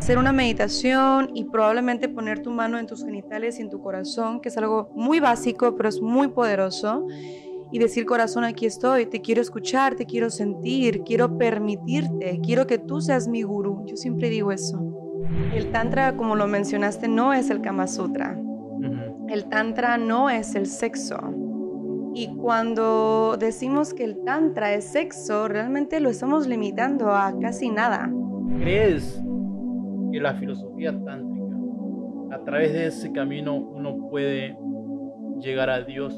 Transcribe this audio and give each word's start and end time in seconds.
Hacer 0.00 0.16
una 0.16 0.32
meditación 0.32 1.30
y 1.34 1.44
probablemente 1.44 2.08
poner 2.08 2.40
tu 2.40 2.50
mano 2.50 2.78
en 2.78 2.86
tus 2.86 3.04
genitales 3.04 3.58
y 3.58 3.62
en 3.62 3.68
tu 3.68 3.82
corazón, 3.82 4.40
que 4.40 4.48
es 4.48 4.56
algo 4.56 4.90
muy 4.94 5.20
básico, 5.20 5.76
pero 5.76 5.90
es 5.90 6.00
muy 6.00 6.28
poderoso. 6.28 7.06
Y 7.70 7.78
decir, 7.78 8.06
corazón, 8.06 8.44
aquí 8.44 8.64
estoy, 8.64 9.04
te 9.04 9.20
quiero 9.20 9.42
escuchar, 9.42 9.96
te 9.96 10.06
quiero 10.06 10.30
sentir, 10.30 11.02
quiero 11.02 11.36
permitirte, 11.36 12.40
quiero 12.42 12.66
que 12.66 12.78
tú 12.78 13.02
seas 13.02 13.28
mi 13.28 13.42
gurú. 13.42 13.84
Yo 13.86 13.94
siempre 13.94 14.30
digo 14.30 14.52
eso. 14.52 14.82
El 15.54 15.70
Tantra, 15.70 16.16
como 16.16 16.34
lo 16.34 16.46
mencionaste, 16.46 17.06
no 17.06 17.34
es 17.34 17.50
el 17.50 17.60
Kama 17.60 17.86
Sutra. 17.86 18.40
El 19.28 19.50
Tantra 19.50 19.98
no 19.98 20.30
es 20.30 20.54
el 20.54 20.64
sexo. 20.64 21.18
Y 22.14 22.34
cuando 22.36 23.36
decimos 23.38 23.92
que 23.92 24.04
el 24.04 24.24
Tantra 24.24 24.72
es 24.72 24.84
sexo, 24.84 25.46
realmente 25.46 26.00
lo 26.00 26.08
estamos 26.08 26.46
limitando 26.46 27.10
a 27.10 27.38
casi 27.38 27.68
nada. 27.68 28.10
¿Crees 28.58 29.20
que 30.12 30.20
la 30.20 30.34
filosofía 30.34 30.92
tántrica, 31.04 31.56
a 32.32 32.44
través 32.44 32.72
de 32.72 32.86
ese 32.86 33.12
camino 33.12 33.56
uno 33.56 34.08
puede 34.10 34.56
llegar 35.40 35.70
a 35.70 35.82
Dios? 35.82 36.14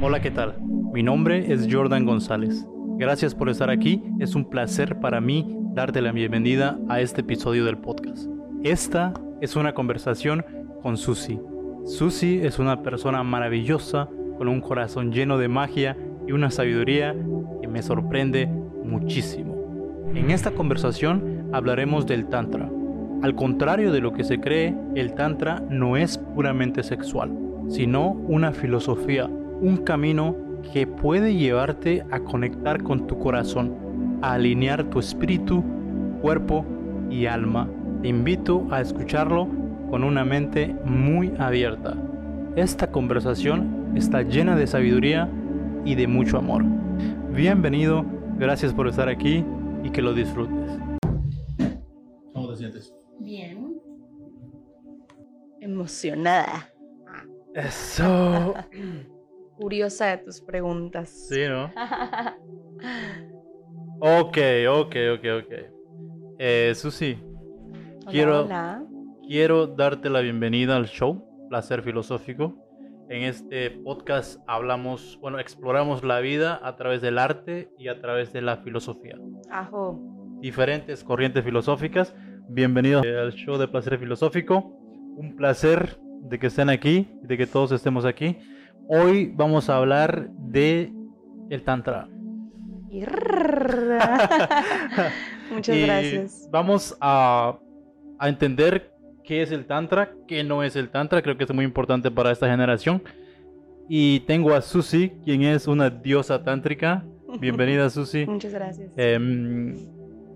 Hola, 0.00 0.20
¿qué 0.20 0.30
tal? 0.30 0.54
Mi 0.92 1.02
nombre 1.02 1.52
es 1.52 1.68
Jordan 1.70 2.04
González. 2.04 2.66
Gracias 2.98 3.34
por 3.34 3.48
estar 3.48 3.70
aquí. 3.70 4.02
Es 4.18 4.34
un 4.34 4.48
placer 4.48 4.98
para 5.00 5.20
mí 5.20 5.56
darte 5.74 6.00
la 6.00 6.12
bienvenida 6.12 6.78
a 6.88 7.00
este 7.00 7.20
episodio 7.20 7.64
del 7.64 7.78
podcast. 7.78 8.28
Esta 8.62 9.12
es 9.40 9.54
una 9.56 9.74
conversación 9.74 10.44
con 10.82 10.96
Susi. 10.96 11.38
Susi 11.84 12.40
es 12.42 12.58
una 12.58 12.82
persona 12.82 13.22
maravillosa, 13.22 14.08
con 14.38 14.48
un 14.48 14.60
corazón 14.60 15.12
lleno 15.12 15.38
de 15.38 15.48
magia 15.48 15.96
y 16.26 16.32
una 16.32 16.50
sabiduría 16.50 17.14
que 17.60 17.68
me 17.68 17.82
sorprende 17.82 18.46
muchísimo. 18.46 19.54
En 20.14 20.30
esta 20.30 20.50
conversación 20.50 21.50
hablaremos 21.52 22.06
del 22.06 22.26
Tantra. 22.28 22.70
Al 23.22 23.34
contrario 23.34 23.92
de 23.92 24.00
lo 24.00 24.12
que 24.12 24.24
se 24.24 24.40
cree, 24.40 24.74
el 24.94 25.14
Tantra 25.14 25.62
no 25.70 25.96
es 25.96 26.18
puramente 26.18 26.82
sexual, 26.82 27.32
sino 27.68 28.10
una 28.10 28.52
filosofía, 28.52 29.26
un 29.26 29.78
camino 29.78 30.36
que 30.72 30.86
puede 30.86 31.34
llevarte 31.34 32.04
a 32.10 32.20
conectar 32.20 32.82
con 32.82 33.06
tu 33.06 33.18
corazón, 33.18 34.18
a 34.22 34.34
alinear 34.34 34.84
tu 34.84 34.98
espíritu, 34.98 35.62
cuerpo 36.20 36.64
y 37.10 37.26
alma 37.26 37.68
te 38.02 38.08
invito 38.08 38.66
a 38.70 38.80
escucharlo 38.80 39.48
con 39.90 40.04
una 40.04 40.24
mente 40.24 40.74
muy 40.84 41.32
abierta. 41.38 41.96
Esta 42.54 42.90
conversación 42.90 43.92
está 43.96 44.22
llena 44.22 44.54
de 44.54 44.66
sabiduría 44.66 45.28
y 45.84 45.94
de 45.94 46.06
mucho 46.06 46.38
amor. 46.38 46.64
Bienvenido, 47.32 48.04
gracias 48.38 48.72
por 48.72 48.88
estar 48.88 49.08
aquí 49.08 49.44
y 49.82 49.90
que 49.90 50.02
lo 50.02 50.14
disfrutes. 50.14 50.78
¿Cómo 52.32 52.48
te 52.48 52.56
sientes? 52.56 52.95
Bien. 53.18 53.80
Emocionada. 55.60 56.70
Eso. 57.54 58.54
Curiosa 59.56 60.06
de 60.06 60.18
tus 60.18 60.40
preguntas. 60.40 61.08
Sí, 61.08 61.40
¿no? 61.48 61.64
ok, 64.00 64.38
ok, 64.68 64.96
ok, 65.14 65.24
ok. 65.42 65.52
Eh, 66.38 66.72
Susi, 66.74 67.18
quiero, 68.10 68.46
quiero 69.26 69.66
darte 69.66 70.10
la 70.10 70.20
bienvenida 70.20 70.76
al 70.76 70.86
show 70.86 71.26
Placer 71.48 71.82
Filosófico. 71.82 72.62
En 73.08 73.22
este 73.22 73.70
podcast 73.70 74.40
hablamos, 74.46 75.18
bueno, 75.22 75.38
exploramos 75.38 76.04
la 76.04 76.20
vida 76.20 76.60
a 76.62 76.76
través 76.76 77.00
del 77.00 77.18
arte 77.18 77.70
y 77.78 77.88
a 77.88 78.00
través 78.00 78.32
de 78.32 78.42
la 78.42 78.58
filosofía. 78.58 79.16
Ajo. 79.50 79.98
Diferentes 80.40 81.04
corrientes 81.04 81.44
filosóficas. 81.44 82.14
Bienvenidos 82.48 83.04
al 83.04 83.32
show 83.32 83.58
de 83.58 83.68
Placer 83.68 83.98
Filosófico. 83.98 84.72
Un 85.16 85.36
placer 85.36 85.98
de 86.22 86.38
que 86.38 86.46
estén 86.46 86.70
aquí, 86.70 87.08
de 87.22 87.36
que 87.36 87.46
todos 87.46 87.72
estemos 87.72 88.04
aquí. 88.04 88.38
Hoy 88.88 89.32
vamos 89.34 89.68
a 89.68 89.76
hablar 89.76 90.28
de 90.30 90.92
el 91.50 91.62
Tantra. 91.62 92.08
Muchas 95.52 95.76
gracias. 95.76 96.48
Vamos 96.50 96.96
a 97.00 97.58
a 98.18 98.28
entender 98.28 98.92
qué 99.24 99.42
es 99.42 99.50
el 99.50 99.66
Tantra, 99.66 100.12
qué 100.26 100.44
no 100.44 100.62
es 100.62 100.76
el 100.76 100.90
Tantra. 100.90 101.22
Creo 101.22 101.36
que 101.36 101.44
es 101.44 101.52
muy 101.52 101.64
importante 101.64 102.10
para 102.10 102.30
esta 102.30 102.48
generación. 102.48 103.02
Y 103.88 104.20
tengo 104.20 104.54
a 104.54 104.62
Susi, 104.62 105.12
quien 105.24 105.42
es 105.42 105.68
una 105.68 105.90
diosa 105.90 106.42
tántrica. 106.42 107.04
Bienvenida, 107.40 107.88
Susi. 107.90 108.26
Muchas 108.26 108.52
gracias. 108.52 108.90
Em, 108.96 109.76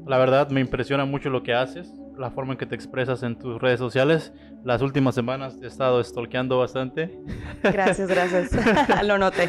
la 0.07 0.19
verdad, 0.19 0.51
me 0.51 0.61
impresiona 0.61 1.05
mucho 1.05 1.31
lo 1.31 1.43
que 1.43 1.53
haces, 1.53 1.93
la 2.19 2.31
forma 2.31 2.53
en 2.53 2.59
que 2.59 2.67
te 2.67 2.75
expresas 2.75 3.23
en 3.23 3.37
tus 3.37 3.61
redes 3.61 3.79
sociales. 3.79 4.33
Las 4.65 4.83
últimas 4.83 5.15
semanas 5.15 5.59
he 5.63 5.67
estado 5.67 6.03
stalkeando 6.03 6.59
bastante. 6.59 7.19
Gracias, 7.63 8.09
gracias. 8.09 8.51
lo 9.05 9.19
noté. 9.19 9.49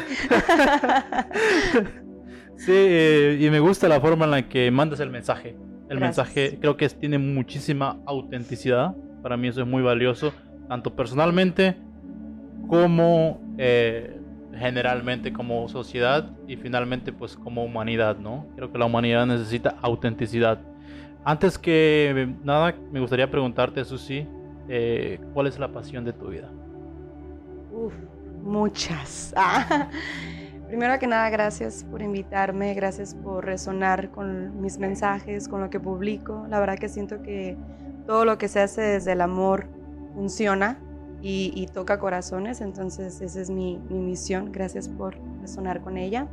sí, 2.56 2.72
eh, 2.72 3.38
y 3.40 3.50
me 3.50 3.60
gusta 3.60 3.88
la 3.88 4.00
forma 4.00 4.24
en 4.24 4.30
la 4.30 4.48
que 4.48 4.70
mandas 4.70 5.00
el 5.00 5.10
mensaje. 5.10 5.56
El 5.88 6.00
mensaje 6.00 6.58
creo 6.58 6.76
que 6.78 6.88
tiene 6.88 7.18
muchísima 7.18 7.98
autenticidad. 8.06 8.96
Para 9.22 9.36
mí 9.36 9.48
eso 9.48 9.60
es 9.60 9.66
muy 9.66 9.82
valioso, 9.82 10.32
tanto 10.68 10.96
personalmente 10.96 11.76
como 12.66 13.42
eh, 13.58 14.18
generalmente 14.56 15.32
como 15.32 15.68
sociedad 15.68 16.30
y 16.48 16.56
finalmente 16.56 17.12
pues 17.12 17.36
como 17.36 17.62
humanidad, 17.64 18.16
¿no? 18.16 18.46
Creo 18.56 18.72
que 18.72 18.78
la 18.78 18.86
humanidad 18.86 19.26
necesita 19.26 19.76
autenticidad. 19.82 20.60
Antes 21.24 21.56
que 21.56 22.34
nada, 22.42 22.74
me 22.90 22.98
gustaría 22.98 23.30
preguntarte, 23.30 23.84
Susi, 23.84 24.26
eh, 24.68 25.20
¿cuál 25.34 25.46
es 25.46 25.58
la 25.58 25.70
pasión 25.72 26.04
de 26.04 26.12
tu 26.12 26.28
vida? 26.28 26.50
Uf, 27.72 27.94
muchas. 28.42 29.32
Primero 30.68 30.98
que 30.98 31.06
nada, 31.06 31.30
gracias 31.30 31.84
por 31.84 32.02
invitarme, 32.02 32.74
gracias 32.74 33.14
por 33.14 33.44
resonar 33.44 34.10
con 34.10 34.60
mis 34.60 34.78
mensajes, 34.78 35.46
con 35.46 35.60
lo 35.60 35.70
que 35.70 35.78
publico. 35.78 36.46
La 36.48 36.58
verdad 36.58 36.76
que 36.78 36.88
siento 36.88 37.22
que 37.22 37.56
todo 38.06 38.24
lo 38.24 38.38
que 38.38 38.48
se 38.48 38.60
hace 38.60 38.80
desde 38.80 39.12
el 39.12 39.20
amor 39.20 39.66
funciona 40.14 40.78
y, 41.20 41.68
toca 41.72 42.00
corazones, 42.00 42.60
entonces 42.60 43.20
esa 43.20 43.40
es 43.40 43.48
mi, 43.48 43.78
mi, 43.90 44.00
misión. 44.00 44.50
Gracias 44.50 44.88
por 44.88 45.16
resonar 45.40 45.82
con 45.82 45.96
ella. 45.96 46.26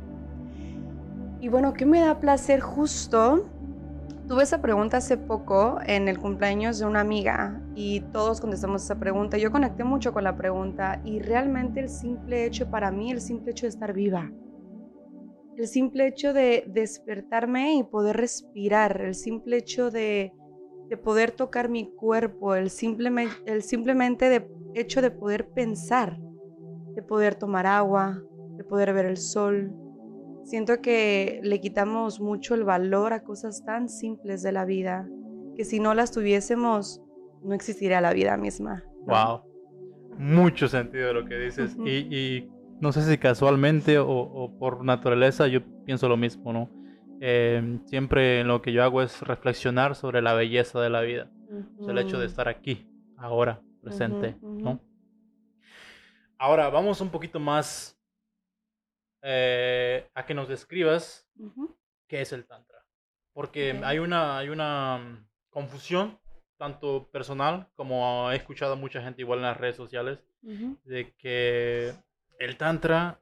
Y 1.40 1.48
bueno, 1.48 1.74
¿qué 1.74 1.86
me 1.86 2.00
da 2.00 2.18
placer 2.18 2.60
justo? 2.60 3.46
Tuve 4.30 4.44
esa 4.44 4.62
pregunta 4.62 4.98
hace 4.98 5.16
poco 5.16 5.80
en 5.84 6.06
el 6.06 6.20
cumpleaños 6.20 6.78
de 6.78 6.86
una 6.86 7.00
amiga 7.00 7.60
y 7.74 7.98
todos 8.12 8.40
contestamos 8.40 8.84
esa 8.84 8.96
pregunta. 8.96 9.38
Yo 9.38 9.50
conecté 9.50 9.82
mucho 9.82 10.12
con 10.12 10.22
la 10.22 10.36
pregunta 10.36 11.02
y 11.04 11.18
realmente 11.18 11.80
el 11.80 11.88
simple 11.88 12.44
hecho 12.44 12.70
para 12.70 12.92
mí, 12.92 13.10
el 13.10 13.20
simple 13.20 13.50
hecho 13.50 13.66
de 13.66 13.70
estar 13.70 13.92
viva, 13.92 14.30
el 15.56 15.66
simple 15.66 16.06
hecho 16.06 16.32
de 16.32 16.62
despertarme 16.68 17.74
y 17.74 17.82
poder 17.82 18.18
respirar, 18.18 19.00
el 19.00 19.16
simple 19.16 19.56
hecho 19.56 19.90
de, 19.90 20.32
poder 21.02 21.32
tocar 21.32 21.68
mi 21.68 21.92
cuerpo, 21.92 22.54
el, 22.54 22.70
simplemente, 22.70 23.34
el 23.46 23.64
simplemente 23.64 24.28
de 24.28 24.48
hecho 24.74 25.02
de 25.02 25.10
poder 25.10 25.48
pensar, 25.48 26.20
de 26.94 27.02
poder 27.02 27.34
tomar 27.34 27.66
agua, 27.66 28.22
de 28.56 28.62
poder 28.62 28.94
ver 28.94 29.06
el 29.06 29.16
sol, 29.16 29.74
Siento 30.44 30.80
que 30.80 31.40
le 31.42 31.60
quitamos 31.60 32.20
mucho 32.20 32.54
el 32.54 32.64
valor 32.64 33.12
a 33.12 33.22
cosas 33.22 33.64
tan 33.64 33.88
simples 33.88 34.42
de 34.42 34.52
la 34.52 34.64
vida, 34.64 35.08
que 35.56 35.64
si 35.64 35.80
no 35.80 35.94
las 35.94 36.12
tuviésemos, 36.12 37.02
no 37.42 37.54
existiría 37.54 38.00
la 38.00 38.12
vida 38.12 38.36
misma. 38.36 38.84
Wow. 39.06 39.42
Mucho 40.18 40.68
sentido 40.68 41.08
de 41.08 41.14
lo 41.14 41.24
que 41.24 41.38
dices. 41.38 41.76
y, 41.84 42.48
no 42.80 42.92
sé 42.92 43.02
si 43.02 43.18
casualmente 43.18 43.98
o, 43.98 44.56
por 44.58 44.84
naturaleza 44.84 45.46
yo 45.46 45.60
pienso 45.84 46.08
lo 46.08 46.16
mismo, 46.16 46.52
¿no? 46.52 46.70
Em, 47.20 47.84
siempre 47.84 48.42
lo 48.44 48.62
que 48.62 48.72
yo 48.72 48.82
hago 48.82 49.02
es 49.02 49.20
reflexionar 49.20 49.94
sobre 49.94 50.22
la 50.22 50.32
belleza 50.32 50.80
de 50.80 50.88
la 50.88 51.02
vida. 51.02 51.30
el 51.86 51.98
hecho 51.98 52.18
de 52.18 52.26
estar 52.26 52.48
aquí, 52.48 52.88
ahora, 53.18 53.60
presente, 53.82 54.36
¿no? 54.40 54.80
Ahora, 56.38 56.70
vamos 56.70 57.02
un 57.02 57.10
poquito 57.10 57.38
más 57.38 57.99
eh, 59.22 60.08
a 60.14 60.24
que 60.24 60.34
nos 60.34 60.48
describas 60.48 61.28
qué 62.06 62.20
es 62.20 62.32
el 62.32 62.46
Tantra. 62.46 62.84
Porque 63.32 63.80
hay 63.84 63.98
una, 63.98 64.38
hay 64.38 64.48
una 64.48 64.98
mm, 64.98 65.28
confusión, 65.50 66.18
tanto 66.56 67.08
personal 67.10 67.68
como 67.74 68.30
he 68.30 68.36
escuchado 68.36 68.74
a 68.74 68.76
mucha 68.76 69.02
gente 69.02 69.22
igual 69.22 69.38
en 69.38 69.46
las 69.46 69.56
redes 69.56 69.76
sociales, 69.76 70.22
de 70.42 71.14
que 71.16 71.94
el 72.38 72.56
Tantra, 72.56 73.20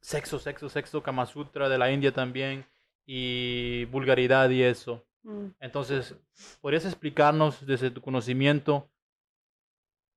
sexo, 0.00 0.38
sexo, 0.38 0.68
sexo, 0.68 1.02
Kama 1.02 1.26
Sutra 1.26 1.68
de 1.68 1.78
la 1.78 1.90
India 1.90 2.12
también, 2.12 2.66
y 3.06 3.84
vulgaridad 3.86 4.50
y 4.50 4.62
eso. 4.62 5.06
Mm. 5.22 5.48
Entonces, 5.60 6.14
¿podrías 6.60 6.84
explicarnos 6.84 7.64
desde 7.66 7.90
tu 7.90 8.00
conocimiento 8.00 8.90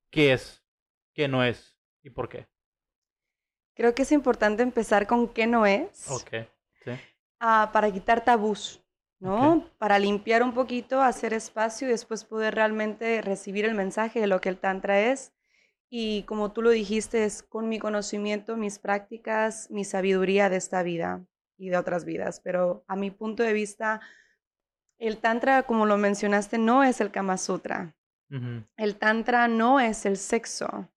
qué 0.10 0.34
es, 0.34 0.64
qué 1.14 1.28
no 1.28 1.44
es 1.44 1.78
y 2.04 2.10
por 2.10 2.30
qué? 2.30 2.48
Creo 3.78 3.96
que 3.96 4.02
es 4.02 4.12
importante 4.12 4.64
empezar 4.64 5.08
con 5.08 5.30
qué 5.30 5.48
no 5.48 5.66
es. 5.66 6.10
Ok, 6.10 6.48
sí. 6.84 6.92
Ah, 7.40 7.70
para 7.72 7.92
quitar 7.92 8.24
tabús. 8.26 8.84
¿no? 9.20 9.68
Para 9.78 10.00
limpiar 10.00 10.44
un 10.44 10.54
poquito, 10.54 11.02
hacer 11.02 11.34
espacio 11.34 11.88
y 11.88 11.92
después 11.92 12.24
poder 12.24 12.56
realmente 12.56 13.22
recibir 13.22 13.66
el 13.66 13.74
mensaje 13.74 14.20
de 14.20 14.28
lo 14.28 14.42
que 14.42 14.50
el 14.50 14.58
Tantra 14.58 15.00
es. 15.00 15.34
Y 15.90 16.24
como 16.24 16.52
tú 16.52 16.62
lo 16.62 16.70
dijiste, 16.70 17.24
es 17.24 17.44
con 17.44 17.70
mi 17.70 17.80
conocimiento, 17.80 18.58
mis 18.58 18.78
prácticas, 18.78 19.72
mi 19.72 19.86
sabiduría 19.86 20.50
de 20.50 20.58
esta 20.58 20.84
vida 20.84 21.26
y 21.58 21.70
de 21.70 21.78
otras 21.78 22.06
vidas. 22.06 22.42
Pero 22.42 22.84
a 22.88 22.96
mi 22.96 23.10
punto 23.10 23.44
de 23.44 23.54
vista, 23.54 24.02
el 24.98 25.18
Tantra, 25.18 25.64
como 25.64 25.86
lo 25.86 25.98
mencionaste, 25.98 26.58
no 26.58 26.84
es 26.84 27.02
el 27.02 27.12
Kama 27.12 27.38
Sutra. 27.38 27.96
El 28.76 28.98
Tantra 28.98 29.48
no 29.48 29.80
es 29.80 30.06
el 30.06 30.18
sexo. 30.18 30.90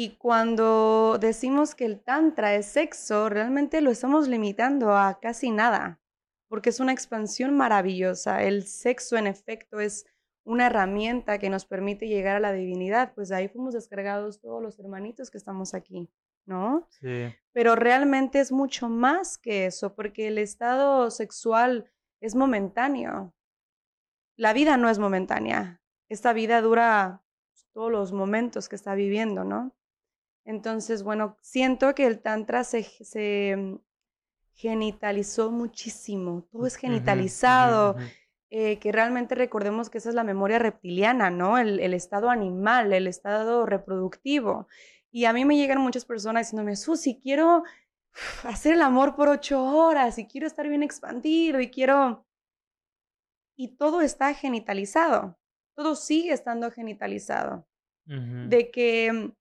Y 0.00 0.10
cuando 0.10 1.18
decimos 1.18 1.74
que 1.74 1.84
el 1.84 1.98
Tantra 1.98 2.54
es 2.54 2.66
sexo, 2.66 3.28
realmente 3.28 3.80
lo 3.80 3.90
estamos 3.90 4.28
limitando 4.28 4.96
a 4.96 5.18
casi 5.18 5.50
nada, 5.50 6.00
porque 6.46 6.70
es 6.70 6.78
una 6.78 6.92
expansión 6.92 7.56
maravillosa. 7.56 8.44
El 8.44 8.64
sexo, 8.68 9.16
en 9.16 9.26
efecto, 9.26 9.80
es 9.80 10.06
una 10.44 10.66
herramienta 10.66 11.38
que 11.40 11.50
nos 11.50 11.66
permite 11.66 12.06
llegar 12.06 12.36
a 12.36 12.38
la 12.38 12.52
divinidad, 12.52 13.12
pues 13.12 13.28
de 13.28 13.34
ahí 13.34 13.48
fuimos 13.48 13.74
descargados 13.74 14.40
todos 14.40 14.62
los 14.62 14.78
hermanitos 14.78 15.32
que 15.32 15.38
estamos 15.38 15.74
aquí, 15.74 16.08
¿no? 16.46 16.86
Sí. 16.90 17.34
Pero 17.50 17.74
realmente 17.74 18.38
es 18.38 18.52
mucho 18.52 18.88
más 18.88 19.36
que 19.36 19.66
eso, 19.66 19.96
porque 19.96 20.28
el 20.28 20.38
estado 20.38 21.10
sexual 21.10 21.90
es 22.20 22.36
momentáneo. 22.36 23.34
La 24.36 24.52
vida 24.52 24.76
no 24.76 24.90
es 24.90 25.00
momentánea. 25.00 25.82
Esta 26.08 26.32
vida 26.32 26.62
dura 26.62 27.24
todos 27.72 27.90
los 27.90 28.12
momentos 28.12 28.68
que 28.68 28.76
está 28.76 28.94
viviendo, 28.94 29.42
¿no? 29.42 29.74
Entonces, 30.48 31.02
bueno, 31.02 31.36
siento 31.42 31.94
que 31.94 32.06
el 32.06 32.20
Tantra 32.20 32.64
se, 32.64 32.82
se 32.82 33.54
mm, 33.54 33.80
genitalizó 34.54 35.50
muchísimo, 35.50 36.48
todo 36.50 36.66
es 36.66 36.76
genitalizado, 36.76 37.96
eh, 38.48 38.78
que 38.78 38.90
realmente 38.90 39.34
recordemos 39.34 39.90
que 39.90 39.98
esa 39.98 40.08
es 40.08 40.14
la 40.14 40.24
memoria 40.24 40.58
reptiliana, 40.58 41.28
¿no? 41.28 41.58
El, 41.58 41.80
el, 41.80 41.92
estado 41.92 42.30
animal, 42.30 42.94
el 42.94 43.08
estado 43.08 43.66
reproductivo. 43.66 44.68
Y 45.10 45.26
a 45.26 45.34
mí 45.34 45.44
me 45.44 45.54
llegan 45.54 45.82
muchas 45.82 46.06
personas 46.06 46.46
diciéndome, 46.46 46.76
Susi, 46.76 47.20
quiero 47.20 47.64
hacer 48.44 48.72
el 48.72 48.80
amor 48.80 49.16
por 49.16 49.28
ocho 49.28 49.62
horas 49.62 50.18
y 50.18 50.26
quiero 50.26 50.46
estar 50.46 50.66
bien 50.66 50.82
expandido 50.82 51.60
y 51.60 51.68
quiero... 51.68 52.24
Y 53.54 53.76
todo 53.76 54.00
está 54.00 54.32
genitalizado, 54.32 55.38
todo 55.74 55.94
sigue 55.94 56.32
estando 56.32 56.70
genitalizado. 56.70 57.68
De 58.06 58.70
que 58.70 59.12
mm, 59.12 59.32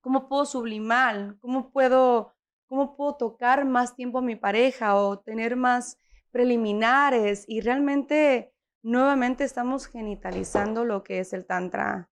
¿Cómo 0.00 0.28
puedo 0.28 0.46
sublimar? 0.46 1.36
¿Cómo 1.40 1.70
puedo, 1.70 2.34
¿Cómo 2.66 2.96
puedo 2.96 3.16
tocar 3.16 3.64
más 3.64 3.94
tiempo 3.94 4.18
a 4.18 4.22
mi 4.22 4.36
pareja 4.36 4.96
o 4.96 5.18
tener 5.18 5.56
más 5.56 5.98
preliminares? 6.30 7.44
Y 7.48 7.60
realmente, 7.60 8.52
nuevamente 8.82 9.44
estamos 9.44 9.86
genitalizando 9.86 10.84
lo 10.84 11.02
que 11.02 11.20
es 11.20 11.32
el 11.32 11.46
tantra. 11.46 12.10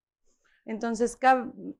Entonces, 0.64 1.18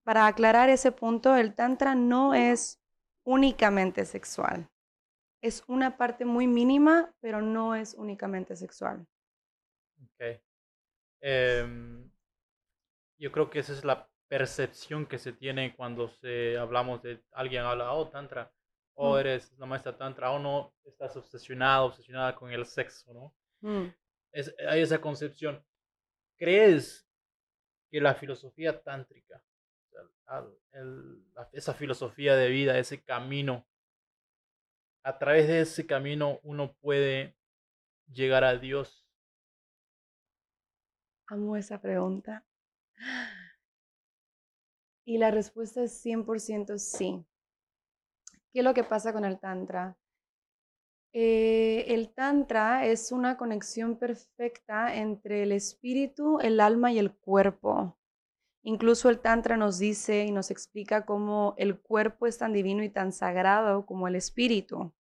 para 0.02 0.26
aclarar 0.26 0.70
ese 0.70 0.92
punto, 0.92 1.36
el 1.36 1.54
tantra 1.54 1.94
no 1.94 2.32
es 2.32 2.80
únicamente 3.22 4.06
sexual. 4.06 4.70
Es 5.42 5.62
una 5.68 5.98
parte 5.98 6.24
muy 6.24 6.46
mínima, 6.46 7.14
pero 7.20 7.42
no 7.42 7.74
es 7.74 7.94
únicamente 7.94 8.56
sexual. 8.56 9.06
Ok. 10.02 10.40
Em, 11.20 12.10
yo 13.18 13.30
creo 13.30 13.50
que 13.50 13.58
esa 13.58 13.72
es 13.72 13.84
la 13.84 14.08
percepción 14.28 15.06
que 15.06 15.18
se 15.18 15.32
tiene 15.32 15.74
cuando 15.74 16.08
se 16.08 16.58
hablamos 16.58 17.02
de 17.02 17.22
alguien 17.32 17.62
habla, 17.62 17.92
oh, 17.92 18.08
tantra, 18.08 18.52
o 18.94 19.14
mm. 19.14 19.18
eres 19.18 19.52
la 19.58 19.66
maestra 19.66 19.96
tantra, 19.96 20.30
o 20.30 20.38
no, 20.38 20.74
estás 20.84 21.16
obsesionada, 21.16 21.82
obsesionada 21.82 22.34
con 22.34 22.52
el 22.52 22.66
sexo, 22.66 23.12
¿no? 23.12 23.34
Mm. 23.60 23.88
Es, 24.32 24.54
hay 24.68 24.82
esa 24.82 25.00
concepción. 25.00 25.64
¿Crees 26.36 27.08
que 27.90 28.00
la 28.00 28.14
filosofía 28.14 28.80
tántrica, 28.82 29.42
esa 31.52 31.74
filosofía 31.74 32.36
de 32.36 32.48
vida, 32.48 32.78
ese 32.78 33.02
camino, 33.02 33.66
a 35.02 35.18
través 35.18 35.48
de 35.48 35.60
ese 35.60 35.86
camino 35.86 36.38
uno 36.42 36.74
puede 36.80 37.34
llegar 38.12 38.44
a 38.44 38.56
Dios? 38.56 39.08
Amo 41.26 41.56
esa 41.56 41.80
pregunta. 41.80 42.44
Y 45.08 45.16
la 45.16 45.30
respuesta 45.30 45.82
es 45.82 46.04
100% 46.04 46.76
sí. 46.76 47.24
¿Qué 48.52 48.58
es 48.58 48.62
lo 48.62 48.74
que 48.74 48.84
pasa 48.84 49.14
con 49.14 49.24
el 49.24 49.38
Tantra? 49.38 49.96
Eh, 51.14 51.86
el 51.88 52.12
Tantra 52.12 52.84
es 52.84 53.10
una 53.10 53.38
conexión 53.38 53.98
perfecta 53.98 54.94
entre 54.94 55.44
el 55.44 55.52
espíritu, 55.52 56.40
el 56.40 56.60
alma 56.60 56.92
y 56.92 56.98
el 56.98 57.14
cuerpo. 57.14 57.96
Incluso 58.62 59.08
el 59.08 59.20
Tantra 59.20 59.56
nos 59.56 59.78
dice 59.78 60.26
y 60.26 60.30
nos 60.30 60.50
explica 60.50 61.06
cómo 61.06 61.54
el 61.56 61.80
cuerpo 61.80 62.26
es 62.26 62.36
tan 62.36 62.52
divino 62.52 62.82
y 62.84 62.90
tan 62.90 63.12
sagrado 63.12 63.86
como 63.86 64.08
el 64.08 64.14
espíritu. 64.14 64.92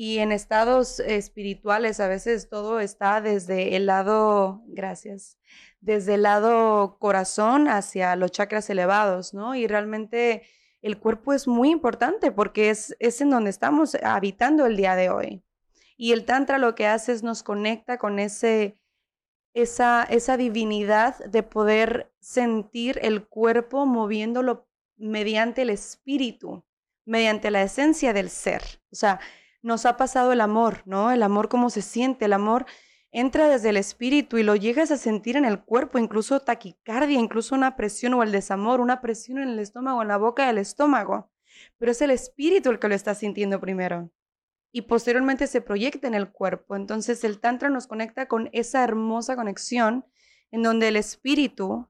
Y 0.00 0.20
en 0.20 0.30
estados 0.30 1.00
espirituales 1.00 1.98
a 1.98 2.06
veces 2.06 2.48
todo 2.48 2.78
está 2.78 3.20
desde 3.20 3.74
el 3.74 3.86
lado, 3.86 4.62
gracias, 4.68 5.38
desde 5.80 6.14
el 6.14 6.22
lado 6.22 6.98
corazón 7.00 7.66
hacia 7.66 8.14
los 8.14 8.30
chakras 8.30 8.70
elevados, 8.70 9.34
¿no? 9.34 9.56
Y 9.56 9.66
realmente 9.66 10.44
el 10.82 11.00
cuerpo 11.00 11.32
es 11.32 11.48
muy 11.48 11.70
importante 11.70 12.30
porque 12.30 12.70
es, 12.70 12.94
es 13.00 13.20
en 13.20 13.30
donde 13.30 13.50
estamos 13.50 13.96
habitando 13.96 14.66
el 14.66 14.76
día 14.76 14.94
de 14.94 15.10
hoy. 15.10 15.42
Y 15.96 16.12
el 16.12 16.24
Tantra 16.24 16.58
lo 16.58 16.76
que 16.76 16.86
hace 16.86 17.10
es 17.10 17.24
nos 17.24 17.42
conecta 17.42 17.98
con 17.98 18.20
ese, 18.20 18.78
esa, 19.52 20.04
esa 20.04 20.36
divinidad 20.36 21.18
de 21.24 21.42
poder 21.42 22.14
sentir 22.20 23.00
el 23.02 23.26
cuerpo 23.26 23.84
moviéndolo 23.84 24.68
mediante 24.96 25.62
el 25.62 25.70
espíritu, 25.70 26.64
mediante 27.04 27.50
la 27.50 27.62
esencia 27.62 28.12
del 28.12 28.30
ser. 28.30 28.62
O 28.92 28.94
sea, 28.94 29.18
nos 29.62 29.86
ha 29.86 29.96
pasado 29.96 30.32
el 30.32 30.40
amor, 30.40 30.82
¿no? 30.86 31.10
El 31.10 31.22
amor, 31.22 31.48
cómo 31.48 31.70
se 31.70 31.82
siente, 31.82 32.26
el 32.26 32.32
amor 32.32 32.66
entra 33.10 33.48
desde 33.48 33.70
el 33.70 33.76
espíritu 33.76 34.38
y 34.38 34.42
lo 34.42 34.54
llegas 34.54 34.90
a 34.90 34.96
sentir 34.96 35.36
en 35.36 35.44
el 35.44 35.62
cuerpo, 35.62 35.98
incluso 35.98 36.40
taquicardia, 36.40 37.18
incluso 37.18 37.54
una 37.54 37.76
presión 37.76 38.14
o 38.14 38.22
el 38.22 38.32
desamor, 38.32 38.80
una 38.80 39.00
presión 39.00 39.38
en 39.38 39.48
el 39.48 39.58
estómago, 39.58 40.02
en 40.02 40.08
la 40.08 40.18
boca 40.18 40.46
del 40.46 40.58
estómago. 40.58 41.30
Pero 41.78 41.92
es 41.92 42.02
el 42.02 42.10
espíritu 42.10 42.70
el 42.70 42.78
que 42.78 42.88
lo 42.88 42.94
está 42.94 43.14
sintiendo 43.14 43.60
primero. 43.60 44.10
Y 44.70 44.82
posteriormente 44.82 45.46
se 45.46 45.62
proyecta 45.62 46.06
en 46.06 46.14
el 46.14 46.30
cuerpo. 46.30 46.76
Entonces 46.76 47.24
el 47.24 47.40
Tantra 47.40 47.70
nos 47.70 47.86
conecta 47.86 48.28
con 48.28 48.50
esa 48.52 48.84
hermosa 48.84 49.34
conexión 49.34 50.04
en 50.50 50.62
donde 50.62 50.88
el 50.88 50.96
espíritu 50.96 51.88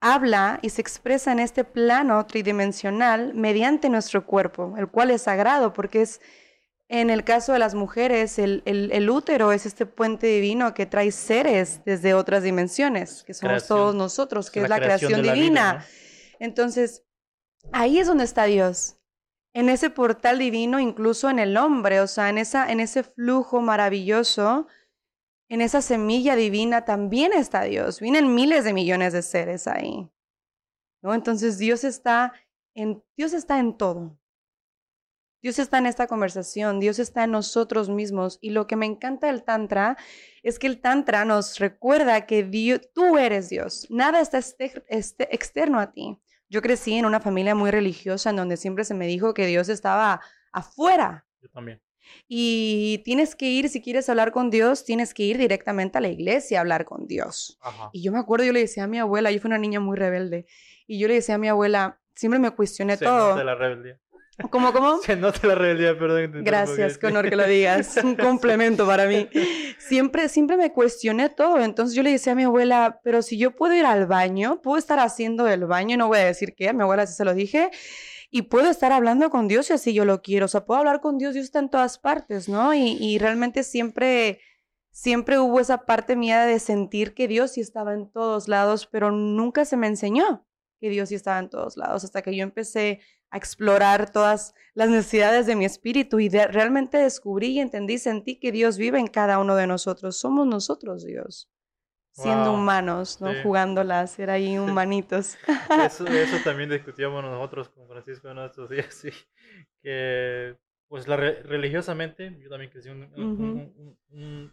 habla 0.00 0.58
y 0.62 0.70
se 0.70 0.80
expresa 0.80 1.32
en 1.32 1.40
este 1.40 1.64
plano 1.64 2.24
tridimensional 2.26 3.34
mediante 3.34 3.88
nuestro 3.88 4.26
cuerpo, 4.26 4.74
el 4.76 4.88
cual 4.88 5.10
es 5.10 5.22
sagrado 5.22 5.72
porque 5.72 6.02
es 6.02 6.20
en 6.92 7.08
el 7.08 7.24
caso 7.24 7.54
de 7.54 7.58
las 7.58 7.74
mujeres, 7.74 8.38
el, 8.38 9.10
útero 9.10 9.50
es 9.52 9.64
este 9.64 9.86
puente 9.86 10.26
divino 10.26 10.74
que 10.74 10.84
trae 10.84 11.10
seres 11.10 11.80
desde 11.86 12.12
otras 12.12 12.42
dimensiones, 12.42 13.24
que 13.24 13.32
somos 13.32 13.66
todos 13.66 13.94
nosotros, 13.94 14.50
que 14.50 14.60
es 14.60 14.68
la, 14.68 14.78
creación, 14.78 15.22
divina. 15.22 15.86
Entonces, 16.38 17.02
ahí 17.72 17.98
es 17.98 18.06
donde 18.06 18.24
está 18.24 18.44
Dios, 18.44 18.98
en 19.54 19.70
ese 19.70 19.88
portal 19.88 20.38
divino, 20.38 20.78
incluso 20.80 21.30
en 21.30 21.38
el 21.38 21.56
hombre, 21.56 21.98
o 22.02 22.06
sea, 22.06 22.28
en, 22.28 22.36
esa, 22.36 22.70
en 22.70 22.78
ese 22.78 23.04
flujo 23.04 23.62
maravilloso, 23.62 24.66
en 25.48 25.62
esa 25.62 25.80
semilla 25.80 26.36
divina 26.36 26.84
también 26.84 27.32
está 27.32 27.62
Dios. 27.62 28.00
Vienen 28.00 28.34
miles 28.34 28.64
de 28.64 28.74
millones 28.74 29.14
de 29.14 29.22
seres 29.22 29.66
ahí. 29.66 30.10
¿no? 31.02 31.14
Entonces, 31.14 31.56
Dios 31.56 31.84
está 31.84 32.34
en, 32.74 33.02
Dios 33.16 33.32
está 33.32 33.58
en 33.58 33.78
todo. 33.78 34.18
Dios 35.42 35.58
está 35.58 35.78
en 35.78 35.86
esta 35.86 36.06
conversación, 36.06 36.78
Dios 36.78 37.00
está 37.00 37.24
en 37.24 37.32
nosotros 37.32 37.88
mismos. 37.88 38.38
Y 38.40 38.50
lo 38.50 38.68
que 38.68 38.76
me 38.76 38.86
encanta 38.86 39.26
del 39.26 39.42
Tantra 39.42 39.96
es 40.42 40.58
que 40.58 40.68
el 40.68 40.80
Tantra 40.80 41.24
nos 41.24 41.58
recuerda 41.58 42.26
que 42.26 42.44
tú 42.94 43.18
eres 43.18 43.48
Dios, 43.48 43.86
nada 43.90 44.20
está 44.20 44.38
este, 44.38 44.84
este, 44.88 45.34
externo 45.34 45.80
a 45.80 45.92
ti. 45.92 46.16
Yo 46.48 46.62
crecí 46.62 46.94
en 46.94 47.06
una 47.06 47.20
familia 47.20 47.54
muy 47.54 47.70
religiosa 47.70 48.30
en 48.30 48.36
donde 48.36 48.56
siempre 48.56 48.84
se 48.84 48.94
me 48.94 49.06
dijo 49.06 49.34
que 49.34 49.46
Dios 49.46 49.68
estaba 49.68 50.20
afuera. 50.52 51.26
Yo 51.40 51.48
también. 51.48 51.82
Y 52.28 53.02
tienes 53.04 53.34
que 53.34 53.46
ir, 53.46 53.68
si 53.68 53.80
quieres 53.80 54.08
hablar 54.08 54.32
con 54.32 54.50
Dios, 54.50 54.84
tienes 54.84 55.14
que 55.14 55.22
ir 55.22 55.38
directamente 55.38 55.98
a 55.98 56.00
la 56.00 56.08
iglesia 56.08 56.58
a 56.58 56.60
hablar 56.60 56.84
con 56.84 57.06
Dios. 57.06 57.58
Y 57.92 58.02
yo 58.02 58.12
me 58.12 58.18
acuerdo, 58.18 58.44
yo 58.44 58.52
le 58.52 58.60
decía 58.60 58.84
a 58.84 58.86
mi 58.86 58.98
abuela, 58.98 59.30
yo 59.30 59.40
fui 59.40 59.48
una 59.48 59.58
niña 59.58 59.80
muy 59.80 59.96
rebelde, 59.96 60.46
y 60.86 60.98
yo 60.98 61.08
le 61.08 61.14
decía 61.14 61.36
a 61.36 61.38
mi 61.38 61.48
abuela, 61.48 62.00
siempre 62.14 62.38
me 62.38 62.50
cuestioné 62.50 62.96
todo. 62.96 63.36
De 63.36 63.44
la 63.44 63.54
rebeldía. 63.54 63.98
¿Cómo, 64.50 64.72
cómo? 64.72 64.98
Se 65.02 65.16
nota 65.16 65.46
la 65.46 65.54
realidad, 65.54 65.96
perdón. 65.98 66.44
Gracias, 66.44 66.98
con 66.98 67.10
honor 67.10 67.28
que 67.28 67.36
lo 67.36 67.46
digas. 67.46 67.96
Un 68.02 68.16
complemento 68.16 68.86
para 68.86 69.06
mí. 69.06 69.28
Siempre, 69.78 70.28
siempre 70.28 70.56
me 70.56 70.72
cuestioné 70.72 71.28
todo. 71.28 71.60
Entonces 71.60 71.94
yo 71.94 72.02
le 72.02 72.12
decía 72.12 72.32
a 72.32 72.36
mi 72.36 72.44
abuela, 72.44 73.00
pero 73.04 73.22
si 73.22 73.36
yo 73.36 73.54
puedo 73.54 73.74
ir 73.74 73.84
al 73.84 74.06
baño, 74.06 74.60
puedo 74.62 74.78
estar 74.78 74.98
haciendo 74.98 75.46
el 75.48 75.66
baño, 75.66 75.96
no 75.96 76.08
voy 76.08 76.18
a 76.18 76.24
decir 76.24 76.54
qué, 76.54 76.68
a 76.68 76.72
mi 76.72 76.82
abuela 76.82 77.06
sí 77.06 77.14
se 77.14 77.24
lo 77.24 77.34
dije, 77.34 77.70
y 78.30 78.42
puedo 78.42 78.70
estar 78.70 78.92
hablando 78.92 79.28
con 79.28 79.48
Dios 79.48 79.66
si 79.66 79.74
así 79.74 79.92
yo 79.92 80.04
lo 80.04 80.22
quiero. 80.22 80.46
O 80.46 80.48
sea, 80.48 80.64
puedo 80.64 80.78
hablar 80.80 81.00
con 81.00 81.18
Dios, 81.18 81.34
Dios 81.34 81.44
está 81.44 81.58
en 81.58 81.68
todas 81.68 81.98
partes, 81.98 82.48
¿no? 82.48 82.72
Y, 82.74 82.96
y 82.98 83.18
realmente 83.18 83.62
siempre 83.62 84.40
siempre 84.90 85.38
hubo 85.38 85.58
esa 85.58 85.86
parte 85.86 86.16
mía 86.16 86.44
de 86.44 86.58
sentir 86.58 87.14
que 87.14 87.26
Dios 87.26 87.52
sí 87.52 87.60
estaba 87.60 87.94
en 87.94 88.10
todos 88.10 88.46
lados, 88.46 88.86
pero 88.86 89.10
nunca 89.10 89.64
se 89.64 89.76
me 89.76 89.86
enseñó 89.86 90.46
que 90.80 90.90
Dios 90.90 91.08
sí 91.08 91.14
estaba 91.14 91.38
en 91.38 91.48
todos 91.48 91.76
lados, 91.76 92.04
hasta 92.04 92.22
que 92.22 92.36
yo 92.36 92.42
empecé 92.42 93.00
a 93.32 93.38
explorar 93.38 94.12
todas 94.12 94.54
las 94.74 94.88
necesidades 94.88 95.46
de 95.46 95.56
mi 95.56 95.64
espíritu 95.64 96.20
y 96.20 96.28
realmente 96.28 96.98
descubrí 96.98 97.48
y 97.48 97.60
entendí, 97.60 97.98
sentí 97.98 98.38
que 98.38 98.52
Dios 98.52 98.76
vive 98.76 98.98
en 98.98 99.08
cada 99.08 99.38
uno 99.38 99.56
de 99.56 99.66
nosotros, 99.66 100.18
somos 100.18 100.46
nosotros 100.46 101.04
Dios 101.04 101.48
siendo 102.12 102.52
humanos, 102.52 103.22
¿no? 103.22 103.32
Jugándola, 103.42 104.06
ser 104.06 104.30
ahí 104.30 104.58
humanitos. 104.58 105.38
Eso, 105.84 106.06
eso, 106.06 106.36
también 106.44 106.68
discutíamos 106.68 107.24
nosotros 107.24 107.70
con 107.70 107.88
Francisco 107.88 108.28
en 108.28 108.38
estos 108.38 108.68
días, 108.68 108.92
sí, 108.94 109.10
que 109.82 110.56
pues 110.88 111.08
la, 111.08 111.16
religiosamente, 111.16 112.38
yo 112.38 112.50
también 112.50 112.70
crecí 112.70 112.90
un, 112.90 113.02
un, 114.10 114.52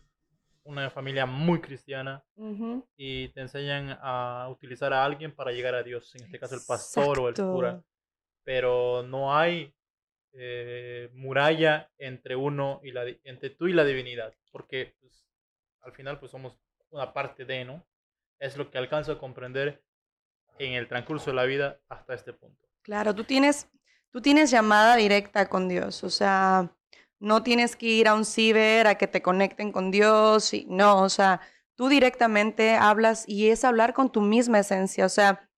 una 0.63 0.89
familia 0.89 1.25
muy 1.25 1.59
cristiana 1.59 2.23
y 2.95 3.27
te 3.29 3.41
enseñan 3.41 3.97
a 4.01 4.47
utilizar 4.49 4.93
a 4.93 5.03
alguien 5.03 5.35
para 5.35 5.51
llegar 5.51 5.75
a 5.75 5.83
Dios, 5.83 6.15
en 6.15 6.23
este 6.23 6.39
caso 6.39 6.55
el 6.55 6.61
pastor 6.65 7.19
o 7.19 7.27
el 7.27 7.35
cura, 7.35 7.83
pero 8.43 9.03
no 9.03 9.35
hay 9.35 9.73
eh, 10.33 11.09
muralla 11.13 11.91
entre 11.97 12.35
uno 12.35 12.81
y 12.83 12.91
la 12.91 13.03
entre 13.23 13.49
tú 13.49 13.67
y 13.67 13.73
la 13.73 13.83
divinidad, 13.83 14.33
porque 14.51 14.95
pues, 14.99 15.25
al 15.81 15.91
final 15.93 16.19
pues 16.19 16.31
somos 16.31 16.59
una 16.91 17.13
parte 17.13 17.45
de, 17.45 17.65
¿no? 17.65 17.85
Es 18.39 18.57
lo 18.57 18.69
que 18.69 18.77
alcanzo 18.77 19.11
a 19.11 19.19
comprender 19.19 19.83
en 20.59 20.73
el 20.73 20.87
transcurso 20.87 21.31
de 21.31 21.35
la 21.35 21.45
vida 21.45 21.79
hasta 21.89 22.13
este 22.13 22.33
punto. 22.33 22.67
Claro, 22.83 23.13
tú 23.15 23.23
tienes, 23.23 23.67
tú 24.11 24.21
tienes 24.21 24.51
llamada 24.51 24.95
directa 24.95 25.49
con 25.49 25.67
Dios, 25.67 26.03
o 26.03 26.09
sea, 26.09 26.75
no 27.19 27.43
tienes 27.43 27.75
que 27.75 27.87
ir 27.87 28.07
a 28.07 28.13
un 28.13 28.25
ciber 28.25 28.87
a 28.87 28.95
que 28.95 29.07
te 29.07 29.21
conecten 29.21 29.71
con 29.71 29.91
Dios, 29.91 30.53
y, 30.53 30.65
no, 30.69 31.01
o 31.01 31.09
sea, 31.09 31.41
tú 31.75 31.89
directamente 31.89 32.75
hablas 32.75 33.27
y 33.27 33.49
es 33.49 33.63
hablar 33.63 33.93
con 33.93 34.11
tu 34.11 34.21
misma 34.21 34.59
esencia, 34.59 35.05
o 35.05 35.09
sea, 35.09 35.48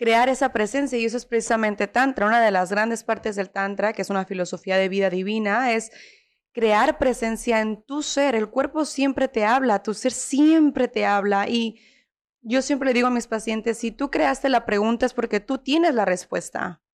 crear 0.00 0.30
esa 0.30 0.50
presencia 0.50 0.98
y 0.98 1.04
eso 1.04 1.18
es 1.18 1.26
precisamente 1.26 1.86
Tantra. 1.86 2.24
Una 2.26 2.40
de 2.40 2.50
las 2.50 2.70
grandes 2.70 3.04
partes 3.04 3.36
del 3.36 3.50
Tantra, 3.50 3.92
que 3.92 4.00
es 4.00 4.08
una 4.08 4.24
filosofía 4.24 4.78
de 4.78 4.88
vida 4.88 5.10
divina, 5.10 5.74
es 5.74 5.92
crear 6.52 6.96
presencia 6.96 7.60
en 7.60 7.82
tu 7.82 8.02
ser. 8.02 8.34
El 8.34 8.48
cuerpo 8.48 8.86
siempre 8.86 9.28
te 9.28 9.44
habla, 9.44 9.82
tu 9.82 9.92
ser 9.92 10.12
siempre 10.12 10.88
te 10.88 11.04
habla. 11.04 11.50
Y 11.50 11.82
yo 12.40 12.62
siempre 12.62 12.86
le 12.86 12.94
digo 12.94 13.08
a 13.08 13.10
mis 13.10 13.26
pacientes, 13.26 13.76
si 13.76 13.90
tú 13.90 14.10
creaste 14.10 14.48
la 14.48 14.64
pregunta 14.64 15.04
es 15.04 15.12
porque 15.12 15.38
tú 15.38 15.58
tienes 15.58 15.94
la 15.94 16.06
respuesta. 16.06 16.82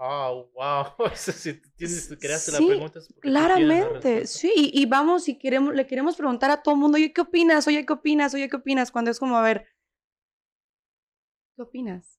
Oh, 0.00 0.48
wow. 0.54 1.10
si 1.16 1.54
tú, 1.54 1.68
tienes, 1.74 2.16
creaste 2.20 2.52
la 2.52 2.58
pregunta 2.58 3.00
es 3.00 3.08
porque 3.08 3.20
claramente, 3.20 4.28
sí. 4.28 4.52
Y, 4.72 4.86
vamos 4.86 5.28
y 5.28 5.36
queremos, 5.36 5.74
le 5.74 5.88
queremos 5.88 6.14
preguntar 6.14 6.52
a 6.52 6.62
todo 6.62 6.76
el 6.76 6.80
mundo, 6.80 6.94
oye, 6.94 7.12
¿qué 7.12 7.20
opinas? 7.20 7.66
Oye, 7.66 7.84
¿qué 7.84 7.92
opinas? 7.92 8.32
Oye, 8.32 8.48
¿qué 8.48 8.54
opinas? 8.54 8.92
Cuando 8.92 9.10
es 9.10 9.18
como, 9.18 9.36
a 9.36 9.42
ver, 9.42 9.66
¿qué 11.56 11.62
opinas? 11.62 12.17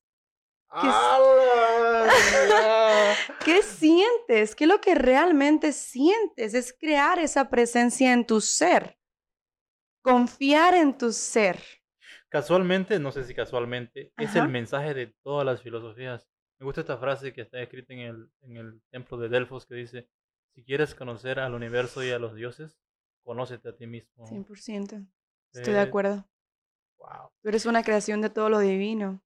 ¿Qué, 3.44 3.62
sientes? 3.62 4.54
¿Qué 4.54 4.64
es 4.64 4.68
lo 4.68 4.80
que 4.80 4.94
realmente 4.94 5.72
sientes? 5.72 6.54
Es 6.54 6.72
crear 6.78 7.18
esa 7.18 7.50
presencia 7.50 8.12
en 8.12 8.24
tu 8.24 8.40
ser. 8.40 8.96
Confiar 10.02 10.74
en 10.74 10.96
tu 10.96 11.12
ser. 11.12 11.60
Casualmente, 12.28 13.00
no 13.00 13.10
sé 13.10 13.24
si 13.24 13.34
casualmente, 13.34 14.12
es 14.16 14.36
el 14.36 14.48
mensaje 14.48 14.94
de 14.94 15.12
todas 15.24 15.44
las 15.44 15.62
filosofías. 15.62 16.28
Me 16.60 16.66
gusta 16.66 16.82
esta 16.82 16.98
frase 16.98 17.32
que 17.32 17.40
está 17.40 17.60
escrita 17.60 17.92
en 17.92 18.00
el, 18.00 18.30
en 18.42 18.56
el 18.56 18.80
templo 18.90 19.18
de 19.18 19.28
Delfos 19.28 19.66
que 19.66 19.74
dice, 19.74 20.08
si 20.54 20.62
quieres 20.62 20.94
conocer 20.94 21.40
al 21.40 21.54
universo 21.54 22.04
y 22.04 22.10
a 22.10 22.20
los 22.20 22.36
dioses, 22.36 22.78
conócete 23.24 23.70
a 23.70 23.76
ti 23.76 23.88
mismo. 23.88 24.26
100%. 24.26 25.08
Estoy 25.52 25.72
de 25.72 25.80
acuerdo. 25.80 26.28
Wow. 26.98 27.32
Tú 27.42 27.48
eres 27.48 27.66
una 27.66 27.82
creación 27.82 28.20
de 28.20 28.30
todo 28.30 28.48
lo 28.48 28.60
divino. 28.60 29.20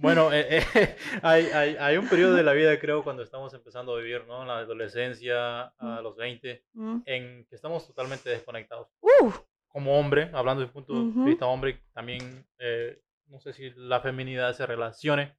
Bueno, 0.00 0.32
eh, 0.32 0.46
eh, 0.74 0.96
hay, 1.22 1.46
hay, 1.46 1.76
hay, 1.76 1.96
un 1.96 2.08
periodo 2.08 2.34
de 2.34 2.42
la 2.42 2.52
vida, 2.52 2.78
creo, 2.78 3.02
cuando 3.02 3.22
estamos 3.22 3.52
empezando 3.54 3.94
a 3.94 3.98
vivir, 3.98 4.24
¿no? 4.26 4.42
En 4.42 4.48
la 4.48 4.58
adolescencia, 4.58 5.72
a 5.78 6.00
mm. 6.00 6.02
los 6.02 6.16
20, 6.16 6.64
mm. 6.72 6.98
en 7.04 7.46
que 7.46 7.54
estamos 7.54 7.86
totalmente 7.86 8.30
desconectados. 8.30 8.88
Uh. 9.00 9.30
Como 9.68 9.98
hombre, 9.98 10.30
hablando 10.32 10.62
de 10.62 10.68
punto 10.68 10.94
de 10.94 11.24
vista 11.24 11.46
hombre, 11.46 11.82
también, 11.92 12.46
eh, 12.58 13.02
no 13.26 13.38
sé 13.38 13.52
si 13.52 13.70
la 13.76 14.00
feminidad 14.00 14.54
se 14.54 14.64
relacione, 14.66 15.36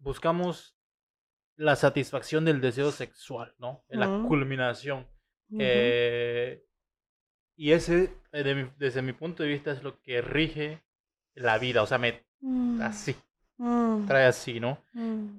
buscamos 0.00 0.76
la 1.56 1.76
satisfacción 1.76 2.44
del 2.44 2.60
deseo 2.60 2.90
sexual, 2.90 3.54
¿no? 3.58 3.84
En 3.88 4.00
la 4.00 4.08
mm. 4.08 4.26
culminación. 4.26 5.06
y 7.56 7.70
ese, 7.70 8.12
desde 8.32 9.02
mi 9.02 9.12
punto 9.12 9.44
de 9.44 9.50
vista, 9.50 9.70
es 9.70 9.84
lo 9.84 10.00
que 10.00 10.20
rige 10.20 10.82
la 11.34 11.58
vida, 11.58 11.82
o 11.82 11.86
sea, 11.86 11.98
me, 11.98 12.26
así 12.82 13.14
Mm. 13.64 14.06
Trae 14.06 14.26
así, 14.26 14.60
¿no? 14.60 14.76
Mm. 14.92 15.38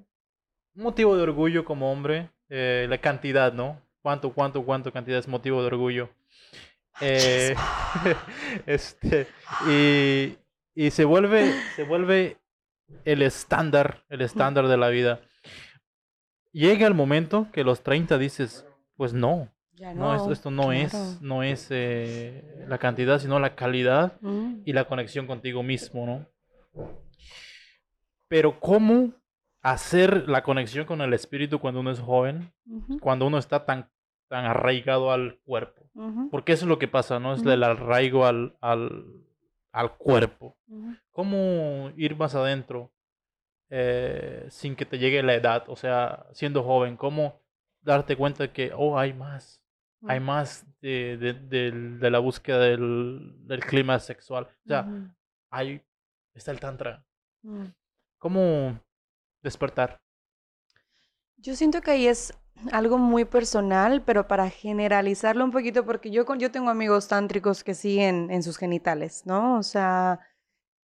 Motivo 0.74 1.16
de 1.16 1.22
orgullo 1.22 1.64
como 1.64 1.92
hombre, 1.92 2.32
eh, 2.50 2.88
la 2.90 2.98
cantidad, 2.98 3.54
¿no? 3.54 3.80
¿Cuánto, 4.02 4.34
cuánto, 4.34 4.66
cuánto 4.66 4.92
cantidad 4.92 5.20
es 5.20 5.28
motivo 5.28 5.62
de 5.62 5.68
orgullo? 5.68 6.10
Eh, 7.02 7.56
este, 8.66 9.28
y, 9.70 10.38
y, 10.74 10.90
se 10.90 11.06
vuelve, 11.06 11.54
se 11.76 11.84
vuelve 11.84 12.38
el 13.04 13.22
estándar, 13.22 14.04
el 14.10 14.22
estándar 14.22 14.68
de 14.68 14.78
la 14.78 14.90
vida. 14.90 15.22
Llega 16.52 16.88
el 16.88 16.96
momento 16.96 17.48
que 17.54 17.64
los 17.64 17.82
30 17.84 18.18
dices, 18.18 18.66
pues 18.98 19.14
no, 19.14 19.52
no, 19.94 20.32
esto, 20.32 20.50
no 20.50 20.72
es, 20.72 21.22
no 21.22 21.44
es 21.44 21.68
eh, 21.70 22.66
la 22.68 22.80
cantidad, 22.80 23.20
sino 23.20 23.40
la 23.40 23.56
calidad 23.56 24.14
mm. 24.22 24.62
y 24.66 24.74
la 24.74 24.86
conexión 24.86 25.28
contigo 25.28 25.62
mismo, 25.62 26.06
¿no? 26.08 27.05
Pero 28.28 28.60
¿cómo 28.60 29.14
hacer 29.62 30.30
la 30.30 30.44
conexión 30.44 30.86
con 30.86 31.02
el 31.02 31.14
espíritu 31.14 31.60
cuando 31.60 31.80
uno 31.80 31.92
es 31.92 32.00
joven? 32.00 32.54
Cuando 33.02 33.28
uno 33.28 33.38
está 33.38 33.66
tan, 33.66 33.90
tan 34.28 34.46
arraigado 34.46 35.12
al 35.12 35.40
cuerpo. 35.44 35.90
Porque 36.30 36.54
eso 36.54 36.66
es 36.66 36.70
lo 36.70 36.80
que 36.80 36.88
pasa, 36.88 37.20
¿no? 37.20 37.34
Es 37.34 37.46
el 37.46 37.64
arraigo 37.64 38.26
al, 38.26 38.58
al, 38.62 39.06
al 39.72 39.98
cuerpo. 39.98 40.58
¿Cómo 41.12 41.92
ir 41.96 42.16
más 42.18 42.36
adentro 42.36 42.92
eh, 43.70 44.46
sin 44.50 44.76
que 44.76 44.86
te 44.86 44.98
llegue 44.98 45.24
la 45.24 45.36
edad? 45.36 45.64
O 45.68 45.76
sea, 45.76 46.26
siendo 46.34 46.64
joven, 46.64 46.98
¿cómo 46.98 47.42
darte 47.82 48.18
cuenta 48.18 48.44
de 48.44 48.52
que, 48.52 48.72
oh, 48.76 49.00
hay 49.00 49.14
más? 49.14 49.62
Hay 50.08 50.20
más 50.20 50.68
de, 50.82 51.18
de, 51.18 51.72
de, 51.72 52.12
la 52.12 52.20
búsqueda 52.20 52.60
del, 52.60 53.34
del, 53.48 53.60
clima 53.62 53.98
sexual. 53.98 54.44
O 54.44 54.68
sea, 54.68 54.88
hay, 55.50 55.82
está 56.36 56.52
el 56.52 56.60
tantra. 56.60 57.04
Mm. 57.42 57.64
¿Cómo 58.26 58.82
despertar? 59.44 60.02
Yo 61.38 61.56
siento 61.56 61.82
que 61.82 61.92
ahí 61.92 62.08
es 62.08 62.34
algo 62.72 62.98
muy 62.98 63.24
personal, 63.24 64.02
pero 64.02 64.28
para 64.28 64.50
generalizarlo 64.50 65.46
un 65.46 65.52
poquito, 65.52 65.86
porque 65.86 66.10
yo, 66.10 66.26
yo 66.36 66.50
tengo 66.50 66.72
amigos 66.72 67.08
tántricos 67.08 67.64
que 67.64 67.76
siguen 67.76 68.32
en 68.32 68.42
sus 68.42 68.58
genitales, 68.58 69.28
¿no? 69.28 69.60
O 69.60 69.62
sea, 69.62 70.22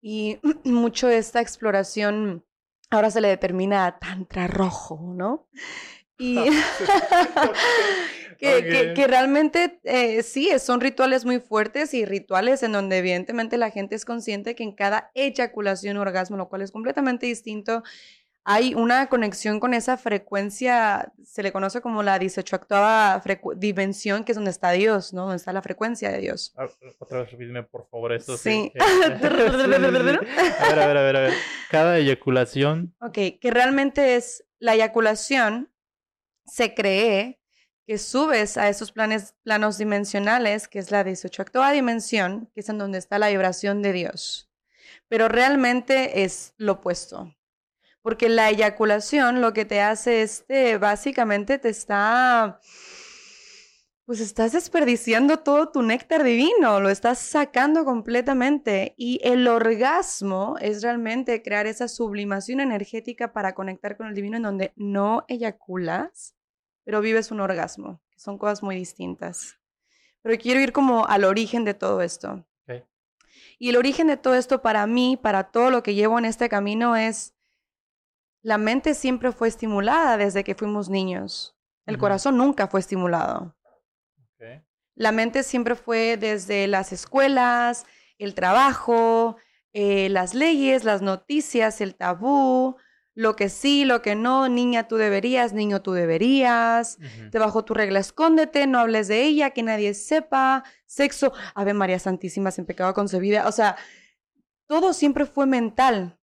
y 0.01 0.38
mucho 0.65 1.08
de 1.08 1.17
esta 1.17 1.39
exploración 1.39 2.43
ahora 2.89 3.10
se 3.10 3.22
le 3.22 3.29
determina 3.29 4.00
tantra 4.00 4.48
rojo, 4.48 5.00
¿no? 5.15 5.48
Y 6.22 6.36
que, 8.39 8.93
que, 8.96 9.08
realmente 9.08 9.79
eh, 9.84 10.24
sí, 10.24 10.50
son 10.60 10.79
rituales 10.79 11.25
muy 11.25 11.39
fuertes 11.39 11.93
y 11.93 12.05
rituales 12.05 12.63
en 12.63 12.72
donde 12.72 12.98
evidentemente 12.98 13.58
la 13.58 13.69
gente 13.69 13.96
es 13.96 14.05
consciente 14.05 14.55
que 14.55 14.63
en 14.63 14.72
cada 14.72 15.12
eyaculación 15.13 15.98
o 15.98 16.01
orgasmo, 16.01 16.38
lo 16.38 16.48
cual 16.48 16.62
es 16.62 16.72
completamente 16.72 17.25
distinto, 17.25 17.84
hay 18.46 18.74
una 18.74 19.10
conexión 19.10 19.60
con 19.60 19.74
esa 19.74 19.98
frecuencia, 19.98 21.12
se 21.24 21.43
le 21.43 21.51
conoce 21.51 21.81
como 21.81 22.01
la 22.01 22.17
18 22.17 22.55
octava 22.55 23.22
dimensión, 23.58 24.24
que 24.24 24.31
es 24.31 24.38
donde 24.38 24.51
está 24.51 24.72
Dios, 24.72 25.13
¿no? 25.13 25.24
Donde 25.24 25.36
está 25.36 25.53
la 25.53 25.62
frecuencia 25.62 26.10
de 26.10 26.19
Dios. 26.19 26.53
Ah, 26.58 26.67
otra 26.98 27.19
vez 27.19 27.31
repíteme, 27.31 27.63
por 27.63 27.88
favor, 27.89 28.13
esto. 28.13 28.38
Sí. 28.38 28.72
a 28.75 28.86
ver, 29.19 29.25
a 30.79 30.88
ver, 30.88 30.98
a 30.98 31.01
ver, 31.01 31.15
a 31.17 31.19
ver. 31.22 31.34
Cada 31.69 31.98
eyaculación. 31.98 32.96
Ok, 33.01 33.17
que 33.39 33.51
realmente 33.51 34.15
es 34.15 34.46
la 34.58 34.75
eyaculación 34.75 35.72
se 36.46 36.74
cree 36.74 37.38
que 37.89 37.98
subes 37.98 38.55
a 38.55 38.69
esos 38.69 38.91
planes, 38.91 39.34
planos 39.41 39.79
dimensionales, 39.79 40.67
que 40.67 40.77
es 40.77 40.91
la 40.91 41.03
18 41.03 41.41
octava 41.41 41.72
dimensión, 41.72 42.48
que 42.53 42.60
es 42.60 42.69
en 42.69 42.77
donde 42.77 43.00
está 43.00 43.17
la 43.17 43.29
vibración 43.29 43.81
de 43.81 43.93
Dios. 43.93 44.48
Pero 45.08 45.27
realmente 45.27 46.24
es 46.24 46.53
lo 46.58 46.74
opuesto. 46.74 47.36
Porque 48.03 48.29
la 48.29 48.51
eyaculación 48.51 49.41
lo 49.41 49.53
que 49.53 49.65
te 49.65 49.81
hace 49.81 50.22
es, 50.22 50.46
básicamente 50.79 51.58
te 51.58 51.69
está, 51.69 52.60
pues 54.05 54.19
estás 54.19 54.51
desperdiciando 54.51 55.39
todo 55.39 55.72
tu 55.72 55.81
néctar 55.81 56.24
divino, 56.24 56.79
lo 56.79 56.89
estás 56.89 57.17
sacando 57.17 57.86
completamente. 57.86 58.93
Y 58.98 59.19
el 59.24 59.48
orgasmo 59.48 60.58
es 60.62 60.84
realmente 60.84 61.41
crear 61.41 61.65
esa 61.65 61.88
sublimación 61.88 62.60
energética 62.60 63.34
para 63.34 63.55
conectar 63.55 63.98
con 63.98 64.05
el 64.05 64.13
divino 64.13 64.38
en 64.38 64.43
donde 64.43 64.74
no 64.75 65.25
eyaculas, 65.27 66.36
pero 66.89 67.01
vives 67.01 67.29
un 67.29 67.39
orgasmo, 67.39 68.01
que 68.10 68.19
son 68.19 68.39
cosas 68.39 68.63
muy 68.63 68.75
distintas. 68.75 69.60
pero 70.24 70.36
quiero 70.39 70.60
ir 70.60 70.72
como 70.74 71.05
al 71.05 71.24
origen 71.24 71.63
de 71.63 71.75
todo 71.75 72.01
esto. 72.01 72.48
Y 73.60 73.69
el 73.69 73.77
origen 73.77 74.08
de 74.08 74.17
todo 74.17 74.34
esto 74.34 74.63
para 74.63 74.88
mí, 74.88 75.15
para 75.15 75.51
todo 75.51 75.69
lo 75.69 75.84
que 75.84 75.93
llevo 75.93 76.17
en 76.17 76.25
este 76.25 76.50
camino 76.50 76.96
es, 76.96 77.36
la 78.41 78.58
mente 78.58 78.96
siempre 78.96 79.31
fue 79.31 79.50
estimulada 79.50 80.17
desde 80.17 80.43
que 80.43 80.55
fuimos 80.55 80.89
niños. 80.89 81.55
El 81.86 82.00
corazón 82.00 82.38
nunca 82.38 82.67
fue 82.67 82.79
estimulado. 82.79 83.55
La 84.96 85.12
mente 85.12 85.43
siempre 85.43 85.75
fue 85.75 86.17
desde 86.17 86.65
las 86.65 86.91
escuelas, 86.91 87.86
el 88.17 88.34
trabajo, 88.34 89.38
eh, 89.74 90.10
las 90.10 90.34
leyes, 90.34 90.86
las 90.86 91.03
noticias, 91.03 91.81
el 91.81 91.93
tabú, 91.93 92.77
lo 93.19 93.35
que 93.35 93.49
sí, 93.49 93.83
lo 93.83 94.01
que 94.01 94.15
no, 94.15 94.47
niña 94.47 94.88
tú 94.88 94.95
deberías, 94.95 95.51
niño 95.51 95.81
tú 95.81 95.91
deberías, 95.91 96.99
te 97.31 97.38
bajo 97.38 97.65
tu 97.65 97.73
regla, 97.73 97.99
escóndete, 97.99 98.65
no 98.65 98.79
hables 98.79 99.09
de 99.09 99.25
ella, 99.25 99.49
que 99.49 99.61
nadie 99.61 99.93
sepa, 99.93 100.63
sexo, 100.85 101.33
Ave 101.53 101.73
María 101.73 101.99
Santísima 101.99 102.49
sin 102.49 102.65
pecado 102.65 102.93
concebida, 102.93 103.45
o 103.45 103.51
sea, 103.51 103.75
todo 104.67 104.93
siempre 104.93 105.25
fue 105.25 105.45
mental. 105.47 106.17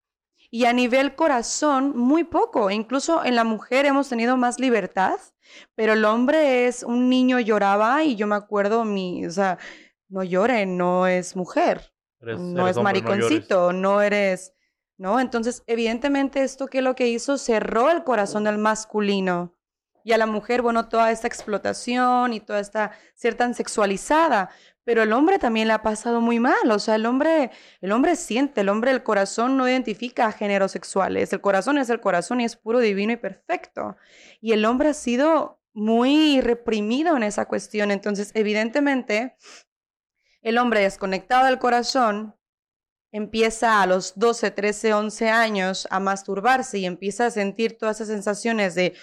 Y 0.49 0.65
a 0.65 0.73
nivel 0.73 1.13
corazón, 1.13 1.95
muy 1.95 2.23
poco. 2.23 2.71
Incluso 2.71 3.23
en 3.23 3.35
la 3.35 3.43
mujer 3.43 3.85
hemos 3.85 4.09
tenido 4.09 4.35
más 4.35 4.59
libertad, 4.59 5.19
pero 5.75 5.93
el 5.93 6.03
hombre 6.03 6.65
es 6.65 6.81
un 6.81 7.09
niño 7.09 7.39
lloraba 7.39 8.03
y 8.05 8.15
yo 8.15 8.25
me 8.25 8.35
acuerdo 8.35 8.85
mi, 8.85 9.23
o 9.23 9.29
sea, 9.29 9.59
no 10.09 10.23
llore, 10.23 10.65
no 10.65 11.05
es 11.05 11.35
mujer, 11.35 11.93
no 12.21 12.67
es 12.67 12.77
mariconcito, 12.77 13.71
no 13.71 14.01
eres 14.01 14.56
¿no? 14.97 15.19
Entonces, 15.19 15.63
evidentemente, 15.67 16.43
esto 16.43 16.67
que 16.67 16.81
lo 16.81 16.95
que 16.95 17.07
hizo 17.07 17.37
cerró 17.37 17.89
el 17.91 18.03
corazón 18.03 18.43
del 18.43 18.57
masculino. 18.57 19.53
Y 20.03 20.13
a 20.13 20.17
la 20.17 20.25
mujer, 20.25 20.61
bueno, 20.61 20.87
toda 20.87 21.11
esta 21.11 21.27
explotación 21.27 22.31
y 22.31 22.39
toda 22.39 22.61
esta 22.61 22.91
ser 23.13 23.35
tan 23.35 23.53
sexualizada. 23.53 24.49
Pero 24.85 25.03
el 25.03 25.11
hombre 25.11 25.37
también 25.37 25.67
le 25.67 25.73
ha 25.73 25.81
pasado 25.81 26.21
muy 26.21 26.39
mal. 26.39 26.71
O 26.71 26.79
sea, 26.79 26.95
el 26.95 27.05
hombre, 27.05 27.51
el 27.81 27.91
hombre 27.91 28.15
siente, 28.15 28.61
el 28.61 28.69
hombre, 28.69 28.91
el 28.91 29.03
corazón 29.03 29.57
no 29.57 29.67
identifica 29.67 30.31
géneros 30.31 30.71
sexuales. 30.71 31.33
El 31.33 31.41
corazón 31.41 31.77
es 31.77 31.89
el 31.89 31.99
corazón 31.99 32.39
y 32.39 32.45
es 32.45 32.55
puro, 32.55 32.79
divino 32.79 33.11
y 33.11 33.17
perfecto. 33.17 33.97
Y 34.39 34.53
el 34.53 34.63
hombre 34.63 34.89
ha 34.89 34.93
sido 34.93 35.61
muy 35.73 36.39
reprimido 36.39 37.17
en 37.17 37.23
esa 37.23 37.45
cuestión. 37.45 37.91
Entonces, 37.91 38.31
evidentemente, 38.33 39.35
el 40.41 40.57
hombre 40.57 40.79
desconectado 40.79 41.47
del 41.47 41.59
corazón 41.59 42.37
empieza 43.11 43.81
a 43.81 43.87
los 43.87 44.17
12, 44.17 44.51
13, 44.51 44.93
11 44.93 45.29
años 45.29 45.87
a 45.91 45.99
masturbarse 45.99 46.79
y 46.79 46.85
empieza 46.85 47.27
a 47.27 47.31
sentir 47.31 47.77
todas 47.77 47.97
esas 47.97 48.09
sensaciones 48.09 48.75
de, 48.75 48.95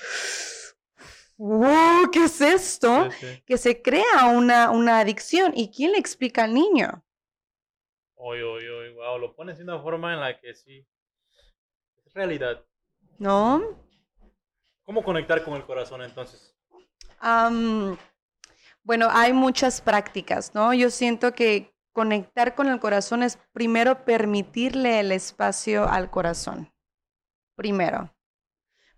wow, 1.37 2.11
¿qué 2.13 2.25
es 2.25 2.41
esto? 2.41 3.09
Que 3.47 3.59
se 3.59 3.83
crea 3.83 4.27
una, 4.33 4.71
una 4.71 4.99
adicción. 4.99 5.53
¿Y 5.55 5.71
quién 5.71 5.93
le 5.93 5.99
explica 5.99 6.45
al 6.45 6.55
niño? 6.55 7.05
Oye, 8.15 8.43
oye, 8.43 8.71
oye, 8.71 8.91
wow, 8.95 9.19
lo 9.19 9.35
pones 9.35 9.59
de 9.59 9.65
una 9.65 9.81
forma 9.81 10.15
en 10.15 10.21
la 10.21 10.39
que 10.41 10.55
sí, 10.55 10.87
es 12.07 12.15
realidad. 12.15 12.65
¿No? 13.19 13.85
¿Cómo 14.85 15.03
conectar 15.03 15.45
con 15.45 15.55
el 15.55 15.65
corazón 15.65 16.03
entonces? 16.03 16.53
bueno, 18.83 19.09
hay 19.11 19.33
muchas 19.33 19.81
prácticas, 19.81 20.55
¿no? 20.55 20.75
Yo 20.75 20.91
siento 20.91 21.33
que 21.33 21.74
conectar 21.95 22.55
con 22.55 22.69
el 22.69 22.81
corazón 22.81 23.23
es 23.23 23.39
primero 23.53 24.05
permitirle 24.05 25.01
el 25.01 25.13
espacio 25.13 25.89
al 25.89 26.11
corazón. 26.11 26.71
Primero, 27.55 28.13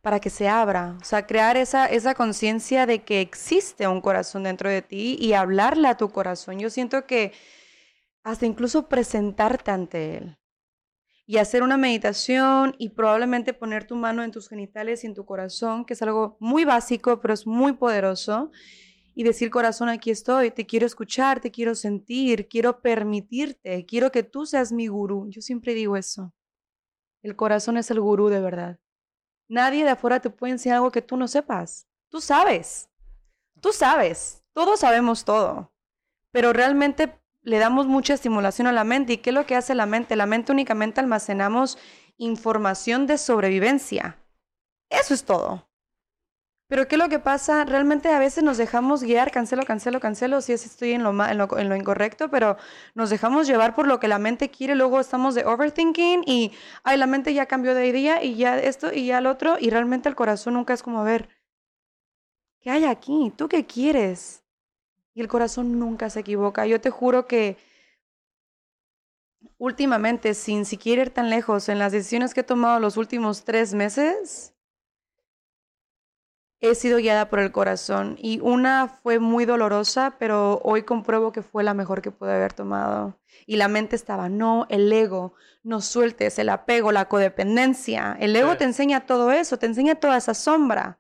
para 0.01 0.19
que 0.19 0.31
se 0.31 0.49
abra, 0.49 0.97
o 1.01 1.05
sea, 1.05 1.27
crear 1.27 1.59
esa, 1.59 1.87
esa 1.87 2.15
conciencia 2.15 2.87
de 2.87 3.05
que 3.05 3.21
existe 3.21 3.87
un 3.87 4.01
corazón 4.01 4.45
dentro 4.45 4.71
de 4.71 4.81
ti 4.81 5.17
y 5.21 5.35
hablarle 5.35 5.89
a 5.89 5.99
tu 5.99 6.09
corazón. 6.09 6.59
Yo 6.59 6.71
siento 6.71 7.07
que 7.07 7.33
hasta 8.25 8.47
incluso 8.47 8.89
presentarte 8.89 9.71
ante 9.71 10.17
él 10.17 10.39
y 11.27 11.37
hacer 11.37 11.63
una 11.63 11.77
meditación 11.77 12.75
y 12.79 12.91
probablemente 12.91 13.53
poner 13.53 13.87
tu 13.87 13.95
mano 13.95 14.23
en 14.23 14.31
tus 14.31 14.49
genitales 14.49 15.05
y 15.05 15.09
en 15.09 15.15
tu 15.15 15.27
corazón, 15.27 15.85
que 15.85 15.93
es 15.93 16.01
algo 16.01 16.39
muy 16.41 16.65
básico, 16.65 17.21
pero 17.21 17.35
es 17.35 17.47
muy 17.47 17.75
poderoso 17.75 18.51
y 19.19 19.23
decir, 19.25 19.51
corazón, 19.51 19.89
aquí 19.89 20.11
estoy, 20.11 20.51
te 20.51 20.67
quiero 20.67 20.85
escuchar, 20.85 21.41
te 21.41 21.51
quiero 21.51 21.75
sentir, 21.75 22.49
quiero 22.49 22.83
permitirte, 22.83 23.87
quiero 23.87 24.13
que 24.13 24.23
tú 24.23 24.45
seas 24.45 24.73
mi 24.73 24.89
gurú. 24.89 25.27
Yo 25.31 25.41
siempre 25.41 25.73
digo 25.73 25.97
eso. 25.97 26.35
El 27.23 27.35
corazón 27.35 27.79
es 27.79 27.91
el 27.91 27.99
gurú 27.99 28.29
de 28.29 28.43
verdad. 28.43 28.79
Nadie 29.49 29.85
de 29.85 29.91
afuera 29.91 30.21
te 30.21 30.29
puede 30.29 30.53
enseñar 30.53 30.77
algo 30.77 30.93
que 30.93 31.01
tú 31.01 31.17
no 31.17 31.29
sepas. 31.29 31.89
Tú 32.11 32.21
sabes. 32.21 32.91
Tú 33.63 33.73
sabes. 33.73 34.45
Todos 34.53 34.81
sabemos 34.81 35.25
todo. 35.25 35.73
Pero 36.31 36.53
realmente 36.53 37.19
le 37.41 37.59
damos 37.59 37.87
mucha 37.87 38.13
estimulación 38.13 38.67
a 38.67 38.73
la 38.73 38.85
mente. 38.85 39.15
¿Y 39.15 39.17
qué 39.17 39.31
es 39.31 39.35
lo 39.35 39.47
que 39.47 39.57
hace 39.57 39.75
la 39.75 39.87
mente? 39.87 40.15
La 40.15 40.27
mente 40.27 40.53
únicamente 40.53 41.01
almacenamos 41.01 41.79
información 42.19 43.07
de 43.07 43.17
sobrevivencia. 43.17 44.19
Eso 44.91 45.15
es 45.15 45.25
todo. 45.25 45.66
Pero 46.69 46.89
¿qué 46.89 46.97
es 46.97 46.99
lo 46.99 47.09
que 47.09 47.21
pasa? 47.21 47.65
Realmente 47.65 48.09
a 48.09 48.19
veces 48.19 48.43
nos 48.43 48.57
dejamos 48.59 49.05
guiar, 49.05 49.31
cancelo, 49.31 49.63
cancelo, 49.65 50.01
cancelo, 50.01 50.41
si 50.41 50.53
es 50.53 50.67
estoy 50.67 50.93
en 50.93 51.05
lo, 51.05 51.11
en 51.25 51.39
lo, 51.39 51.59
en 51.59 51.69
lo 51.69 51.77
incorrecto, 51.77 52.29
pero 52.29 52.57
nos 52.95 53.09
dejamos 53.11 53.47
llevar 53.47 53.75
por 53.77 53.87
lo 53.87 54.01
que 54.01 54.09
la 54.09 54.19
mente 54.19 54.51
quiere, 54.51 54.75
luego 54.75 54.99
estamos 54.99 55.37
de 55.37 55.45
overthinking 55.45 56.25
y, 56.27 56.53
ay, 56.83 56.97
la 56.99 57.07
mente 57.07 57.33
ya 57.35 57.47
cambió 57.47 57.73
de 57.75 57.87
idea 57.87 58.23
y 58.25 58.35
ya 58.35 58.59
esto 58.59 58.93
y 58.93 59.07
ya 59.07 59.21
lo 59.21 59.31
otro, 59.31 59.57
y 59.61 59.71
realmente 59.71 60.09
el 60.09 60.17
corazón 60.17 60.55
nunca 60.55 60.75
es 60.75 60.83
como, 60.83 61.01
a 61.01 61.05
ver, 61.05 61.29
¿qué 62.61 62.71
hay 62.71 62.85
aquí? 62.85 63.33
¿Tú 63.37 63.49
qué 63.49 63.65
quieres? 63.65 64.43
Y 65.15 65.21
el 65.21 65.29
corazón 65.29 65.79
nunca 65.79 66.11
se 66.11 66.21
equivoca. 66.21 66.67
Yo 66.67 66.81
te 66.81 66.91
juro 66.91 67.27
que 67.29 67.57
últimamente, 69.57 70.35
sin 70.35 70.65
siquiera 70.65 71.03
ir 71.03 71.11
tan 71.11 71.31
lejos, 71.31 71.69
en 71.69 71.79
las 71.79 71.93
decisiones 71.93 72.35
que 72.35 72.41
he 72.41 72.45
tomado 72.45 72.81
los 72.81 72.97
últimos 72.97 73.45
tres 73.45 73.73
meses, 73.73 74.56
he 76.71 76.75
sido 76.75 76.99
guiada 76.99 77.29
por 77.29 77.39
el 77.39 77.53
corazón 77.53 78.17
y 78.19 78.41
una 78.41 78.89
fue 78.89 79.19
muy 79.19 79.45
dolorosa, 79.45 80.17
pero 80.19 80.61
hoy 80.65 80.83
compruebo 80.83 81.33
que 81.33 81.43
fue 81.43 81.65
la 81.65 81.75
mejor 81.75 82.03
que 82.03 82.11
pude 82.11 82.35
haber 82.35 82.53
tomado. 82.53 83.19
Y 83.47 83.57
la 83.57 83.69
mente 83.69 83.97
estaba, 83.97 84.29
no, 84.29 84.67
el 84.69 84.93
ego, 84.93 85.35
no 85.63 85.81
sueltes, 85.81 86.39
el 86.39 86.49
apego, 86.49 86.93
la 86.93 87.09
codependencia. 87.09 88.17
El 88.21 88.35
ego 88.37 88.57
te 88.57 88.65
enseña 88.65 89.07
todo 89.07 89.33
eso, 89.33 89.59
te 89.59 89.67
enseña 89.67 89.97
toda 89.97 90.17
esa 90.17 90.35
sombra. 90.35 90.99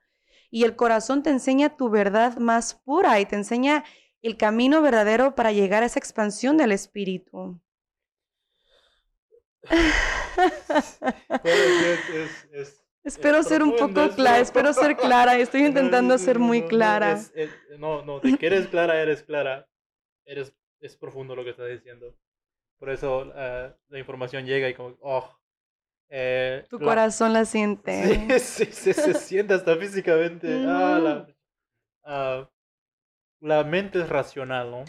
Y 0.50 0.64
el 0.64 0.76
corazón 0.76 1.22
te 1.22 1.31
enseña 1.31 1.76
tu 1.76 1.90
verdad 1.90 2.37
más 2.38 2.74
pura 2.74 3.20
y 3.20 3.26
te 3.26 3.37
enseña 3.37 3.85
el 4.22 4.37
camino 4.37 4.83
verdadero 4.83 5.35
para 5.35 5.52
llegar 5.52 5.83
a 5.83 5.87
esa 5.87 5.98
expansión 5.98 6.57
del 6.57 6.72
espíritu. 6.72 7.61
es, 12.52 12.86
Espero 13.07 13.40
ser 13.45 13.62
un 13.62 13.77
poco 13.77 14.11
clara, 14.16 14.40
espero 14.40 14.73
ser 14.73 14.97
clara, 14.97 15.38
estoy 15.38 15.64
intentando 15.66 16.19
ser 16.19 16.40
muy 16.40 16.62
clara. 16.62 17.21
No, 17.79 18.05
no, 18.05 18.19
de 18.19 18.37
que 18.37 18.47
eres 18.47 18.66
clara, 18.66 19.01
eres 19.01 19.23
clara. 19.23 19.69
Eres, 20.25 20.53
es 20.81 20.97
profundo 20.97 21.37
lo 21.37 21.45
que 21.45 21.51
estás 21.51 21.69
diciendo. 21.69 22.16
Por 22.81 22.90
eso 22.90 23.19
uh, 23.19 23.73
la 23.88 23.99
información 23.99 24.45
llega 24.45 24.69
y 24.69 24.75
como, 24.75 24.97
oh. 25.01 25.38
Eh, 26.09 26.64
tu 26.69 26.81
corazón 26.81 27.33
la 27.33 27.45
siente. 27.45 28.27
Sí, 28.40 28.66
sí, 28.66 28.92
se 28.92 29.14
siente 29.14 29.55
hasta 29.55 29.77
físicamente. 29.77 30.49
ah, 30.66 31.27
la, 32.05 32.42
uh, 32.42 32.49
la 33.47 33.62
mente 33.62 34.01
es 34.01 34.09
racional, 34.09 34.71
¿no? 34.73 34.85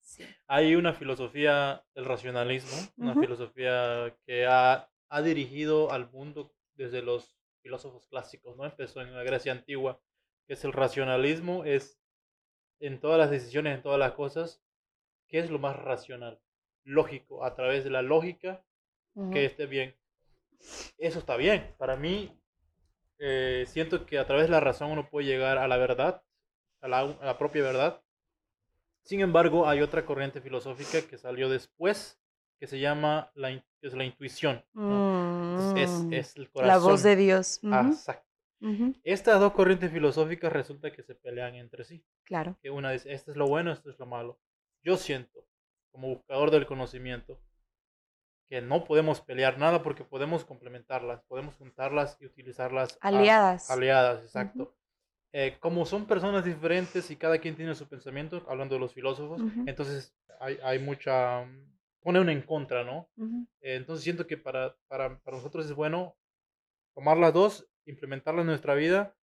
Sí. 0.00 0.24
Hay 0.46 0.76
una 0.76 0.94
filosofía 0.94 1.84
del 1.92 2.04
racionalismo, 2.04 2.76
una 2.98 3.14
filosofía 3.14 4.16
que 4.24 4.46
ha, 4.46 4.88
ha 5.10 5.22
dirigido 5.22 5.90
al 5.90 6.08
mundo 6.10 6.52
desde 6.76 7.02
los 7.02 7.37
filósofos 7.68 8.06
clásicos, 8.06 8.56
¿no? 8.56 8.64
Empezó 8.64 9.02
en 9.02 9.14
la 9.14 9.22
Grecia 9.22 9.52
antigua, 9.52 10.00
que 10.46 10.54
es 10.54 10.64
el 10.64 10.72
racionalismo, 10.72 11.66
es 11.66 12.00
en 12.80 12.98
todas 12.98 13.18
las 13.18 13.30
decisiones, 13.30 13.76
en 13.76 13.82
todas 13.82 13.98
las 13.98 14.12
cosas, 14.12 14.62
¿qué 15.26 15.38
es 15.38 15.50
lo 15.50 15.58
más 15.58 15.76
racional? 15.76 16.40
Lógico, 16.82 17.44
a 17.44 17.54
través 17.54 17.84
de 17.84 17.90
la 17.90 18.00
lógica, 18.00 18.64
que 19.32 19.44
esté 19.44 19.66
bien. 19.66 19.94
Eso 20.96 21.18
está 21.18 21.36
bien. 21.36 21.74
Para 21.76 21.96
mí, 21.96 22.40
eh, 23.18 23.64
siento 23.66 24.06
que 24.06 24.18
a 24.18 24.26
través 24.26 24.46
de 24.46 24.52
la 24.52 24.60
razón 24.60 24.92
uno 24.92 25.10
puede 25.10 25.26
llegar 25.26 25.58
a 25.58 25.68
la 25.68 25.76
verdad, 25.76 26.22
a 26.80 26.88
la, 26.88 27.36
propia 27.36 27.62
verdad. 27.62 28.00
Sin 29.02 29.20
embargo, 29.20 29.68
hay 29.68 29.82
otra 29.82 30.06
corriente 30.06 30.40
filosófica 30.40 31.06
que 31.06 31.18
salió 31.18 31.50
después, 31.50 32.18
que 32.58 32.66
se 32.66 32.78
llama 32.80 33.30
la, 33.34 33.50
es 33.82 33.94
la 33.94 34.04
intuición. 34.04 34.56
es, 35.76 35.90
mm. 35.90 36.12
es, 36.12 36.36
el 36.36 36.50
corazón. 36.50 36.68
La 36.68 36.78
voz 36.78 37.02
de 37.02 37.16
Dios. 37.16 37.60
Exacto. 37.62 38.26
Estas 39.04 39.38
dos 39.38 39.52
corrientes 39.52 39.92
filosóficas 39.92 40.52
resulta 40.52 40.90
que 40.90 41.02
se 41.02 41.14
pelean 41.14 41.54
entre 41.54 41.84
sí. 41.84 42.04
Claro. 42.24 42.58
Que 42.60 42.70
una 42.70 42.90
dice, 42.90 43.12
esto 43.12 43.30
es 43.30 43.36
lo 43.36 43.46
bueno, 43.46 43.72
esto 43.72 43.90
es 43.90 43.98
lo 43.98 44.06
malo. 44.06 44.40
Yo 44.82 44.96
siento, 44.96 45.46
como 45.92 46.08
buscador 46.08 46.50
del 46.50 46.66
conocimiento, 46.66 47.40
que 48.48 48.60
no 48.60 48.84
podemos 48.84 49.20
pelear 49.20 49.58
nada 49.58 49.82
porque 49.82 50.04
podemos 50.04 50.44
complementarlas, 50.44 51.22
podemos 51.28 51.54
juntarlas 51.56 52.16
y 52.20 52.26
utilizarlas. 52.26 52.98
Aliadas. 53.00 53.70
aliadas, 53.70 54.24
exacto. 54.24 54.74
eh, 55.32 55.56
como 55.60 55.84
son 55.84 56.06
personas 56.06 56.44
diferentes 56.44 57.10
y 57.10 57.16
cada 57.16 57.38
quien 57.38 57.56
tiene 57.56 57.74
su 57.74 57.86
pensamiento, 57.88 58.44
hablando 58.48 58.74
de 58.74 58.80
los 58.80 58.94
filósofos, 58.94 59.40
Ujú. 59.40 59.64
entonces 59.66 60.14
hay, 60.40 60.58
hay 60.62 60.78
mucha... 60.78 61.46
pone 62.08 62.20
una 62.20 62.32
en 62.32 62.40
contra, 62.40 62.84
¿no? 62.84 63.10
Ujú. 63.18 63.46
Eh, 63.60 63.74
entonces 63.74 64.02
siento 64.02 64.26
que 64.26 64.38
para, 64.38 64.74
para, 64.86 65.18
para 65.18 65.36
nosotros 65.36 65.66
es 65.66 65.74
bueno 65.74 66.16
tomar 66.94 67.18
las 67.18 67.34
dos, 67.34 67.70
implementarlas 67.84 68.44
en 68.44 68.46
nuestra 68.46 68.74
vida 68.74 69.14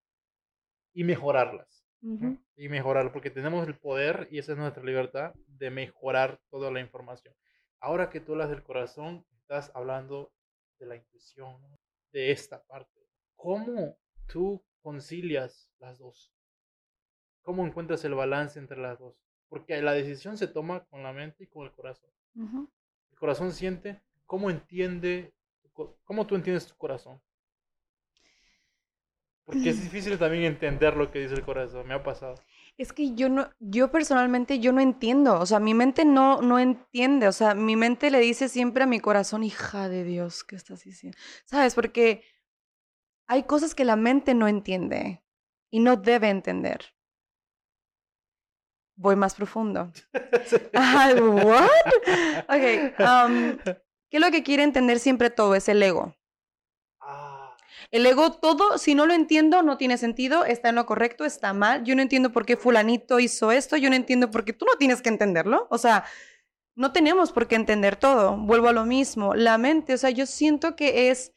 y 0.94 1.02
mejorarlas. 1.02 1.84
¿no? 2.00 2.14
Ujú. 2.14 2.38
Y 2.54 2.68
mejorarlas, 2.68 3.12
porque 3.12 3.32
tenemos 3.32 3.66
el 3.66 3.76
poder, 3.76 4.28
y 4.30 4.38
esa 4.38 4.52
es 4.52 4.58
nuestra 4.58 4.84
libertad, 4.84 5.34
de 5.48 5.68
mejorar 5.70 6.40
toda 6.48 6.70
la 6.70 6.78
información. 6.78 7.34
Ahora 7.80 8.08
que 8.08 8.20
tú 8.20 8.34
hablas 8.34 8.50
del 8.50 8.62
corazón, 8.62 9.26
estás 9.32 9.72
hablando 9.74 10.32
de 10.78 10.86
la 10.86 10.94
intuición, 10.94 11.60
¿no? 11.60 11.80
de 12.12 12.30
esta 12.30 12.62
parte. 12.66 13.00
¿Cómo 13.34 13.98
tú 14.28 14.64
concilias 14.80 15.68
las 15.80 15.98
dos? 15.98 16.32
¿Cómo 17.42 17.66
encuentras 17.66 18.04
el 18.04 18.14
balance 18.14 18.60
entre 18.60 18.78
las 18.78 18.96
dos? 19.00 19.20
Porque 19.48 19.82
la 19.82 19.92
decisión 19.92 20.38
se 20.38 20.46
toma 20.46 20.84
con 20.84 21.02
la 21.02 21.12
mente 21.12 21.42
y 21.42 21.46
con 21.48 21.66
el 21.66 21.72
corazón. 21.72 22.10
Ujú. 22.36 22.68
El 23.16 23.20
corazón 23.20 23.50
siente, 23.52 24.02
¿cómo 24.26 24.50
entiende, 24.50 25.32
cómo 26.04 26.26
tú 26.26 26.34
entiendes 26.34 26.66
tu 26.66 26.76
corazón? 26.76 27.18
Porque 29.46 29.70
es 29.70 29.82
difícil 29.82 30.18
también 30.18 30.44
entender 30.44 30.94
lo 30.98 31.10
que 31.10 31.20
dice 31.20 31.32
el 31.32 31.42
corazón, 31.42 31.86
me 31.86 31.94
ha 31.94 32.02
pasado. 32.02 32.34
Es 32.76 32.92
que 32.92 33.14
yo 33.14 33.30
no, 33.30 33.48
yo 33.58 33.90
personalmente 33.90 34.58
yo 34.58 34.70
no 34.72 34.82
entiendo, 34.82 35.40
o 35.40 35.46
sea, 35.46 35.60
mi 35.60 35.72
mente 35.72 36.04
no, 36.04 36.42
no 36.42 36.58
entiende, 36.58 37.26
o 37.26 37.32
sea, 37.32 37.54
mi 37.54 37.74
mente 37.74 38.10
le 38.10 38.20
dice 38.20 38.50
siempre 38.50 38.84
a 38.84 38.86
mi 38.86 39.00
corazón, 39.00 39.44
hija 39.44 39.88
de 39.88 40.04
Dios, 40.04 40.44
¿qué 40.44 40.56
estás 40.56 40.84
diciendo? 40.84 41.16
¿Sabes? 41.46 41.74
Porque 41.74 42.22
hay 43.26 43.44
cosas 43.44 43.74
que 43.74 43.86
la 43.86 43.96
mente 43.96 44.34
no 44.34 44.46
entiende 44.46 45.24
y 45.70 45.80
no 45.80 45.96
debe 45.96 46.28
entender. 46.28 46.95
Voy 48.96 49.14
más 49.14 49.34
profundo. 49.34 49.92
¿What? 50.74 51.68
Ok, 52.48 52.98
um, 52.98 53.58
¿qué 54.10 54.16
es 54.16 54.20
lo 54.20 54.30
que 54.30 54.42
quiere 54.42 54.62
entender 54.62 54.98
siempre 54.98 55.30
todo? 55.30 55.54
Es 55.54 55.68
el 55.68 55.82
ego. 55.82 56.14
Ah, 57.00 57.54
El 57.90 58.06
ego, 58.06 58.32
todo, 58.32 58.78
si 58.78 58.94
no 58.94 59.06
lo 59.06 59.12
entiendo, 59.12 59.62
no 59.62 59.76
tiene 59.76 59.98
sentido, 59.98 60.44
está 60.44 60.70
en 60.70 60.76
lo 60.76 60.86
correcto, 60.86 61.24
está 61.24 61.52
mal. 61.52 61.84
Yo 61.84 61.94
no 61.94 62.02
entiendo 62.02 62.32
por 62.32 62.46
qué 62.46 62.56
fulanito 62.56 63.20
hizo 63.20 63.52
esto, 63.52 63.76
yo 63.76 63.90
no 63.90 63.96
entiendo 63.96 64.30
por 64.30 64.44
qué 64.44 64.52
tú 64.52 64.64
no 64.64 64.76
tienes 64.78 65.02
que 65.02 65.10
entenderlo. 65.10 65.66
O 65.70 65.78
sea, 65.78 66.04
no 66.74 66.92
tenemos 66.92 67.32
por 67.32 67.48
qué 67.48 67.56
entender 67.56 67.96
todo. 67.96 68.36
Vuelvo 68.36 68.68
a 68.68 68.72
lo 68.72 68.84
mismo. 68.84 69.34
La 69.34 69.58
mente, 69.58 69.94
o 69.94 69.98
sea, 69.98 70.10
yo 70.10 70.26
siento 70.26 70.76
que 70.76 71.10
es, 71.10 71.32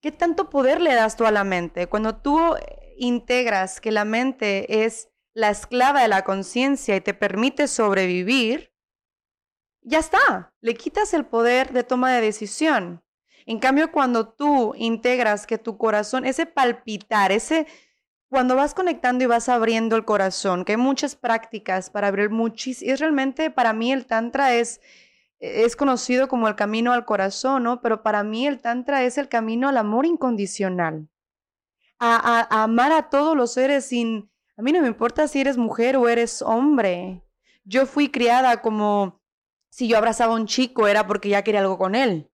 ¿qué 0.00 0.12
tanto 0.12 0.50
poder 0.50 0.80
le 0.80 0.94
das 0.94 1.16
tú 1.16 1.26
a 1.26 1.30
la 1.30 1.44
mente? 1.44 1.88
Cuando 1.88 2.16
tú 2.16 2.56
eh, 2.56 2.94
integras 2.98 3.80
que 3.80 3.92
la 3.92 4.04
mente 4.04 4.84
es 4.84 5.11
la 5.34 5.50
esclava 5.50 6.02
de 6.02 6.08
la 6.08 6.22
conciencia 6.24 6.96
y 6.96 7.00
te 7.00 7.14
permite 7.14 7.68
sobrevivir, 7.68 8.72
ya 9.82 9.98
está, 9.98 10.52
le 10.60 10.74
quitas 10.74 11.12
el 11.14 11.26
poder 11.26 11.72
de 11.72 11.84
toma 11.84 12.12
de 12.12 12.20
decisión. 12.20 13.02
En 13.46 13.58
cambio, 13.58 13.90
cuando 13.90 14.28
tú 14.28 14.74
integras 14.76 15.46
que 15.46 15.58
tu 15.58 15.76
corazón, 15.76 16.24
ese 16.24 16.46
palpitar, 16.46 17.32
ese, 17.32 17.66
cuando 18.28 18.54
vas 18.54 18.74
conectando 18.74 19.24
y 19.24 19.26
vas 19.26 19.48
abriendo 19.48 19.96
el 19.96 20.04
corazón, 20.04 20.64
que 20.64 20.72
hay 20.72 20.78
muchas 20.78 21.16
prácticas 21.16 21.90
para 21.90 22.08
abrir 22.08 22.30
muchísimo, 22.30 22.92
es 22.92 23.00
realmente 23.00 23.50
para 23.50 23.72
mí 23.72 23.92
el 23.92 24.06
tantra 24.06 24.54
es, 24.54 24.80
es 25.40 25.74
conocido 25.74 26.28
como 26.28 26.46
el 26.46 26.54
camino 26.54 26.92
al 26.92 27.04
corazón, 27.04 27.64
¿no? 27.64 27.82
Pero 27.82 28.04
para 28.04 28.22
mí 28.22 28.46
el 28.46 28.60
tantra 28.60 29.02
es 29.02 29.18
el 29.18 29.28
camino 29.28 29.68
al 29.68 29.76
amor 29.76 30.06
incondicional, 30.06 31.08
a- 31.98 32.46
a 32.48 32.62
amar 32.62 32.92
a 32.92 33.10
todos 33.10 33.36
los 33.36 33.52
seres 33.52 33.86
sin, 33.86 34.30
a 34.62 34.64
mí 34.64 34.72
no 34.72 34.80
me 34.80 34.88
importa 34.88 35.28
si 35.28 35.40
eres 35.40 35.56
mujer 35.56 35.96
o 35.96 36.08
eres 36.08 36.40
hombre. 36.40 37.22
Yo 37.64 37.84
fui 37.86 38.10
criada 38.10 38.62
como 38.62 39.20
si 39.70 39.88
yo 39.88 39.98
abrazaba 39.98 40.34
a 40.34 40.36
un 40.36 40.46
chico 40.46 40.88
era 40.88 41.06
porque 41.06 41.28
ya 41.28 41.42
quería 41.42 41.60
algo 41.60 41.78
con 41.78 41.94
él 41.94 42.32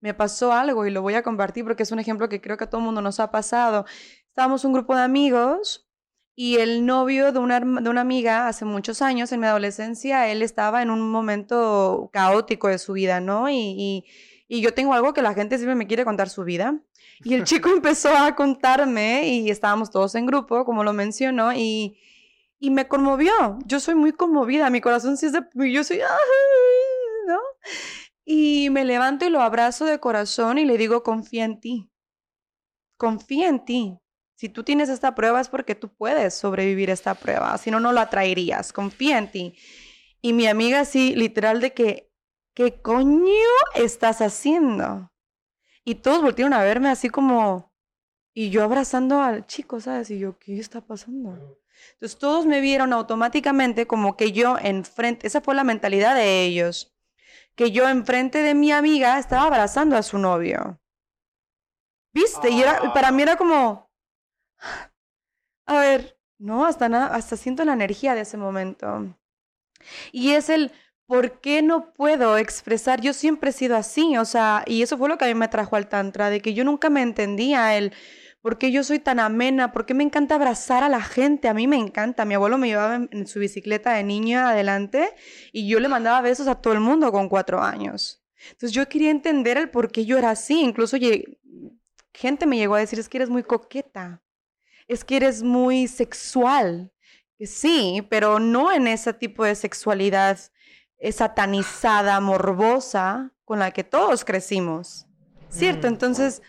me 0.00 0.14
pasó 0.14 0.52
algo 0.52 0.86
y 0.86 0.90
lo 0.90 1.02
voy 1.02 1.14
a 1.14 1.22
compartir 1.22 1.64
porque 1.64 1.82
es 1.82 1.92
un 1.92 1.98
ejemplo 1.98 2.28
que 2.28 2.40
creo 2.40 2.56
que 2.56 2.64
a 2.64 2.70
todo 2.70 2.80
mundo 2.80 3.00
nos 3.00 3.20
ha 3.20 3.30
pasado. 3.30 3.86
Estábamos 4.28 4.64
un 4.64 4.72
grupo 4.72 4.94
de 4.94 5.02
amigos 5.02 5.88
y 6.34 6.56
el 6.56 6.84
novio 6.84 7.32
de 7.32 7.38
una, 7.38 7.60
de 7.60 7.88
una 7.88 8.00
amiga 8.02 8.48
hace 8.48 8.64
muchos 8.64 9.00
años, 9.00 9.32
en 9.32 9.40
mi 9.40 9.46
adolescencia, 9.46 10.30
él 10.30 10.42
estaba 10.42 10.82
en 10.82 10.90
un 10.90 11.00
momento 11.10 12.10
caótico 12.12 12.68
de 12.68 12.78
su 12.78 12.92
vida, 12.92 13.20
¿no? 13.20 13.48
Y, 13.48 14.04
y 14.46 14.60
yo 14.60 14.74
tengo 14.74 14.92
algo 14.92 15.14
que 15.14 15.22
la 15.22 15.32
gente 15.32 15.56
siempre 15.56 15.74
me 15.74 15.86
quiere 15.86 16.04
contar 16.04 16.28
su 16.28 16.44
vida. 16.44 16.78
Y 17.20 17.34
el 17.34 17.44
chico 17.44 17.68
empezó 17.72 18.16
a 18.16 18.34
contarme 18.34 19.28
y 19.28 19.50
estábamos 19.50 19.90
todos 19.90 20.14
en 20.14 20.26
grupo, 20.26 20.64
como 20.64 20.84
lo 20.84 20.92
mencionó, 20.92 21.52
y, 21.52 21.98
y 22.58 22.70
me 22.70 22.88
conmovió. 22.88 23.32
Yo 23.66 23.80
soy 23.80 23.94
muy 23.94 24.12
conmovida, 24.12 24.70
mi 24.70 24.80
corazón 24.80 25.16
sí 25.16 25.26
es 25.26 25.32
de... 25.32 25.42
Yo 25.72 25.84
soy... 25.84 26.00
¿no? 27.26 27.38
Y 28.24 28.70
me 28.70 28.84
levanto 28.84 29.24
y 29.24 29.30
lo 29.30 29.40
abrazo 29.40 29.84
de 29.84 30.00
corazón 30.00 30.58
y 30.58 30.64
le 30.64 30.78
digo, 30.78 31.02
confía 31.02 31.44
en 31.44 31.60
ti. 31.60 31.90
Confía 32.96 33.48
en 33.48 33.64
ti. 33.64 33.98
Si 34.36 34.48
tú 34.48 34.64
tienes 34.64 34.88
esta 34.88 35.14
prueba 35.14 35.40
es 35.40 35.48
porque 35.48 35.74
tú 35.74 35.94
puedes 35.94 36.34
sobrevivir 36.34 36.90
esta 36.90 37.14
prueba, 37.14 37.56
si 37.58 37.70
no, 37.70 37.80
no 37.80 37.92
la 37.92 38.10
traerías. 38.10 38.72
Confía 38.72 39.18
en 39.18 39.30
ti. 39.30 39.58
Y 40.20 40.32
mi 40.32 40.46
amiga 40.46 40.80
así, 40.80 41.14
literal, 41.14 41.60
de 41.60 41.72
que, 41.72 42.10
¿qué 42.54 42.80
coño 42.82 43.30
estás 43.74 44.20
haciendo? 44.20 45.12
Y 45.86 45.94
todos 45.94 46.20
voltearon 46.20 46.52
a 46.52 46.64
verme 46.64 46.88
así 46.90 47.08
como, 47.08 47.72
y 48.34 48.50
yo 48.50 48.64
abrazando 48.64 49.22
al 49.22 49.46
chico, 49.46 49.80
¿sabes? 49.80 50.10
Y 50.10 50.18
yo, 50.18 50.36
¿qué 50.38 50.58
está 50.58 50.80
pasando? 50.80 51.58
Entonces 51.92 52.18
todos 52.18 52.44
me 52.44 52.60
vieron 52.60 52.92
automáticamente 52.92 53.86
como 53.86 54.16
que 54.16 54.32
yo 54.32 54.58
enfrente, 54.58 55.28
esa 55.28 55.40
fue 55.40 55.54
la 55.54 55.62
mentalidad 55.62 56.16
de 56.16 56.44
ellos 56.44 56.92
que 57.56 57.72
yo 57.72 57.88
enfrente 57.88 58.42
de 58.42 58.54
mi 58.54 58.70
amiga 58.70 59.18
estaba 59.18 59.44
abrazando 59.44 59.96
a 59.96 60.02
su 60.02 60.18
novio. 60.18 60.78
¿Viste? 62.12 62.50
Y 62.50 62.62
era, 62.62 62.92
para 62.92 63.10
mí 63.10 63.22
era 63.22 63.36
como, 63.36 63.90
a 65.66 65.78
ver, 65.78 66.20
no, 66.38 66.66
hasta, 66.66 66.88
nada, 66.88 67.14
hasta 67.14 67.36
siento 67.36 67.64
la 67.64 67.72
energía 67.72 68.14
de 68.14 68.22
ese 68.22 68.36
momento. 68.36 69.16
Y 70.12 70.32
es 70.32 70.48
el, 70.50 70.70
¿por 71.06 71.40
qué 71.40 71.62
no 71.62 71.92
puedo 71.92 72.36
expresar? 72.36 73.00
Yo 73.00 73.12
siempre 73.12 73.50
he 73.50 73.52
sido 73.52 73.76
así, 73.76 74.16
o 74.16 74.24
sea, 74.24 74.64
y 74.66 74.82
eso 74.82 74.98
fue 74.98 75.08
lo 75.08 75.18
que 75.18 75.24
a 75.24 75.28
mí 75.28 75.34
me 75.34 75.48
trajo 75.48 75.76
al 75.76 75.88
tantra, 75.88 76.30
de 76.30 76.40
que 76.40 76.54
yo 76.54 76.64
nunca 76.64 76.90
me 76.90 77.02
entendía 77.02 77.76
el, 77.76 77.92
¿por 78.42 78.58
qué 78.58 78.70
yo 78.72 78.84
soy 78.84 78.98
tan 78.98 79.20
amena? 79.20 79.72
¿Por 79.72 79.86
qué 79.86 79.94
me 79.94 80.04
encanta 80.04 80.34
abrazar 80.34 80.82
a 80.84 80.88
la 80.88 81.00
gente? 81.02 81.48
A 81.48 81.54
mí 81.54 81.66
me 81.66 81.76
encanta. 81.76 82.24
Mi 82.24 82.34
abuelo 82.34 82.58
me 82.58 82.68
llevaba 82.68 83.06
en, 83.10 83.26
su 83.26 83.40
bicicleta 83.40 83.92
de 83.94 84.04
niño 84.04 84.40
adelante 84.40 85.14
y 85.52 85.68
yo 85.68 85.80
le 85.80 85.88
mandaba 85.88 86.20
besos 86.20 86.48
a 86.48 86.56
todo 86.56 86.72
el 86.72 86.80
mundo 86.80 87.10
con 87.12 87.28
cuatro 87.28 87.62
años. 87.62 88.22
Entonces 88.50 88.72
yo 88.72 88.88
quería 88.88 89.10
entender 89.10 89.56
el 89.56 89.70
por 89.70 89.90
qué 89.90 90.04
yo 90.04 90.18
era 90.18 90.30
así. 90.30 90.60
Incluso 90.60 90.96
gente 92.12 92.46
me 92.46 92.56
llegó 92.56 92.76
a 92.76 92.80
decir, 92.80 92.98
es 92.98 93.08
que 93.08 93.18
eres 93.18 93.30
muy 93.30 93.42
coqueta, 93.42 94.22
es 94.88 95.04
que 95.04 95.16
eres 95.16 95.42
muy 95.42 95.88
sexual. 95.88 96.92
Sí, 97.40 98.06
pero 98.08 98.38
no 98.38 98.72
en 98.72 98.86
ese 98.86 99.12
tipo 99.12 99.44
de 99.44 99.54
sexualidad 99.54 100.38
satanizada, 101.12 102.20
morbosa, 102.20 103.32
con 103.44 103.58
la 103.58 103.70
que 103.70 103.84
todos 103.84 104.24
crecimos. 104.24 105.06
¿Cierto? 105.48 105.86
Mm. 105.86 105.90
Entonces, 105.90 106.42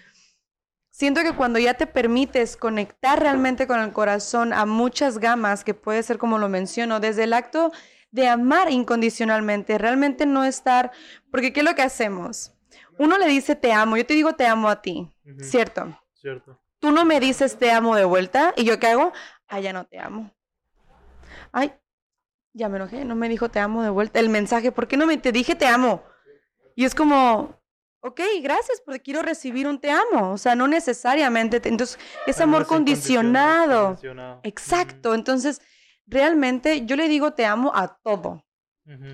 siento 0.89 1.21
que 1.21 1.33
cuando 1.33 1.60
ya 1.60 1.75
te 1.75 1.88
permites 1.88 2.57
conectar 2.57 3.19
realmente 3.19 3.67
con 3.67 3.79
el 3.79 3.93
corazón 3.93 4.51
a 4.53 4.65
muchas 4.65 5.19
gamas, 5.19 5.63
que 5.63 5.73
puede 5.73 6.03
ser 6.03 6.17
como 6.17 6.39
lo 6.39 6.49
menciono, 6.49 6.99
desde 6.99 7.23
el 7.23 7.33
acto 7.33 7.71
de 8.12 8.27
amar 8.27 8.71
incondicionalmente, 8.71 9.77
realmente 9.77 10.25
no 10.25 10.43
estar, 10.43 10.91
porque 11.31 11.53
¿qué 11.53 11.60
es 11.60 11.65
lo 11.65 11.75
que 11.75 11.83
hacemos? 11.83 12.53
Uno 12.97 13.17
le 13.17 13.27
dice 13.27 13.55
te 13.55 13.71
amo, 13.71 13.95
yo 13.95 14.05
te 14.05 14.15
digo 14.15 14.33
te 14.33 14.47
amo 14.47 14.69
a 14.69 14.81
ti, 14.81 15.12
¿cierto? 15.41 15.99
Cierto. 16.13 16.60
Tú 16.79 16.91
no 16.91 17.05
me 17.05 17.19
dices 17.19 17.57
te 17.57 17.71
amo 17.71 17.95
de 17.95 18.05
vuelta 18.05 18.53
y 18.55 18.63
yo 18.63 18.79
qué 18.79 18.88
hago? 18.88 19.13
Ah, 19.47 19.60
ya 19.60 19.73
no 19.73 19.86
te 19.86 19.99
amo. 19.99 20.31
Ay, 21.51 21.73
ya 22.58 22.67
me 22.70 22.78
enojé, 22.78 23.06
no 23.06 23.15
me 23.15 23.30
dijo 23.30 23.50
te 23.50 23.60
amo 23.60 23.84
de 23.84 23.89
vuelta. 23.89 24.20
El 24.20 24.30
mensaje, 24.30 24.72
¿por 24.72 24.88
qué 24.88 24.98
no 24.98 25.06
me 25.06 25.17
te 25.17 25.32
dije 25.32 25.56
te 25.56 25.67
amo? 25.67 26.04
Y 26.76 26.86
es 26.86 26.93
como, 26.96 27.60
ok, 28.02 28.20
gracias, 28.41 28.82
porque 28.86 29.02
quiero 29.02 29.22
recibir 29.22 29.67
un 29.67 29.80
te 29.80 29.91
amo. 29.91 30.32
O 30.32 30.38
sea, 30.38 30.56
no 30.56 30.67
necesariamente. 30.67 31.60
te- 31.60 31.70
Entonces, 31.70 31.98
es 32.26 32.41
amor 32.41 32.65
condicionado. 32.67 33.86
condicionado. 33.86 34.39
Exacto. 34.43 35.13
Entonces, 35.13 35.62
realmente 36.06 36.86
yo 36.86 36.96
le 36.96 37.08
digo 37.08 37.34
te 37.34 37.46
amo 37.46 37.72
a 37.76 37.98
todo. 38.04 38.43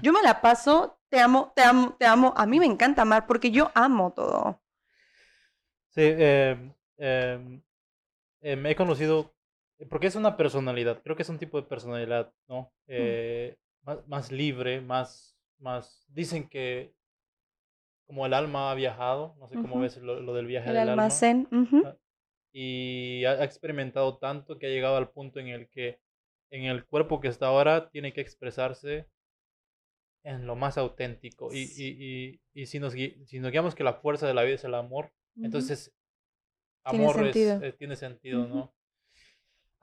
Yo 0.04 0.14
me 0.14 0.22
la 0.22 0.40
paso, 0.42 1.00
te 1.10 1.20
amo, 1.20 1.52
te 1.56 1.64
amo, 1.64 1.96
te 1.98 2.06
amo. 2.06 2.34
A 2.38 2.46
mí 2.46 2.60
me 2.60 2.66
encanta 2.68 3.02
amar 3.02 3.26
porque 3.26 3.50
yo 3.50 3.72
amo 3.74 4.14
todo. 4.14 4.62
Sí, 5.90 6.02
eh, 6.04 6.58
eh, 6.98 7.62
eh, 8.42 8.56
me 8.56 8.72
he 8.72 8.76
conocido, 8.76 9.33
porque 9.90 10.08
es 10.08 10.16
una 10.16 10.38
personalidad, 10.38 11.02
creo 11.04 11.16
que 11.16 11.24
es 11.24 11.30
un 11.30 11.40
tipo 11.40 11.60
de 11.60 11.68
personalidad, 11.68 12.34
¿no? 12.48 12.72
Eh, 12.88 13.58
más, 13.82 14.08
más 14.08 14.32
libre, 14.32 14.82
más, 14.82 15.38
más, 15.60 16.06
dicen 16.10 16.48
que 16.48 16.94
como 18.06 18.26
el 18.26 18.34
alma 18.34 18.72
ha 18.72 18.76
viajado, 18.76 19.36
no 19.40 19.48
sé 19.48 19.56
cómo 19.56 19.80
ves 19.80 19.98
lo, 19.98 20.20
lo 20.20 20.34
del 20.34 20.46
viaje 20.46 20.68
El 20.70 20.74
del 20.74 20.82
alma. 20.90 21.04
almacén. 21.04 21.48
ujú. 21.52 21.84
y 22.54 23.26
ha 23.26 23.44
experimentado 23.44 24.18
tanto 24.18 24.60
que 24.60 24.68
ha 24.68 24.70
llegado 24.70 24.98
al 24.98 25.10
punto 25.10 25.40
en 25.40 25.48
el 25.48 25.68
que 25.70 26.00
en 26.52 26.66
el 26.66 26.86
cuerpo 26.86 27.20
que 27.20 27.28
está 27.30 27.48
ahora 27.48 27.90
tiene 27.90 28.14
que 28.14 28.22
expresarse 28.22 29.08
en 30.24 30.46
lo 30.46 30.56
más 30.56 30.78
auténtico. 30.78 31.52
Y, 31.52 31.64
y, 31.76 32.40
y, 32.54 32.66
si, 32.68 32.80
nos, 32.80 32.94
si 32.94 33.40
nos 33.40 33.52
guiamos 33.52 33.74
que 33.76 33.84
la 33.84 33.96
fuerza 33.96 34.28
de 34.28 34.34
la 34.36 34.44
vida 34.44 34.56
es 34.56 34.64
el 34.64 34.76
amor, 34.76 35.12
entonces 35.36 35.92
amor 36.84 37.16
tiene 37.16 37.24
sentido, 37.34 37.64
eh, 37.64 37.74
tiene 37.74 37.96
sentido 37.96 38.48
¿no? 38.48 38.74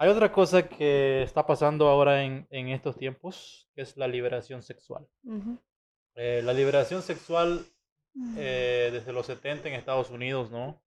Hay 0.00 0.08
otra 0.08 0.32
cosa 0.32 0.66
que 0.66 1.22
está 1.22 1.46
pasando 1.46 1.86
ahora 1.86 2.24
en, 2.24 2.46
en 2.48 2.68
estos 2.68 2.96
tiempos, 2.96 3.68
que 3.74 3.82
es 3.82 3.98
la 3.98 4.08
liberación 4.08 4.62
sexual. 4.62 5.06
Eh, 6.14 6.40
la 6.42 6.54
liberación 6.54 7.02
sexual 7.02 7.66
mm. 8.14 8.34
eh, 8.38 8.88
desde 8.94 9.12
los 9.12 9.26
70 9.26 9.68
en 9.68 9.74
Estados 9.74 10.08
Unidos, 10.08 10.50
¿no? 10.50 10.82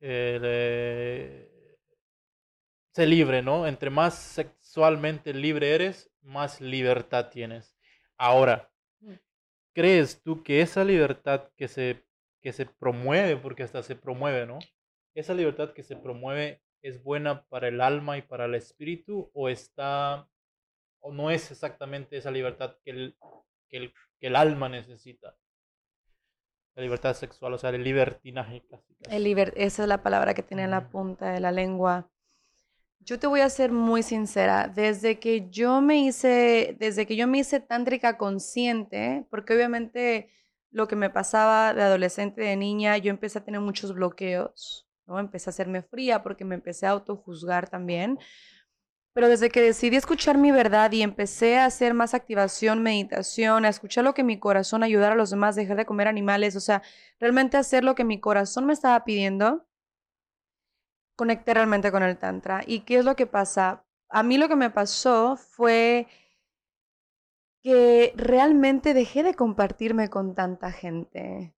se 0.00 1.46
libre, 3.06 3.40
¿no? 3.40 3.68
Entre 3.68 3.88
más 3.88 4.16
sexualmente 4.16 5.32
libre 5.32 5.76
eres, 5.76 6.10
más 6.20 6.60
libertad 6.60 7.28
tienes. 7.30 7.76
Ahora, 8.16 8.68
mm. 8.98 9.12
¿crees 9.72 10.24
tú 10.24 10.42
que 10.42 10.60
esa 10.60 10.82
libertad 10.82 11.52
que 11.56 11.68
se, 11.68 12.04
que 12.40 12.52
se 12.52 12.66
promueve, 12.66 13.36
porque 13.36 13.62
hasta 13.62 13.84
se 13.84 13.94
promueve, 13.94 14.44
¿no? 14.44 14.58
Esa 15.14 15.34
libertad 15.34 15.72
que 15.72 15.84
se 15.84 15.94
promueve 15.94 16.62
es 16.82 17.02
buena 17.02 17.44
para 17.44 17.68
el 17.68 17.80
alma 17.80 18.18
y 18.18 18.22
para 18.22 18.46
el 18.46 18.54
espíritu 18.54 19.30
o 19.34 19.48
está 19.48 20.28
o 21.00 21.12
no 21.12 21.30
es 21.30 21.50
exactamente 21.50 22.16
esa 22.16 22.30
libertad 22.30 22.76
que 22.84 22.90
el, 22.90 23.16
que 23.68 23.76
el, 23.76 23.92
que 24.18 24.26
el 24.26 24.36
alma 24.36 24.68
necesita? 24.68 25.36
La 26.74 26.82
libertad 26.82 27.14
sexual, 27.14 27.54
o 27.54 27.58
sea, 27.58 27.70
el 27.70 27.82
libertinaje 27.82 28.64
casi. 28.68 28.94
El 29.10 29.26
esa 29.26 29.82
es 29.82 29.88
la 29.88 30.02
palabra 30.02 30.34
que 30.34 30.42
tiene 30.42 30.64
en 30.64 30.70
la 30.70 30.90
punta 30.90 31.32
de 31.32 31.40
la 31.40 31.50
lengua. 31.50 32.08
Yo 33.00 33.18
te 33.18 33.26
voy 33.26 33.40
a 33.40 33.48
ser 33.48 33.72
muy 33.72 34.02
sincera, 34.02 34.68
desde 34.68 35.18
que 35.18 35.48
yo 35.50 35.80
me 35.80 35.98
hice, 35.98 36.76
desde 36.78 37.06
que 37.06 37.16
yo 37.16 37.26
me 37.26 37.38
hice 37.38 37.60
tántrica 37.60 38.18
consciente, 38.18 39.26
porque 39.30 39.54
obviamente 39.54 40.30
lo 40.70 40.88
que 40.88 40.96
me 40.96 41.10
pasaba 41.10 41.72
de 41.74 41.82
adolescente, 41.82 42.42
de 42.42 42.56
niña, 42.56 42.98
yo 42.98 43.10
empecé 43.10 43.38
a 43.38 43.44
tener 43.44 43.60
muchos 43.60 43.94
bloqueos, 43.94 44.87
¿no? 45.08 45.18
Empecé 45.18 45.50
a 45.50 45.52
hacerme 45.52 45.82
fría 45.82 46.22
porque 46.22 46.44
me 46.44 46.54
empecé 46.54 46.86
a 46.86 46.90
autojuzgar 46.90 47.68
también. 47.68 48.18
Pero 49.14 49.28
desde 49.28 49.50
que 49.50 49.60
decidí 49.60 49.96
escuchar 49.96 50.38
mi 50.38 50.52
verdad 50.52 50.92
y 50.92 51.02
empecé 51.02 51.58
a 51.58 51.64
hacer 51.64 51.94
más 51.94 52.14
activación, 52.14 52.82
meditación, 52.82 53.64
a 53.64 53.68
escuchar 53.68 54.04
lo 54.04 54.14
que 54.14 54.22
mi 54.22 54.38
corazón, 54.38 54.84
ayudar 54.84 55.12
a 55.12 55.16
los 55.16 55.30
demás, 55.30 55.56
dejar 55.56 55.76
de 55.76 55.86
comer 55.86 56.06
animales, 56.06 56.54
o 56.54 56.60
sea, 56.60 56.82
realmente 57.18 57.56
hacer 57.56 57.82
lo 57.82 57.94
que 57.96 58.04
mi 58.04 58.20
corazón 58.20 58.66
me 58.66 58.72
estaba 58.74 59.02
pidiendo, 59.04 59.66
conecté 61.16 61.54
realmente 61.54 61.90
con 61.90 62.04
el 62.04 62.16
Tantra. 62.18 62.62
¿Y 62.66 62.80
qué 62.80 62.98
es 62.98 63.04
lo 63.04 63.16
que 63.16 63.26
pasa? 63.26 63.84
A 64.08 64.22
mí 64.22 64.38
lo 64.38 64.48
que 64.48 64.56
me 64.56 64.70
pasó 64.70 65.36
fue 65.36 66.06
que 67.62 68.12
realmente 68.16 68.94
dejé 68.94 69.22
de 69.24 69.34
compartirme 69.34 70.08
con 70.08 70.34
tanta 70.34 70.70
gente. 70.70 71.54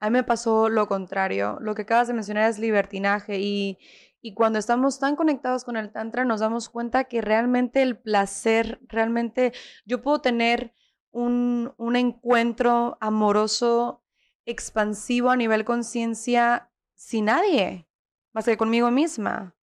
A 0.00 0.10
mí 0.10 0.14
me 0.14 0.24
pasó 0.24 0.68
lo 0.68 0.86
contrario. 0.88 1.58
Lo 1.60 1.74
que 1.74 1.82
acabas 1.82 2.08
de 2.08 2.14
mencionar 2.14 2.50
es 2.50 2.58
libertinaje 2.58 3.38
y, 3.38 3.78
y 4.20 4.34
cuando 4.34 4.58
estamos 4.58 4.98
tan 4.98 5.16
conectados 5.16 5.64
con 5.64 5.76
el 5.76 5.92
Tantra 5.92 6.24
nos 6.24 6.40
damos 6.40 6.68
cuenta 6.68 7.04
que 7.04 7.20
realmente 7.20 7.82
el 7.82 7.98
placer, 7.98 8.80
realmente 8.88 9.52
yo 9.84 10.02
puedo 10.02 10.20
tener 10.20 10.74
un, 11.10 11.72
un 11.76 11.96
encuentro 11.96 12.98
amoroso, 13.00 14.02
expansivo 14.46 15.30
a 15.30 15.36
nivel 15.36 15.64
conciencia 15.64 16.70
sin 16.94 17.26
nadie 17.26 17.88
más 18.34 18.44
que 18.44 18.58
conmigo 18.58 18.90
misma. 18.90 19.56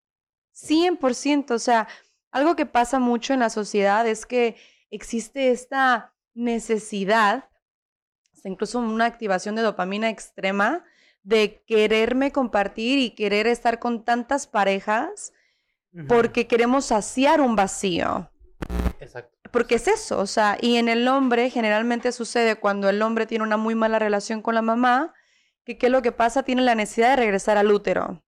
100%, 0.54 1.50
o 1.50 1.58
sea, 1.58 1.88
algo 2.30 2.56
que 2.56 2.66
pasa 2.66 2.98
mucho 2.98 3.34
en 3.34 3.40
la 3.40 3.50
sociedad 3.50 4.06
es 4.06 4.24
que 4.24 4.56
existe 4.90 5.50
esta 5.50 6.14
necesidad, 6.32 7.49
incluso 8.48 8.78
una 8.78 9.06
activación 9.06 9.54
de 9.54 9.62
dopamina 9.62 10.08
extrema, 10.08 10.84
de 11.22 11.62
quererme 11.66 12.32
compartir 12.32 12.98
y 12.98 13.10
querer 13.10 13.46
estar 13.46 13.78
con 13.78 14.04
tantas 14.04 14.46
parejas 14.46 15.32
porque 16.08 16.46
queremos 16.46 16.86
saciar 16.86 17.40
un 17.40 17.56
vacío. 17.56 18.30
Exacto. 19.00 19.36
Porque 19.50 19.74
es 19.74 19.88
eso, 19.88 20.20
o 20.20 20.26
sea, 20.26 20.56
y 20.60 20.76
en 20.76 20.88
el 20.88 21.08
hombre 21.08 21.50
generalmente 21.50 22.12
sucede 22.12 22.54
cuando 22.54 22.88
el 22.88 23.02
hombre 23.02 23.26
tiene 23.26 23.44
una 23.44 23.56
muy 23.56 23.74
mala 23.74 23.98
relación 23.98 24.42
con 24.42 24.54
la 24.54 24.62
mamá, 24.62 25.12
que 25.64 25.76
qué 25.76 25.86
es 25.86 25.92
lo 25.92 26.02
que 26.02 26.12
pasa, 26.12 26.44
tiene 26.44 26.62
la 26.62 26.76
necesidad 26.76 27.10
de 27.10 27.16
regresar 27.16 27.58
al 27.58 27.72
útero 27.72 28.22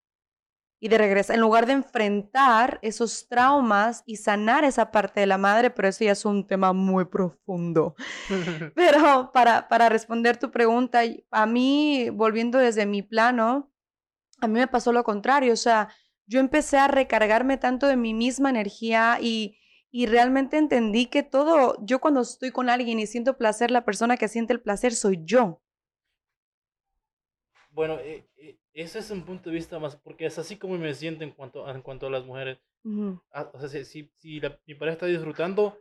y 0.83 0.89
de 0.89 0.99
regresar, 0.99 1.37
en 1.37 1.41
lugar 1.41 1.67
de 1.67 1.75
enfrentar 1.75 2.81
esos 2.83 3.29
traumas 3.29 4.03
y 4.05 4.17
sanar 4.17 4.65
esa 4.65 4.91
parte 4.91 5.21
de 5.21 5.27
la 5.27 5.39
madre, 5.39 5.71
pero 5.71 5.87
eso 5.87 6.03
ya 6.03 6.11
es 6.11 6.25
un 6.25 6.45
tema 6.45 6.73
muy 6.73 7.05
profundo. 7.05 7.95
pero 8.75 9.31
para, 9.33 9.69
para 9.69 9.89
responder 9.89 10.39
tu 10.39 10.51
pregunta, 10.51 11.03
a 11.31 11.47
mí, 11.47 12.11
volviendo 12.11 12.59
desde 12.59 12.85
mi 12.85 13.01
plano, 13.01 13.73
a 14.41 14.49
mí 14.49 14.55
me 14.59 14.67
pasó 14.67 14.91
lo 14.91 15.05
contrario, 15.05 15.53
o 15.53 15.57
sea, 15.57 15.89
yo 16.27 16.41
empecé 16.41 16.79
a 16.79 16.89
recargarme 16.89 17.59
tanto 17.59 17.87
de 17.87 17.97
mi 17.97 18.13
misma 18.13 18.51
energía 18.51 19.19
y, 19.21 19.57
y 19.93 20.07
realmente 20.07 20.57
entendí 20.57 21.07
que 21.07 21.23
todo, 21.23 21.77
yo 21.85 22.01
cuando 22.01 22.23
estoy 22.23 22.51
con 22.51 22.69
alguien 22.69 22.99
y 22.99 23.07
siento 23.07 23.39
placer, 23.39 23.71
la 23.71 23.85
persona 23.85 24.17
que 24.17 24.27
siente 24.27 24.53
el 24.53 24.61
placer 24.61 24.97
soy 24.97 25.21
yo. 25.25 25.63
Bueno, 27.71 28.01
eh, 28.01 28.29
eh, 28.37 28.59
ese 28.75 29.01
es 29.01 29.11
un 29.11 29.25
punto 29.25 29.51
de 29.51 29.57
vista 29.57 29.79
más, 29.79 29.97
porque 29.97 30.27
es 30.27 30.39
así 30.39 30.57
como 30.57 30.79
me 30.79 30.95
siento 30.95 31.25
en 31.25 31.33
cuanto, 31.33 31.69
en 31.69 31.83
cuanto 31.83 32.07
a 32.07 32.11
las 32.11 32.25
mujeres. 32.25 32.59
Ah, 33.33 33.51
o 33.53 33.61
sea, 33.61 33.85
si, 33.85 34.11
si 34.17 34.41
mi 34.67 34.75
pareja 34.75 34.95
está 34.95 35.07
disfrutando, 35.07 35.79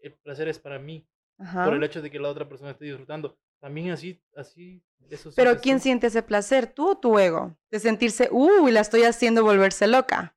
el 0.00 0.14
placer 0.14 0.48
es 0.48 0.58
para 0.58 0.78
mí, 0.78 1.06
por 1.36 1.74
el 1.74 1.84
hecho 1.84 2.02
de 2.02 2.10
que 2.10 2.18
la 2.18 2.28
otra 2.28 2.48
persona 2.48 2.70
esté 2.70 2.86
disfrutando. 2.86 3.38
También 3.60 3.90
así, 3.90 4.22
así, 4.36 4.82
eso 5.10 5.30
Pero 5.34 5.60
¿quién 5.60 5.80
siente 5.80 6.06
ese 6.06 6.22
placer? 6.22 6.72
¿Tú 6.72 6.90
o 6.90 6.98
tu 6.98 7.18
ego? 7.18 7.56
De 7.70 7.80
sentirse, 7.80 8.28
uy, 8.30 8.70
la 8.70 8.80
estoy 8.80 9.02
haciendo 9.02 9.42
volverse 9.42 9.88
loca. 9.88 10.36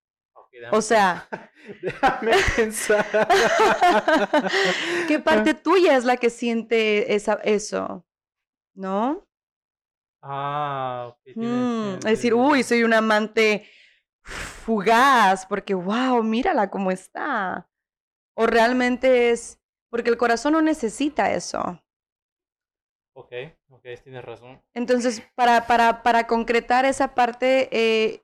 o 0.71 0.81
sea, 0.81 1.29
déjame 1.81 2.33
pensar. 2.55 3.05
¿Qué 5.07 5.19
parte 5.19 5.53
tuya 5.53 5.97
es 5.97 6.03
la 6.03 6.17
que 6.17 6.31
siente 6.31 7.13
esa, 7.13 7.33
eso? 7.43 8.07
¿No? 8.73 9.27
Ah, 10.21 11.15
mm, 11.35 11.95
es 11.95 12.03
decir, 12.03 12.33
uy, 12.33 12.63
soy 12.63 12.83
un 12.83 12.93
amante 12.93 13.67
fugaz, 14.21 15.45
porque 15.45 15.73
wow, 15.73 16.21
mírala 16.23 16.69
cómo 16.69 16.91
está. 16.91 17.67
O 18.35 18.45
realmente 18.45 19.31
es, 19.31 19.59
porque 19.89 20.09
el 20.09 20.17
corazón 20.17 20.53
no 20.53 20.61
necesita 20.61 21.31
eso. 21.31 21.81
Ok, 23.13 23.33
ok, 23.69 23.85
tienes 24.03 24.23
razón. 24.23 24.61
Entonces, 24.73 25.21
para, 25.35 25.67
para, 25.67 26.03
para 26.03 26.27
concretar 26.27 26.85
esa 26.85 27.13
parte, 27.13 27.67
eh, 27.71 28.23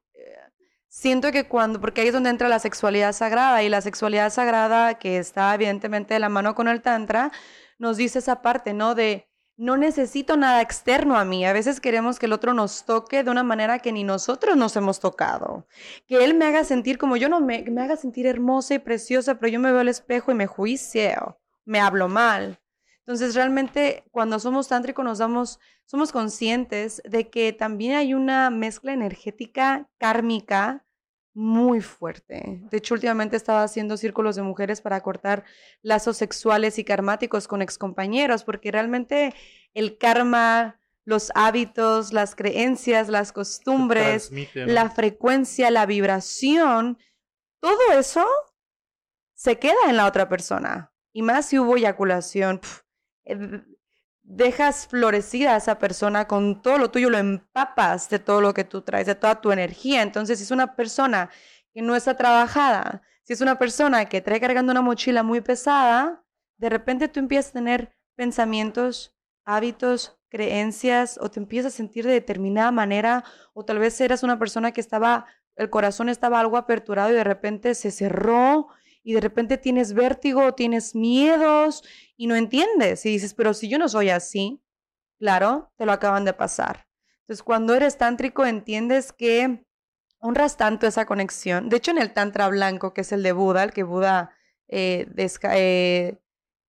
siento 0.88 1.32
que 1.32 1.48
cuando, 1.48 1.80
porque 1.80 2.02
ahí 2.02 2.08
es 2.08 2.14
donde 2.14 2.30
entra 2.30 2.48
la 2.48 2.60
sexualidad 2.60 3.14
sagrada, 3.14 3.64
y 3.64 3.70
la 3.70 3.82
sexualidad 3.82 4.32
sagrada, 4.32 4.98
que 4.98 5.18
está 5.18 5.54
evidentemente 5.54 6.14
de 6.14 6.20
la 6.20 6.30
mano 6.30 6.56
con 6.56 6.68
el 6.68 6.82
Tantra, 6.82 7.32
nos 7.78 7.98
dice 7.98 8.20
esa 8.20 8.42
parte, 8.42 8.74
¿no? 8.74 8.96
De 8.96 9.27
no 9.58 9.76
necesito 9.76 10.38
nada 10.38 10.62
externo 10.62 11.18
a 11.18 11.26
mí. 11.26 11.46
A 11.46 11.54
veces 11.54 11.82
queremos 11.82 12.20
que 12.20 12.28
el 12.28 12.34
otro 12.34 12.54
nos 12.54 12.86
toque 12.86 13.24
de 13.24 13.32
una 13.32 13.44
manera 13.44 13.80
que 13.80 13.92
ni 13.92 14.04
nosotros 14.04 14.56
nos 14.56 14.76
hemos 14.76 15.00
tocado. 15.00 15.68
Que 16.08 16.24
él 16.24 16.36
me 16.36 16.46
haga 16.46 16.64
sentir 16.64 16.98
como 16.98 17.18
yo 17.18 17.28
no 17.28 17.42
me, 17.42 17.64
me 17.64 17.82
haga 17.82 17.98
sentir 17.98 18.28
hermosa 18.28 18.76
y 18.76 18.80
preciosa, 18.80 19.36
pero 19.36 19.52
yo 19.52 19.60
me 19.60 19.72
veo 19.72 19.82
al 19.82 19.90
espejo 19.90 20.32
y 20.32 20.36
me 20.36 20.48
juicio, 20.48 21.40
me 21.66 21.80
hablo 21.80 22.08
mal. 22.08 22.60
Entonces, 23.00 23.36
realmente, 23.36 24.04
cuando 24.12 24.38
somos 24.38 24.68
tántricos, 24.68 25.04
nos 25.04 25.18
damos, 25.18 25.60
somos 25.86 26.12
conscientes 26.12 27.02
de 27.06 27.30
que 27.30 27.54
también 27.54 27.96
hay 27.96 28.14
una 28.14 28.50
mezcla 28.50 28.94
energética 28.94 29.90
kármica 29.98 30.86
muy 31.38 31.82
fuerte. 31.82 32.62
De 32.72 32.78
hecho, 32.78 32.96
últimamente 32.96 33.38
estaba 33.38 33.62
haciendo 33.62 33.96
círculos 33.96 34.36
de 34.36 34.42
mujeres 34.42 34.82
para 34.82 35.02
cortar 35.02 35.44
lazos 35.84 36.18
sexuales 36.18 36.80
y 36.80 36.84
karmáticos 36.84 37.48
con 37.48 37.62
excompañeros, 37.62 38.44
porque 38.44 38.72
realmente 38.72 39.36
el 39.76 40.00
karma, 40.00 40.80
los 41.06 41.32
hábitos, 41.36 42.12
las 42.12 42.34
creencias, 42.34 43.08
las 43.08 43.32
costumbres, 43.34 44.32
la 44.56 44.90
frecuencia, 44.90 45.70
la 45.70 45.86
vibración, 45.86 46.98
todo 47.60 47.92
eso 47.94 48.26
se 49.36 49.60
queda 49.60 49.90
en 49.90 49.98
la 49.98 50.08
otra 50.08 50.28
persona. 50.28 50.92
Y 51.14 51.22
más 51.22 51.46
si 51.46 51.60
hubo 51.60 51.78
eyaculación. 51.78 52.62
Eh, 53.26 53.62
dejas 54.28 54.88
florecida 54.88 55.54
a 55.54 55.58
esa 55.58 55.80
persona 55.80 56.28
con 56.28 56.62
todo 56.62 56.78
lo 56.78 56.92
tuyo, 56.92 57.10
lo 57.10 57.18
empapas 57.18 58.10
de 58.10 58.20
todo 58.20 58.42
lo 58.42 58.54
que 58.54 58.66
tú 58.66 58.82
traes, 58.82 59.08
de 59.08 59.16
toda 59.16 59.40
tu 59.40 59.52
energía. 59.52 60.02
Entonces, 60.02 60.38
si 60.38 60.44
es 60.44 60.52
una 60.52 60.76
persona 60.76 61.30
que 61.74 61.82
no 61.82 61.96
está 61.96 62.16
trabajada, 62.16 63.02
si 63.24 63.34
es 63.34 63.42
una 63.42 63.58
persona 63.58 64.06
que 64.06 64.22
trae 64.22 64.42
cargando 64.42 64.72
una 64.72 64.82
mochila 64.82 65.24
muy 65.24 65.42
pesada, 65.42 66.24
de 66.58 66.70
repente 66.70 67.08
tú 67.08 67.20
empiezas 67.22 67.52
a 67.52 67.54
tener 67.54 67.96
pensamientos, 68.16 69.16
hábitos, 69.46 70.20
creencias, 70.30 71.18
o 71.22 71.32
te 71.32 71.40
empiezas 71.40 71.74
a 71.74 71.78
sentir 71.78 72.06
de 72.06 72.12
determinada 72.12 72.72
manera, 72.72 73.24
o 73.54 73.64
tal 73.64 73.80
vez 73.80 74.00
eras 74.02 74.24
una 74.24 74.38
persona 74.38 74.74
que 74.74 74.82
estaba 74.82 75.26
el 75.58 75.72
corazón 75.72 76.08
estaba 76.08 76.40
algo 76.40 76.56
aperturado 76.56 77.10
y 77.10 77.16
de 77.16 77.24
repente 77.24 77.74
se 77.74 77.92
cerró 77.92 78.68
y 79.08 79.14
de 79.14 79.22
repente 79.22 79.58
tienes 79.58 79.94
vértigo, 79.94 80.54
tienes 80.54 80.94
miedos 80.94 81.82
y 82.18 82.28
no 82.28 82.36
entiendes. 82.36 83.06
Y 83.06 83.12
dices, 83.12 83.34
pero 83.34 83.54
si 83.54 83.70
yo 83.70 83.80
no 83.80 83.88
soy 83.88 84.10
así, 84.10 84.62
claro, 85.18 85.72
te 85.78 85.86
lo 85.86 85.94
acaban 85.94 86.26
de 86.26 86.34
pasar. 86.34 86.90
Entonces, 87.22 87.42
cuando 87.42 87.74
eres 87.74 87.98
tántrico, 87.98 88.46
entiendes 88.46 89.14
que 89.14 89.66
honras 90.20 90.58
tanto 90.58 90.88
esa 90.88 91.06
conexión. 91.06 91.70
De 91.70 91.78
hecho, 91.78 91.92
en 91.92 92.00
el 92.00 92.12
Tantra 92.12 92.50
blanco, 92.50 92.94
que 92.94 93.00
es 93.00 93.14
el 93.14 93.24
de 93.24 93.32
Buda, 93.32 93.64
el 93.64 93.72
que 93.72 93.84
Buda 93.84 94.36
eh, 94.68 95.08
eh, 95.16 96.18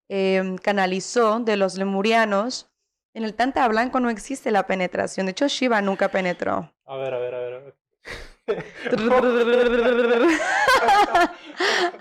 em, 0.09 0.59
canalizó 0.59 1.40
de 1.40 1.57
los 1.57 1.77
lemurianos, 1.77 2.70
en 3.14 3.24
el 3.24 3.35
Tantra 3.35 3.66
blanco 3.66 3.98
no 3.98 4.11
existe 4.11 4.53
la 4.53 4.68
penetración. 4.68 5.27
De 5.27 5.33
hecho, 5.33 5.48
Shiva 5.48 5.83
nunca 5.83 6.09
penetró. 6.12 6.72
A 6.87 6.96
ver, 6.98 7.14
a 7.14 7.18
ver, 7.18 7.35
a 7.35 7.38
ver. 7.40 7.74
ok, 8.46 8.55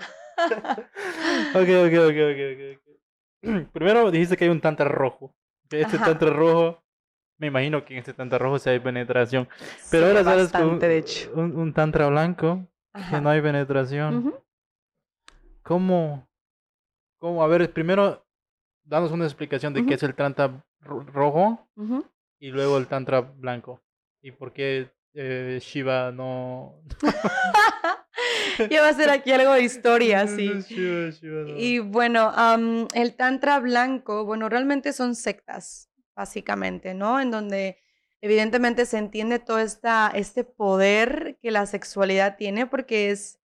ok, 1.54 1.68
ok, 1.86 1.94
ok, 2.08 2.18
ok. 2.22 2.78
Primero 3.72 4.10
dijiste 4.10 4.36
que 4.36 4.44
hay 4.44 4.50
un 4.50 4.60
tantra 4.60 4.88
rojo. 4.88 5.34
Este 5.70 5.98
tantra 5.98 6.30
rojo, 6.30 6.82
me 7.38 7.48
imagino 7.48 7.84
que 7.84 7.94
en 7.94 8.00
este 8.00 8.14
tantra 8.14 8.38
rojo 8.38 8.58
sí 8.58 8.70
hay 8.70 8.80
penetración. 8.80 9.48
Pero 9.90 10.06
ahora 10.06 10.24
sabes 10.24 10.52
un, 10.54 10.78
de 10.78 10.98
hecho. 10.98 11.30
Un, 11.34 11.72
tantra 11.72 12.08
blanco, 12.08 12.66
que 13.10 13.20
no 13.20 13.30
hay 13.30 13.42
penetración. 13.42 14.34
¿Cómo? 15.62 16.26
¿Cómo? 17.18 17.42
A 17.42 17.46
ver, 17.46 17.70
primero, 17.72 18.24
danos 18.84 19.12
una 19.12 19.24
explicación 19.24 19.74
de 19.74 19.84
qué 19.84 19.94
es 19.94 20.02
el 20.02 20.14
tantra 20.14 20.64
rojo 20.80 21.68
y 22.38 22.50
luego 22.50 22.78
el 22.78 22.86
tantra 22.86 23.20
blanco. 23.20 23.82
¿Y 24.22 24.32
por 24.32 24.52
qué 24.52 24.90
eh, 25.14 25.58
Shiva 25.62 26.12
no... 26.12 26.82
Ya 28.70 28.82
va 28.82 28.88
a 28.88 28.94
ser 28.94 29.10
aquí 29.10 29.30
algo 29.32 29.52
de 29.52 29.62
historia, 29.62 30.26
sí. 30.26 30.50
Y 31.56 31.78
bueno, 31.78 32.32
el 32.94 33.14
Tantra 33.14 33.60
blanco, 33.60 34.24
bueno, 34.24 34.48
realmente 34.48 34.92
son 34.92 35.14
sectas, 35.14 35.90
básicamente, 36.16 36.94
¿no? 36.94 37.20
En 37.20 37.30
donde 37.30 37.78
evidentemente 38.20 38.86
se 38.86 38.98
entiende 38.98 39.38
todo 39.38 39.58
esta, 39.58 40.10
este 40.14 40.44
poder 40.44 41.38
que 41.40 41.50
la 41.50 41.66
sexualidad 41.66 42.36
tiene 42.36 42.66
porque 42.66 43.10
es, 43.10 43.38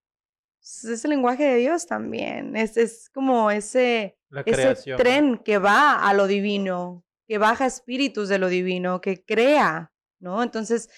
es 0.62 1.04
el 1.06 1.12
lenguaje 1.12 1.44
de 1.44 1.58
Dios 1.58 1.86
también. 1.86 2.56
Es, 2.56 2.78
es 2.78 3.10
como 3.10 3.52
ese, 3.52 4.18
ese 4.46 4.96
tren 4.96 5.38
que 5.38 5.60
va 5.60 6.08
a 6.08 6.14
lo 6.14 6.26
divino, 6.26 7.06
que 7.28 7.38
baja 7.38 7.66
espíritus 7.66 8.30
de 8.30 8.40
lo 8.40 8.48
divino, 8.48 9.00
que 9.00 9.24
crea, 9.24 9.92
¿no? 10.20 10.42
Entonces 10.42 10.90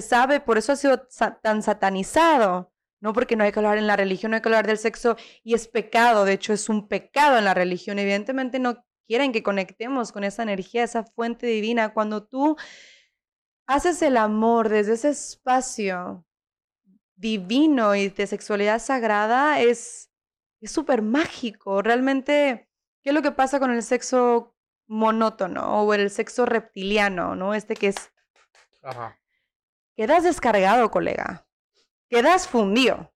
se 0.00 0.08
sabe, 0.08 0.40
por 0.40 0.58
eso 0.58 0.72
ha 0.72 0.76
sido 0.76 1.06
tan 1.42 1.62
satanizado 1.62 2.74
no 3.04 3.12
porque 3.12 3.36
no 3.36 3.44
hay 3.44 3.52
que 3.52 3.58
hablar 3.58 3.76
en 3.76 3.86
la 3.86 3.96
religión, 3.96 4.30
no 4.30 4.36
hay 4.36 4.40
que 4.40 4.48
hablar 4.48 4.66
del 4.66 4.78
sexo 4.78 5.18
y 5.42 5.52
es 5.52 5.68
pecado, 5.68 6.24
de 6.24 6.32
hecho 6.32 6.54
es 6.54 6.70
un 6.70 6.88
pecado 6.88 7.36
en 7.36 7.44
la 7.44 7.52
religión. 7.52 7.98
Evidentemente 7.98 8.58
no 8.58 8.82
quieren 9.06 9.30
que 9.30 9.42
conectemos 9.42 10.10
con 10.10 10.24
esa 10.24 10.42
energía, 10.42 10.84
esa 10.84 11.04
fuente 11.04 11.46
divina. 11.46 11.92
Cuando 11.92 12.26
tú 12.26 12.56
haces 13.66 14.00
el 14.00 14.16
amor 14.16 14.70
desde 14.70 14.94
ese 14.94 15.10
espacio 15.10 16.24
divino 17.14 17.94
y 17.94 18.08
de 18.08 18.26
sexualidad 18.26 18.78
sagrada, 18.78 19.60
es 19.60 20.10
súper 20.62 21.02
mágico. 21.02 21.82
Realmente, 21.82 22.70
¿qué 23.02 23.10
es 23.10 23.14
lo 23.14 23.20
que 23.20 23.32
pasa 23.32 23.60
con 23.60 23.70
el 23.70 23.82
sexo 23.82 24.56
monótono 24.86 25.82
o 25.82 25.92
el 25.92 26.08
sexo 26.08 26.46
reptiliano, 26.46 27.36
¿no? 27.36 27.52
Este 27.52 27.74
que 27.74 27.88
es... 27.88 27.96
Ajá. 28.82 29.20
Quedas 29.96 30.24
descargado, 30.24 30.90
colega 30.90 31.44
quedas 32.14 32.46
fundido. 32.46 33.12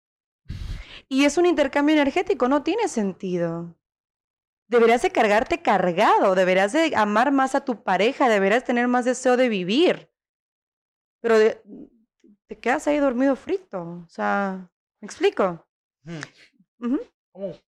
Y 1.09 1.25
es 1.25 1.39
un 1.39 1.47
intercambio 1.47 1.95
energético, 1.95 2.49
no 2.49 2.63
tiene 2.63 2.89
sentido. 2.89 3.77
Deberías 4.67 5.03
de 5.03 5.11
cargarte 5.11 5.63
cargado, 5.63 6.35
deberías 6.35 6.73
de 6.73 6.95
amar 6.95 7.33
más 7.33 7.55
a 7.55 7.65
tu 7.65 7.83
pareja, 7.83 8.29
deberías 8.29 8.65
tener 8.65 8.89
más 8.89 9.07
deseo 9.07 9.37
de 9.37 9.49
vivir. 9.49 10.11
Pero 11.21 11.37
te 12.47 12.59
quedas 12.59 12.87
ahí 12.87 12.99
dormido 12.99 13.37
frito. 13.37 14.05
O 14.05 14.09
sea, 14.09 14.71
¿me 15.01 15.07
explico? 15.07 15.67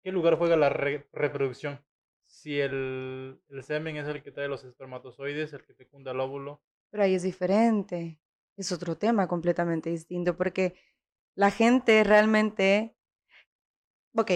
¿Qué 0.03 0.11
lugar 0.11 0.37
juega 0.37 0.57
la 0.57 0.69
reproducción? 0.69 1.79
Si 2.25 2.59
el, 2.59 3.39
el 3.49 3.63
semen 3.63 3.97
es 3.97 4.07
el 4.07 4.23
que 4.23 4.31
trae 4.31 4.47
los 4.47 4.63
espermatozoides, 4.63 5.53
el 5.53 5.63
que 5.63 5.75
fecunda 5.75 6.11
el 6.11 6.19
óvulo. 6.19 6.61
Pero 6.89 7.03
ahí 7.03 7.15
es 7.15 7.23
diferente. 7.23 8.20
Es 8.57 8.71
otro 8.71 8.97
tema 8.97 9.27
completamente 9.27 9.89
distinto 9.89 10.35
porque 10.35 10.75
la 11.35 11.51
gente 11.51 12.03
realmente... 12.03 12.95
Ok. 14.15 14.31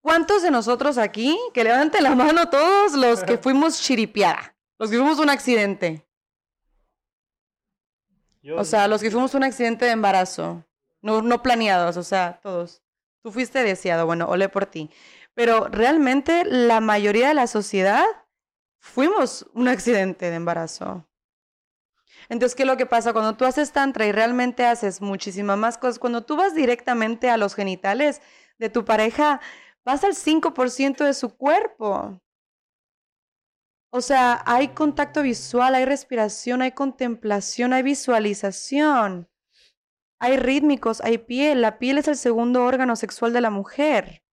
¿Cuántos 0.00 0.42
de 0.42 0.50
nosotros 0.50 0.98
aquí, 0.98 1.38
que 1.54 1.64
levanten 1.64 2.02
la 2.02 2.14
mano 2.14 2.50
todos 2.50 2.92
los 2.92 3.24
que 3.24 3.38
fuimos 3.42 3.80
chiripiada, 3.80 4.54
los 4.78 4.90
que 4.90 4.98
fuimos 4.98 5.18
un 5.18 5.30
accidente? 5.30 6.06
o 8.52 8.64
sea, 8.64 8.88
los 8.88 9.00
que 9.00 9.10
fuimos 9.10 9.34
un 9.34 9.44
accidente 9.44 9.86
de 9.86 9.92
embarazo, 9.92 10.64
no, 11.00 11.22
no 11.22 11.42
planeados, 11.42 11.96
o 11.96 12.02
sea, 12.02 12.40
todos. 12.42 12.82
Tú 13.22 13.32
fuiste 13.32 13.62
deseado, 13.62 14.04
bueno, 14.04 14.28
ole 14.28 14.50
por 14.50 14.66
ti. 14.66 14.90
Pero 15.32 15.68
realmente 15.68 16.44
la 16.44 16.80
mayoría 16.80 17.28
de 17.28 17.34
la 17.34 17.46
sociedad 17.46 18.04
fuimos 18.78 19.46
un 19.54 19.68
accidente 19.68 20.28
de 20.28 20.36
embarazo. 20.36 21.06
Entonces, 22.28 22.54
¿qué 22.54 22.62
es 22.62 22.66
lo 22.66 22.76
que 22.76 22.86
pasa? 22.86 23.12
Cuando 23.12 23.36
tú 23.36 23.44
haces 23.44 23.72
tantra 23.72 24.06
y 24.06 24.12
realmente 24.12 24.64
haces 24.64 25.00
muchísimas 25.00 25.58
más 25.58 25.78
cosas, 25.78 25.98
cuando 25.98 26.24
tú 26.24 26.36
vas 26.36 26.54
directamente 26.54 27.30
a 27.30 27.36
los 27.36 27.54
genitales 27.54 28.20
de 28.58 28.70
tu 28.70 28.84
pareja, 28.84 29.40
vas 29.84 30.04
al 30.04 30.14
5% 30.14 31.04
de 31.04 31.14
su 31.14 31.36
cuerpo. 31.36 32.20
O 33.92 34.00
sea, 34.00 34.42
hay 34.44 34.68
contacto 34.68 35.22
visual, 35.22 35.76
hay 35.76 35.84
respiración, 35.84 36.62
hay 36.62 36.72
contemplación, 36.72 37.72
hay 37.72 37.84
visualización, 37.84 39.28
hay 40.18 40.36
rítmicos, 40.36 41.00
hay 41.00 41.18
piel. 41.18 41.60
La 41.60 41.78
piel 41.78 41.98
es 41.98 42.08
el 42.08 42.16
segundo 42.16 42.64
órgano 42.64 42.96
sexual 42.96 43.32
de 43.32 43.40
la 43.40 43.50
mujer. 43.50 44.23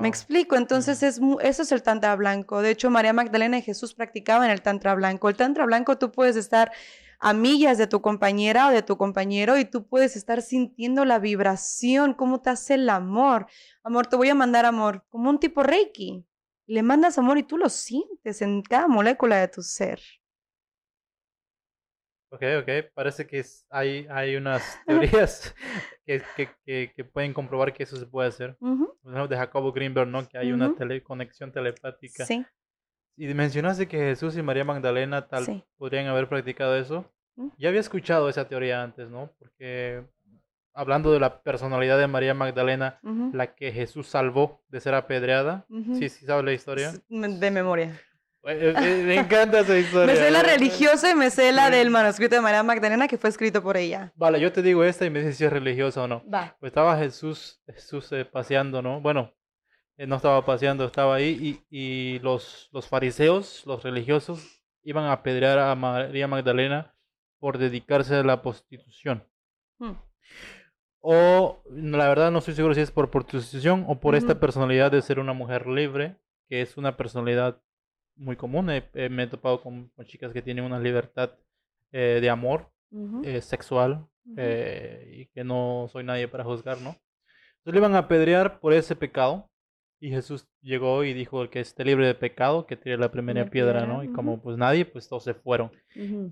Me 0.00 0.08
explico, 0.08 0.56
entonces 0.56 1.02
es, 1.02 1.20
eso 1.42 1.62
es 1.62 1.72
el 1.72 1.82
tantra 1.82 2.16
blanco. 2.16 2.62
De 2.62 2.70
hecho, 2.70 2.90
María 2.90 3.12
Magdalena 3.12 3.58
y 3.58 3.62
Jesús 3.62 3.94
practicaban 3.94 4.50
el 4.50 4.62
tantra 4.62 4.94
blanco. 4.94 5.28
El 5.28 5.36
tantra 5.36 5.66
blanco 5.66 5.98
tú 5.98 6.10
puedes 6.10 6.36
estar 6.36 6.72
a 7.20 7.32
millas 7.32 7.78
de 7.78 7.86
tu 7.86 8.02
compañera 8.02 8.68
o 8.68 8.70
de 8.70 8.82
tu 8.82 8.96
compañero 8.96 9.56
y 9.56 9.64
tú 9.64 9.86
puedes 9.86 10.16
estar 10.16 10.42
sintiendo 10.42 11.04
la 11.04 11.18
vibración, 11.18 12.12
cómo 12.12 12.40
te 12.42 12.50
hace 12.50 12.74
el 12.74 12.88
amor. 12.88 13.46
Amor, 13.82 14.06
te 14.06 14.16
voy 14.16 14.28
a 14.28 14.34
mandar 14.34 14.66
amor, 14.66 15.04
como 15.08 15.30
un 15.30 15.38
tipo 15.38 15.62
Reiki. 15.62 16.26
Le 16.66 16.82
mandas 16.82 17.18
amor 17.18 17.38
y 17.38 17.42
tú 17.42 17.56
lo 17.56 17.68
sientes 17.68 18.42
en 18.42 18.62
cada 18.62 18.88
molécula 18.88 19.36
de 19.36 19.48
tu 19.48 19.62
ser. 19.62 20.00
Ok, 22.34 22.42
ok, 22.62 22.92
parece 22.94 23.28
que 23.28 23.44
hay, 23.70 24.08
hay 24.10 24.34
unas 24.34 24.80
teorías 24.86 25.54
que, 26.04 26.20
que, 26.64 26.92
que, 26.92 27.04
pueden 27.04 27.32
comprobar 27.32 27.72
que 27.72 27.84
eso 27.84 27.96
se 27.96 28.06
puede 28.06 28.28
hacer. 28.28 28.56
de 28.60 29.36
Jacobo 29.36 29.72
Greenberg, 29.72 30.08
¿no? 30.08 30.28
Que 30.28 30.38
hay 30.38 30.50
una 30.50 30.74
conexión 31.04 31.52
telepática. 31.52 32.24
Sí. 32.26 32.44
Y 33.16 33.32
mencionaste 33.34 33.86
que 33.86 33.98
Jesús 33.98 34.36
y 34.36 34.42
María 34.42 34.64
Magdalena 34.64 35.28
tal 35.28 35.64
podrían 35.76 36.06
haber 36.08 36.28
practicado 36.28 36.76
eso. 36.76 37.04
Ya 37.56 37.68
había 37.68 37.80
escuchado 37.80 38.28
esa 38.28 38.48
teoría 38.48 38.82
antes, 38.82 39.08
¿no? 39.08 39.30
Porque 39.38 40.04
hablando 40.72 41.12
de 41.12 41.20
la 41.20 41.40
personalidad 41.42 41.98
de 41.98 42.08
María 42.08 42.34
Magdalena, 42.34 42.98
la 43.32 43.54
que 43.54 43.70
Jesús 43.70 44.08
salvó 44.08 44.64
de 44.68 44.80
ser 44.80 44.94
apedreada. 44.94 45.66
Sí, 45.92 46.08
sí, 46.08 46.26
¿sabes 46.26 46.44
la 46.44 46.52
historia? 46.52 46.92
De 47.08 47.50
memoria. 47.52 47.96
Eh, 48.46 48.74
eh, 48.76 49.02
me 49.06 49.16
encanta 49.16 49.60
esa 49.60 49.78
historia. 49.78 50.14
me 50.14 50.20
sé 50.20 50.30
la 50.30 50.42
religiosa 50.42 51.10
y 51.10 51.14
me 51.14 51.30
sé 51.30 51.50
la 51.52 51.70
del 51.70 51.90
manuscrito 51.90 52.34
de 52.34 52.42
María 52.42 52.62
Magdalena 52.62 53.08
que 53.08 53.16
fue 53.16 53.30
escrito 53.30 53.62
por 53.62 53.76
ella. 53.76 54.12
Vale, 54.16 54.38
yo 54.38 54.52
te 54.52 54.60
digo 54.60 54.84
esta 54.84 55.06
y 55.06 55.10
me 55.10 55.20
dices 55.20 55.38
si 55.38 55.44
es 55.44 55.52
religiosa 55.52 56.02
o 56.02 56.08
no. 56.08 56.22
Va. 56.28 56.56
Pues 56.60 56.70
estaba 56.70 56.98
Jesús, 56.98 57.62
Jesús 57.66 58.12
eh, 58.12 58.24
paseando, 58.24 58.82
¿no? 58.82 59.00
Bueno, 59.00 59.32
no 59.96 60.16
estaba 60.16 60.44
paseando, 60.44 60.84
estaba 60.84 61.14
ahí 61.14 61.62
y, 61.70 62.14
y, 62.14 62.18
los, 62.18 62.68
los 62.72 62.86
fariseos, 62.86 63.62
los 63.64 63.82
religiosos, 63.82 64.60
iban 64.82 65.04
a 65.04 65.12
apedrear 65.12 65.58
a 65.58 65.74
María 65.74 66.28
Magdalena 66.28 66.94
por 67.38 67.58
dedicarse 67.58 68.16
a 68.16 68.22
la 68.24 68.42
prostitución. 68.42 69.26
Hmm. 69.78 69.94
O 71.00 71.62
la 71.70 72.08
verdad 72.08 72.30
no 72.30 72.38
estoy 72.38 72.54
seguro 72.54 72.74
si 72.74 72.80
es 72.80 72.90
por 72.90 73.10
prostitución 73.10 73.84
o 73.88 74.00
por 74.00 74.14
esta 74.14 74.40
personalidad 74.40 74.90
de 74.90 75.02
ser 75.02 75.18
una 75.18 75.34
mujer 75.34 75.66
libre, 75.66 76.16
que 76.48 76.62
es 76.62 76.76
una 76.76 76.96
personalidad 76.96 77.60
muy 78.16 78.36
común. 78.36 78.66
me 78.66 79.22
he 79.22 79.26
topado 79.26 79.60
con, 79.62 79.90
chicas 80.04 80.32
que 80.32 80.42
tienen 80.42 80.64
una 80.64 80.78
libertad 80.78 81.32
eh, 81.92 82.18
de 82.20 82.30
amor 82.30 82.70
eh, 83.24 83.40
sexual 83.40 84.06
eh, 84.36 85.10
y 85.12 85.26
que 85.26 85.44
no 85.44 85.88
soy 85.90 86.04
nadie 86.04 86.28
para 86.28 86.44
juzgar, 86.44 86.80
¿no? 86.80 86.90
Entonces 87.58 87.72
le 87.74 87.78
iban 87.78 87.94
a 87.94 87.98
apedrear 87.98 88.60
por 88.60 88.72
ese 88.72 88.94
pecado 88.96 89.50
y 90.00 90.10
Jesús 90.10 90.46
llegó 90.60 91.02
y 91.04 91.14
dijo 91.14 91.48
que 91.50 91.60
esté 91.60 91.84
libre 91.84 92.06
de 92.06 92.14
pecado, 92.14 92.66
que 92.66 92.76
tire 92.76 92.98
la 92.98 93.10
primera 93.10 93.48
piedra, 93.50 93.86
¿no? 93.86 94.04
Y 94.04 94.08
como 94.08 94.42
pues 94.42 94.56
nadie, 94.58 94.84
pues 94.84 95.08
todos 95.08 95.24
se 95.24 95.34
fueron. 95.34 95.70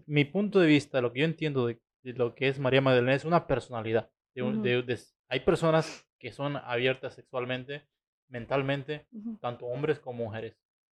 Mi 0.07 0.25
punto 0.25 0.61
de 0.61 0.67
vista, 0.67 1.01
lo 1.01 1.13
que 1.13 1.21
yo 1.21 1.25
entiendo 1.25 1.67
de 1.67 1.81
de 2.03 2.13
lo 2.15 2.35
que 2.35 2.49
es 2.49 2.59
María 2.59 2.81
Magdalena 2.81 3.15
es 3.15 3.25
una 3.25 3.47
personalidad. 3.47 4.11
De, 4.35 4.43
de- 4.63 4.83
de- 4.83 4.99
hay 5.29 5.41
personas 5.41 6.05
que 6.19 6.33
son 6.33 6.57
abiertas 6.57 7.15
sexualmente, 7.15 7.83
mentalmente, 8.29 9.07
Ujú, 9.13 9.37
tanto 9.41 9.67
hombres 9.67 10.01
como 10.01 10.25
mujeres. 10.25 10.57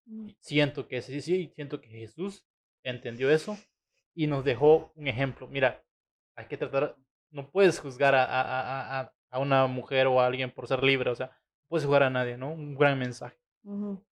Ujú. 0.07 0.33
Siento 0.39 0.87
que 0.87 1.01
sí, 1.01 1.21
sí, 1.21 1.51
siento 1.55 1.79
que 1.81 1.87
Jesús 1.89 2.45
entendió 2.83 3.29
eso 3.29 3.57
y 4.15 4.27
nos 4.27 4.43
dejó 4.43 4.91
un 4.95 5.07
ejemplo. 5.07 5.47
Mira, 5.47 5.83
hay 6.35 6.45
que 6.47 6.57
tratar, 6.57 6.95
no 7.31 7.49
puedes 7.49 7.79
juzgar 7.79 8.13
a, 8.15 8.23
a- 8.23 8.99
a- 9.01 9.13
a- 9.31 9.39
una 9.39 9.65
mujer 9.67 10.07
o 10.07 10.19
a 10.21 10.25
alguien 10.27 10.51
por 10.51 10.67
ser 10.67 10.83
libre, 10.83 11.09
o 11.09 11.15
sea, 11.15 11.27
no 11.27 11.67
puedes 11.69 11.85
juzgar 11.85 12.03
a 12.03 12.09
nadie, 12.09 12.37
¿no? 12.37 12.51
Un 12.51 12.75
gran 12.75 12.99
mensaje. 12.99 13.37
Ujú. 13.63 14.03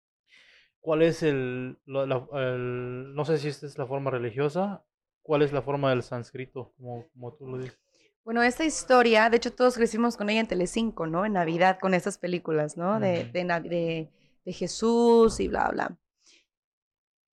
¿Cuál 0.80 1.02
es 1.02 1.22
el, 1.22 1.78
lo- 1.84 2.06
la- 2.06 2.26
el- 2.32 3.14
no 3.14 3.24
sé 3.26 3.36
si 3.38 3.48
esta 3.48 3.66
es 3.66 3.76
la 3.76 3.86
forma 3.86 4.10
religiosa, 4.10 4.82
cuál 5.22 5.42
es 5.42 5.52
la 5.52 5.60
forma 5.62 5.90
del 5.90 6.02
sánscrito, 6.02 6.72
como, 6.78 7.06
como 7.12 7.34
tú 7.34 7.46
lo 7.46 7.58
dices? 7.58 7.78
Bueno, 8.24 8.42
esta 8.42 8.64
historia, 8.64 9.28
de 9.28 9.36
hecho 9.38 9.52
todos 9.52 9.74
crecimos 9.76 10.16
con 10.16 10.30
ella 10.30 10.40
en 10.40 10.46
Telecinco, 10.46 11.06
¿no? 11.06 11.26
En 11.26 11.34
Navidad, 11.34 11.78
con 11.80 11.92
estas 11.94 12.16
películas, 12.16 12.76
¿no? 12.76 12.98
De, 13.00 13.22
Ujú. 13.24 13.32
de, 13.32 13.44
Nav- 13.44 13.68
de- 13.68 14.08
de 14.50 14.54
Jesús 14.54 15.38
y 15.38 15.48
bla, 15.48 15.68
bla. 15.68 15.96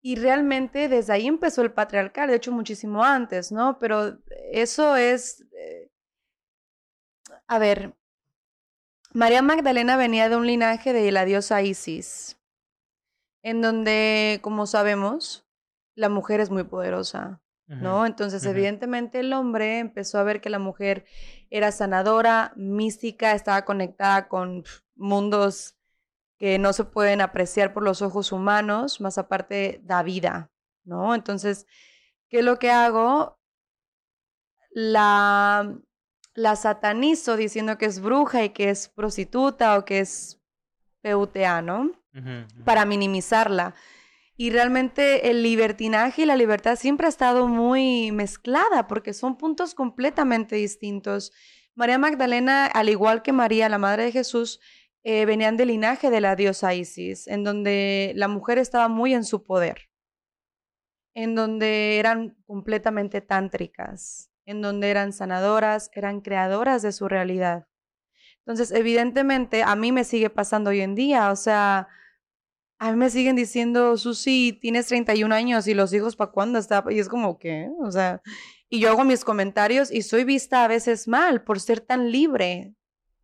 Y 0.01 0.15
realmente 0.15 0.88
desde 0.88 1.13
ahí 1.13 1.28
empezó 1.28 1.63
el 1.63 1.74
patriarcal, 1.74 2.30
de 2.30 2.36
hecho 2.36 2.51
muchísimo 2.51 3.03
antes, 3.03 3.51
¿no? 3.51 3.80
Pero 3.80 4.20
eso 4.51 4.95
es, 4.95 5.43
eh, 5.51 5.91
a 7.47 7.57
ver, 7.57 7.95
María 9.13 9.41
Magdalena 9.41 9.97
venía 9.97 10.30
de 10.30 10.36
un 10.36 10.45
linaje 10.45 10.93
de 10.93 11.11
la 11.11 11.26
diosa 11.26 11.63
Isis, 11.63 12.38
en 13.41 13.61
donde, 13.61 14.39
como 14.43 14.68
sabemos, 14.68 15.47
la 15.95 16.09
mujer 16.09 16.39
es 16.39 16.51
muy 16.51 16.63
poderosa. 16.63 17.41
¿no? 17.68 18.05
Entonces, 18.05 18.45
evidentemente 18.45 19.20
el 19.20 19.34
hombre 19.34 19.80
empezó 19.80 20.20
a 20.20 20.24
ver 20.24 20.39
que 20.39 20.49
la 20.49 20.57
mujer 20.57 21.03
era 21.49 21.74
sanadora, 21.74 22.53
mística, 22.55 23.34
estaba 23.34 23.65
conectada 23.65 24.30
con 24.30 24.63
mundos 24.95 25.76
que 26.38 26.59
no 26.59 26.73
se 26.73 26.83
pueden 26.83 27.21
apreciar 27.21 27.73
por 27.73 27.83
los 27.83 28.01
ojos 28.01 28.31
humanos, 28.31 29.01
más 29.01 29.17
aparte 29.17 29.81
da 29.83 30.03
vida, 30.03 30.51
¿no? 30.83 31.15
Entonces, 31.15 31.65
¿qué 32.29 32.39
es 32.39 32.45
lo 32.45 32.59
que 32.59 32.71
hago? 32.71 33.39
La, 34.69 35.75
la 36.33 36.55
satanizo 36.55 37.35
diciendo 37.35 37.77
que 37.77 37.85
es 37.85 37.99
bruja 37.99 38.43
y 38.43 38.49
que 38.49 38.69
es 38.69 38.89
prostituta 38.89 39.77
o 39.77 39.85
que 39.85 39.99
es 39.99 40.39
PUTA, 41.01 41.61
¿no? 41.61 41.91
Para 42.65 42.85
minimizarla. 42.85 43.75
Y 44.35 44.51
realmente 44.51 45.29
el 45.29 45.41
libertinaje 45.41 46.23
y 46.23 46.25
la 46.25 46.35
libertad 46.35 46.75
siempre 46.75 47.07
ha 47.07 47.09
estado 47.09 47.47
muy 47.47 48.11
mezclada 48.11 48.88
porque 48.88 49.13
son 49.13 49.38
puntos 49.38 49.73
completamente 49.73 50.55
distintos. 50.55 51.31
María 51.73 51.97
Magdalena, 51.97 52.65
al 52.67 52.89
igual 52.89 53.21
que 53.21 53.33
María, 53.33 53.69
la 53.69 53.77
Madre 53.79 54.05
de 54.05 54.11
Jesús, 54.11 54.59
eh, 55.10 55.26
venían 55.26 55.55
del 55.55 55.70
linaje 55.70 56.10
de 56.10 56.20
la 56.20 56.36
diosa 56.36 56.74
Isis, 56.74 57.28
en 57.28 57.45
donde 57.45 58.12
la 58.18 58.28
mujer 58.28 58.58
estaba 58.58 58.89
muy 58.89 59.14
en 59.14 59.24
su 59.24 59.41
poder, 59.41 59.89
en 61.16 61.34
donde 61.34 61.97
eran 61.97 62.36
completamente 62.45 63.22
tántricas, 63.22 64.30
en 64.45 64.62
donde 64.62 64.89
eran 64.89 65.14
sanadoras, 65.14 65.89
eran 65.93 66.20
creadoras 66.20 66.82
de 66.82 66.91
su 66.91 67.08
realidad. 67.08 67.70
Entonces, 68.39 68.70
evidentemente, 68.78 69.64
a 69.64 69.78
mí 69.78 69.93
me 69.93 70.03
sigue 70.03 70.30
pasando 70.30 70.72
hoy 70.72 70.82
en 70.82 70.93
día, 70.93 71.32
o 71.32 71.38
sea, 71.38 71.88
a 72.78 72.91
mí 72.91 72.97
me 72.97 73.10
siguen 73.10 73.38
diciendo, 73.38 73.95
Susi, 73.95 74.60
tienes 74.60 74.88
31 74.88 75.34
años 75.34 75.70
y 75.70 75.74
los 75.74 75.93
hijos 75.93 76.18
para 76.18 76.32
cuándo 76.32 76.60
está, 76.60 76.84
y 76.89 76.99
es 76.99 77.08
como 77.08 77.39
que, 77.39 77.70
o 77.80 77.91
sea, 77.91 78.22
y 78.68 78.82
yo 78.82 78.89
hago 78.89 79.05
mis 79.05 79.24
comentarios 79.24 79.89
y 79.89 80.01
soy 80.01 80.26
vista 80.26 80.66
a 80.66 80.68
veces 80.68 81.08
mal 81.08 81.45
por 81.45 81.62
ser 81.62 81.80
tan 81.80 82.12
libre, 82.12 82.76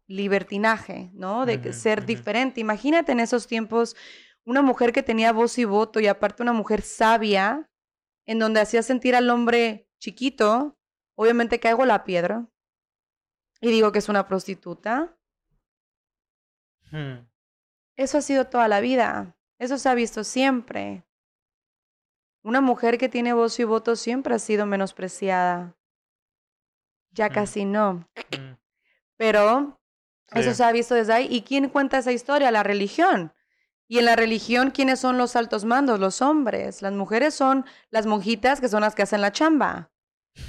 libertinaje, 0.08 1.10
¿no? 1.14 1.46
De 1.46 1.74
ser 1.74 2.06
diferente. 2.06 2.60
Imagínate 2.62 3.12
en 3.12 3.20
esos 3.20 3.48
tiempos 3.48 3.96
una 4.46 4.62
mujer 4.62 4.92
que 4.92 5.04
tenía 5.04 5.32
voz 5.32 5.58
y 5.58 5.66
voto 5.66 6.00
y 6.00 6.08
aparte 6.08 6.44
una 6.44 6.54
mujer 6.54 6.82
sabia, 6.82 7.70
en 8.26 8.40
donde 8.40 8.60
hacía 8.62 8.84
sentir 8.84 9.16
al 9.16 9.30
hombre 9.30 9.90
chiquito, 10.00 10.78
obviamente 11.16 11.60
caigo 11.60 11.86
la 11.86 12.04
piedra 12.04 12.48
y 13.62 13.72
digo 13.72 13.92
que 13.92 14.00
es 14.00 14.10
una 14.10 14.28
prostituta. 14.28 15.18
Hmm, 16.92 17.26
Eso 17.96 18.18
ha 18.18 18.22
sido 18.22 18.48
toda 18.48 18.68
la 18.68 18.80
vida. 18.82 19.38
Eso 19.60 19.78
se 19.78 19.88
ha 19.90 19.94
visto 19.96 20.24
siempre. 20.24 21.06
Una 22.44 22.60
mujer 22.60 22.98
que 22.98 23.08
tiene 23.08 23.34
voz 23.34 23.58
y 23.60 23.64
voto 23.64 23.96
siempre 23.96 24.36
ha 24.36 24.40
sido 24.40 24.66
menospreciada. 24.66 25.78
Ya 27.12 27.30
Mm. 27.30 27.34
casi 27.34 27.66
no. 27.66 28.10
hmm. 28.32 28.58
Pero 29.18 29.80
eso 30.36 30.52
Sí. 30.52 30.56
se 30.58 30.64
ha 30.64 30.72
visto 30.72 30.96
desde 30.96 31.14
ahí. 31.14 31.28
¿Y 31.30 31.42
quién 31.44 31.70
cuenta 31.70 31.98
esa 31.98 32.12
historia? 32.12 32.52
La 32.52 32.64
religión. 32.64 33.34
Y 33.88 34.00
en 34.00 34.06
la 34.06 34.16
religión, 34.16 34.72
¿quiénes 34.72 35.00
son 35.00 35.18
los 35.18 35.36
altos 35.36 35.66
mandos? 35.66 36.00
Los 36.00 36.22
hombres. 36.22 36.82
Las 36.82 36.94
mujeres 36.94 37.34
son 37.34 37.66
las 37.92 38.06
monjitas 38.06 38.60
que 38.62 38.70
son 38.70 38.82
las 38.82 38.96
que 38.96 39.04
hacen 39.04 39.22
la 39.22 39.32
chamba. 39.32 39.92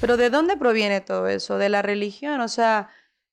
Pero 0.00 0.16
¿de 0.16 0.30
dónde 0.30 0.56
proviene 0.56 1.00
todo 1.00 1.26
eso? 1.28 1.58
De 1.58 1.68
la 1.68 1.82
religión. 1.82 2.40
O 2.40 2.48
sea, 2.48 2.88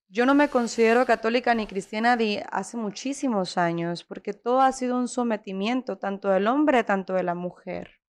yo 0.09 0.25
no 0.25 0.33
me 0.35 0.49
considero 0.49 1.05
católica 1.05 1.53
ni 1.55 1.65
cristiana 1.67 2.17
de 2.17 2.45
hace 2.51 2.75
muchísimos 2.75 3.57
años, 3.57 4.03
porque 4.03 4.33
todo 4.33 4.61
ha 4.61 4.71
sido 4.73 4.97
un 4.97 5.07
sometimiento, 5.07 5.97
tanto 5.97 6.27
del 6.29 6.47
hombre, 6.47 6.83
tanto 6.83 7.13
de 7.13 7.23
la 7.23 7.35
mujer. 7.35 8.00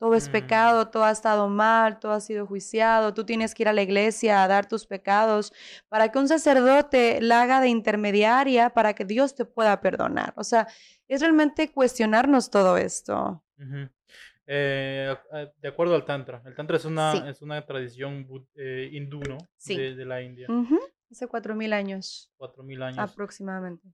Todo 0.00 0.14
es 0.14 0.28
Mm. 0.28 0.32
pecado, 0.32 0.88
todo 0.88 1.04
ha 1.04 1.10
estado 1.10 1.46
mal, 1.50 2.00
todo 2.00 2.12
ha 2.12 2.20
sido 2.20 2.46
juiciado, 2.46 3.12
tú 3.12 3.24
tienes 3.24 3.54
que 3.54 3.64
ir 3.64 3.68
a 3.68 3.74
la 3.74 3.82
iglesia 3.82 4.42
a 4.42 4.48
dar 4.48 4.66
tus 4.66 4.86
pecados 4.86 5.52
para 5.90 6.10
que 6.10 6.18
un 6.18 6.26
sacerdote 6.26 7.20
la 7.20 7.42
haga 7.42 7.60
de 7.60 7.68
intermediaria 7.68 8.70
para 8.70 8.94
que 8.94 9.04
Dios 9.04 9.34
te 9.34 9.44
pueda 9.44 9.78
perdonar. 9.82 10.32
O 10.36 10.42
sea, 10.42 10.66
es 11.06 11.20
realmente 11.20 11.70
cuestionarnos 11.70 12.48
todo 12.50 12.78
esto. 12.78 13.44
Eh, 14.46 15.14
de 15.58 15.68
acuerdo 15.68 15.94
al 15.94 16.06
Tantra, 16.06 16.42
el 16.46 16.54
Tantra 16.54 16.78
es 16.78 16.86
una, 16.86 17.12
Sí. 17.12 17.22
es 17.26 17.42
una 17.42 17.64
tradición 17.66 18.26
eh, 18.56 18.88
hindú, 18.92 19.20
¿no? 19.28 19.36
Sí. 19.58 19.76
De, 19.76 19.94
de 19.94 20.04
la 20.06 20.22
India, 20.22 20.46
Ujú, 20.48 20.80
Hace 21.10 21.26
cuatro 21.28 21.54
mil 21.54 21.72
años 21.74 22.32
cuatro 22.38 22.62
mil 22.62 22.82
años. 22.82 22.98
aproximadamente. 22.98 23.86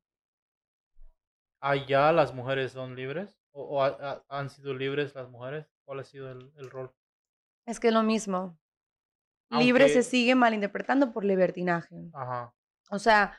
¿Allá 1.61 2.13
las 2.13 2.33
mujeres 2.33 2.73
son 2.73 2.95
libres? 2.95 3.41
¿O, 3.51 3.63
o 3.65 3.83
ha- 3.83 3.99
ha- 4.01 4.39
han 4.39 4.51
sido 4.51 4.73
libres 4.73 5.15
las 5.15 5.29
mujeres? 5.29 5.67
¿Cuál 5.87 6.01
ha 6.01 6.05
sido 6.05 6.31
el, 6.31 6.53
el 6.57 6.69
rol? 6.71 6.93
Es 7.65 7.81
que 7.81 7.89
es 7.89 7.95
lo 7.95 8.03
mismo. 8.03 8.59
Libre 9.51 9.89
se 9.89 10.03
sigue 10.03 10.35
malinterpretando 10.35 11.13
por 11.13 11.25
libertinaje. 11.25 11.95
Ajá. 12.13 12.53
O 12.91 12.99
sea, 12.99 13.39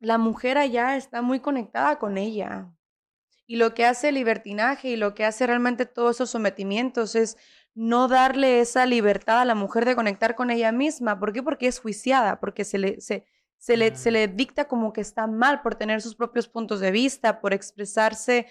la 0.00 0.16
mujer 0.18 0.56
allá 0.58 0.96
está 0.96 1.22
muy 1.22 1.40
conectada 1.40 1.98
con 1.98 2.16
ella. 2.16 2.72
Y 3.46 3.56
lo 3.56 3.74
que 3.74 3.84
hace 3.84 4.10
el 4.10 4.14
libertinaje 4.14 4.90
y 4.90 4.96
lo 4.96 5.14
que 5.14 5.24
hace 5.24 5.46
realmente 5.46 5.86
todos 5.86 6.16
esos 6.16 6.30
sometimientos 6.30 7.14
es 7.16 7.36
no 7.74 8.06
darle 8.06 8.60
esa 8.60 8.86
libertad 8.86 9.40
a 9.40 9.44
la 9.44 9.54
mujer 9.54 9.84
de 9.84 9.96
conectar 9.96 10.34
con 10.36 10.50
ella 10.50 10.70
misma. 10.70 11.18
¿Por 11.18 11.32
qué? 11.32 11.42
Porque 11.42 11.66
es 11.66 11.80
juiciada, 11.80 12.38
porque 12.40 12.64
se 12.64 12.78
le, 12.78 13.00
se, 13.00 13.26
se 13.56 13.76
le, 13.76 13.96
se 13.96 14.10
Mm. 14.10 14.12
le 14.12 14.28
dicta 14.28 14.68
como 14.68 14.92
que 14.92 15.00
está 15.00 15.26
mal 15.26 15.62
por 15.62 15.74
tener 15.74 16.00
sus 16.02 16.14
propios 16.14 16.46
puntos 16.48 16.78
de 16.80 16.90
vista, 16.92 17.40
por 17.40 17.52
expresarse 17.54 18.46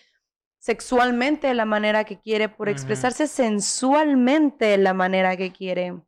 sexualmente 0.59 1.47
de 1.47 1.53
la 1.53 1.65
manera 1.65 2.03
que 2.03 2.19
quiere, 2.19 2.49
por 2.49 2.69
expresarse 2.69 3.27
sensualmente 3.27 4.65
de 4.65 4.77
la 4.77 4.93
manera 4.93 5.37
que 5.37 5.51
quiere. 5.51 6.01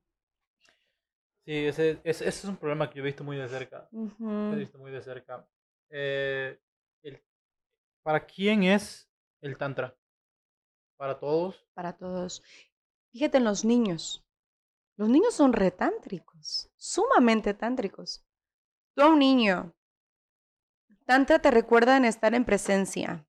Sí, 1.46 1.66
ese, 1.66 1.92
ese, 2.04 2.28
ese 2.28 2.30
es 2.30 2.46
un 2.46 2.58
problema 2.58 2.90
que 2.90 2.98
yo 2.98 3.04
he 3.04 3.08
visto 3.08 3.24
muy 3.24 3.38
de 3.38 3.48
cerca. 3.48 3.90
He 3.92 4.56
visto 4.56 4.78
muy 4.78 4.92
de 4.92 5.02
cerca. 5.02 5.48
Eh, 5.90 6.60
el- 7.04 7.22
¿Para 8.04 8.26
quién 8.26 8.64
es 8.64 9.10
el 9.42 9.58
Tantra? 9.58 9.96
¿Para 10.98 11.18
todos? 11.20 11.66
para 11.74 11.94
todos. 11.94 12.44
Fíjate 13.12 13.38
en 13.38 13.46
los 13.46 13.64
niños. 13.66 14.24
Los 14.98 15.08
niños 15.10 15.34
son 15.34 15.54
retántricos, 15.54 16.70
sumamente 16.76 17.54
tántricos. 17.54 18.26
Tú 18.94 19.04
a 19.04 19.08
un 19.08 19.20
niño, 19.20 19.74
tantra 21.06 21.40
te 21.40 21.52
recuerda 21.52 21.96
en 21.96 22.04
estar 22.06 22.36
en 22.36 22.44
presencia. 22.46 23.26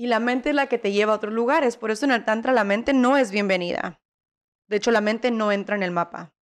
Y 0.00 0.06
la 0.06 0.18
mente 0.18 0.48
es 0.48 0.54
la 0.54 0.66
que 0.66 0.78
te 0.78 0.92
lleva 0.92 1.12
a 1.12 1.16
otros 1.16 1.34
lugares. 1.34 1.76
Por 1.76 1.90
eso 1.90 2.06
en 2.06 2.12
el 2.12 2.24
tantra 2.24 2.54
la 2.54 2.64
mente 2.64 2.94
no 2.94 3.18
es 3.18 3.30
bienvenida. 3.30 4.00
De 4.66 4.76
hecho, 4.76 4.90
la 4.92 5.02
mente 5.02 5.30
no 5.30 5.52
entra 5.52 5.76
en 5.76 5.82
el 5.82 5.90
mapa. 5.90 6.32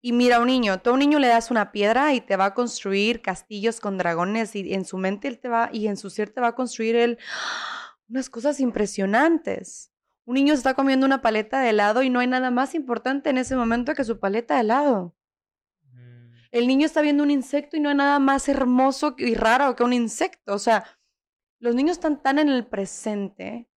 Y 0.00 0.12
mira 0.12 0.36
a 0.36 0.40
un 0.40 0.46
niño, 0.46 0.80
tú 0.80 0.90
a 0.90 0.92
un 0.92 1.00
niño 1.00 1.18
le 1.18 1.26
das 1.26 1.50
una 1.50 1.72
piedra 1.72 2.14
y 2.14 2.20
te 2.20 2.36
va 2.36 2.44
a 2.44 2.54
construir 2.54 3.20
castillos 3.20 3.80
con 3.80 3.98
dragones 3.98 4.54
y 4.54 4.74
en 4.74 4.84
su 4.84 4.96
mente 4.96 5.26
él 5.26 5.40
te 5.40 5.48
va 5.48 5.70
y 5.72 5.88
en 5.88 5.96
su 5.96 6.08
ser 6.08 6.30
te 6.30 6.40
va 6.40 6.46
a 6.46 6.54
construir 6.54 6.94
él 6.94 7.18
unas 8.08 8.30
cosas 8.30 8.60
impresionantes. 8.60 9.90
Un 10.24 10.36
niño 10.36 10.54
está 10.54 10.74
comiendo 10.74 11.06
una 11.06 11.22
paleta 11.22 11.60
de 11.60 11.70
helado 11.70 12.04
y 12.04 12.10
no 12.10 12.20
hay 12.20 12.28
nada 12.28 12.52
más 12.52 12.76
importante 12.76 13.30
en 13.30 13.38
ese 13.38 13.56
momento 13.56 13.92
que 13.94 14.04
su 14.04 14.20
paleta 14.20 14.54
de 14.54 14.60
helado. 14.60 15.16
Mm, 15.82 16.30
El 16.52 16.68
niño 16.68 16.86
está 16.86 17.00
viendo 17.00 17.24
un 17.24 17.32
insecto 17.32 17.76
y 17.76 17.80
no 17.80 17.88
hay 17.88 17.96
nada 17.96 18.20
más 18.20 18.48
hermoso 18.48 19.16
y 19.18 19.34
raro 19.34 19.74
que 19.74 19.82
un 19.82 19.92
insecto. 19.92 20.54
O 20.54 20.60
sea, 20.60 20.84
los 21.60 21.74
niños 21.74 21.98
están 21.98 22.22
tan 22.22 22.38
en 22.38 22.48
el 22.48 22.66
presente, 22.66 23.68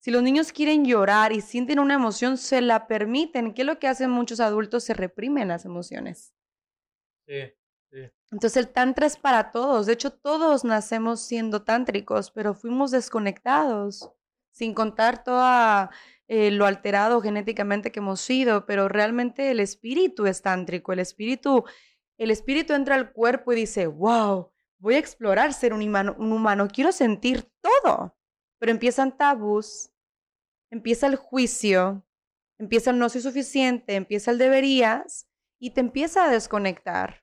Si 0.00 0.12
los 0.12 0.22
niños 0.22 0.52
quieren 0.52 0.84
llorar 0.84 1.32
y 1.32 1.40
sienten 1.40 1.80
una 1.80 1.94
emoción, 1.94 2.38
se 2.38 2.60
la 2.60 2.86
permiten. 2.86 3.52
¿Qué 3.52 3.62
es 3.62 3.66
lo 3.66 3.80
que 3.80 3.88
hacen 3.88 4.10
muchos 4.10 4.38
adultos? 4.38 4.84
Se 4.84 4.94
reprimen 4.94 5.48
las 5.48 5.64
emociones. 5.64 6.34
Sí, 7.26 7.42
sí. 7.90 7.98
Entonces 8.30 8.56
el 8.56 8.68
tantra 8.68 9.06
es 9.06 9.16
para 9.16 9.50
todos. 9.50 9.86
De 9.86 9.94
hecho, 9.94 10.12
todos 10.12 10.64
nacemos 10.64 11.20
siendo 11.20 11.64
tántricos, 11.64 12.30
pero 12.30 12.54
fuimos 12.54 12.92
desconectados, 12.92 14.12
sin 14.52 14.72
contar 14.72 15.24
todo 15.24 15.90
eh, 16.28 16.50
lo 16.52 16.66
alterado 16.66 17.20
genéticamente 17.20 17.90
que 17.90 18.00
hemos 18.00 18.20
sido, 18.20 18.66
pero 18.66 18.88
realmente 18.88 19.50
el 19.50 19.60
espíritu 19.60 20.26
es 20.26 20.42
tántrico. 20.42 20.92
El 20.92 21.00
espíritu, 21.00 21.64
el 22.18 22.30
espíritu 22.30 22.74
entra 22.74 22.94
al 22.94 23.12
cuerpo 23.12 23.52
y 23.52 23.56
dice, 23.56 23.86
wow, 23.86 24.52
voy 24.78 24.94
a 24.94 24.98
explorar 24.98 25.52
ser 25.52 25.72
un 25.72 25.82
humano, 25.82 26.14
un 26.18 26.32
humano, 26.32 26.68
quiero 26.68 26.92
sentir 26.92 27.50
todo. 27.60 28.16
Pero 28.58 28.72
empiezan 28.72 29.16
tabús, 29.16 29.90
empieza 30.70 31.06
el 31.06 31.16
juicio, 31.16 32.04
empieza 32.58 32.90
el 32.90 32.98
no 32.98 33.08
soy 33.08 33.20
suficiente, 33.20 33.94
empieza 33.94 34.30
el 34.30 34.38
deberías 34.38 35.28
y 35.58 35.70
te 35.70 35.80
empieza 35.80 36.24
a 36.24 36.30
desconectar. 36.30 37.22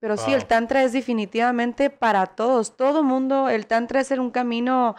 Pero 0.00 0.16
sí, 0.16 0.32
el 0.32 0.46
tantra 0.46 0.82
es 0.82 0.92
definitivamente 0.92 1.88
para 1.88 2.26
todos, 2.26 2.76
todo 2.76 3.04
mundo, 3.04 3.48
el 3.48 3.68
tantra 3.68 4.00
es 4.00 4.10
un 4.10 4.32
camino 4.32 4.96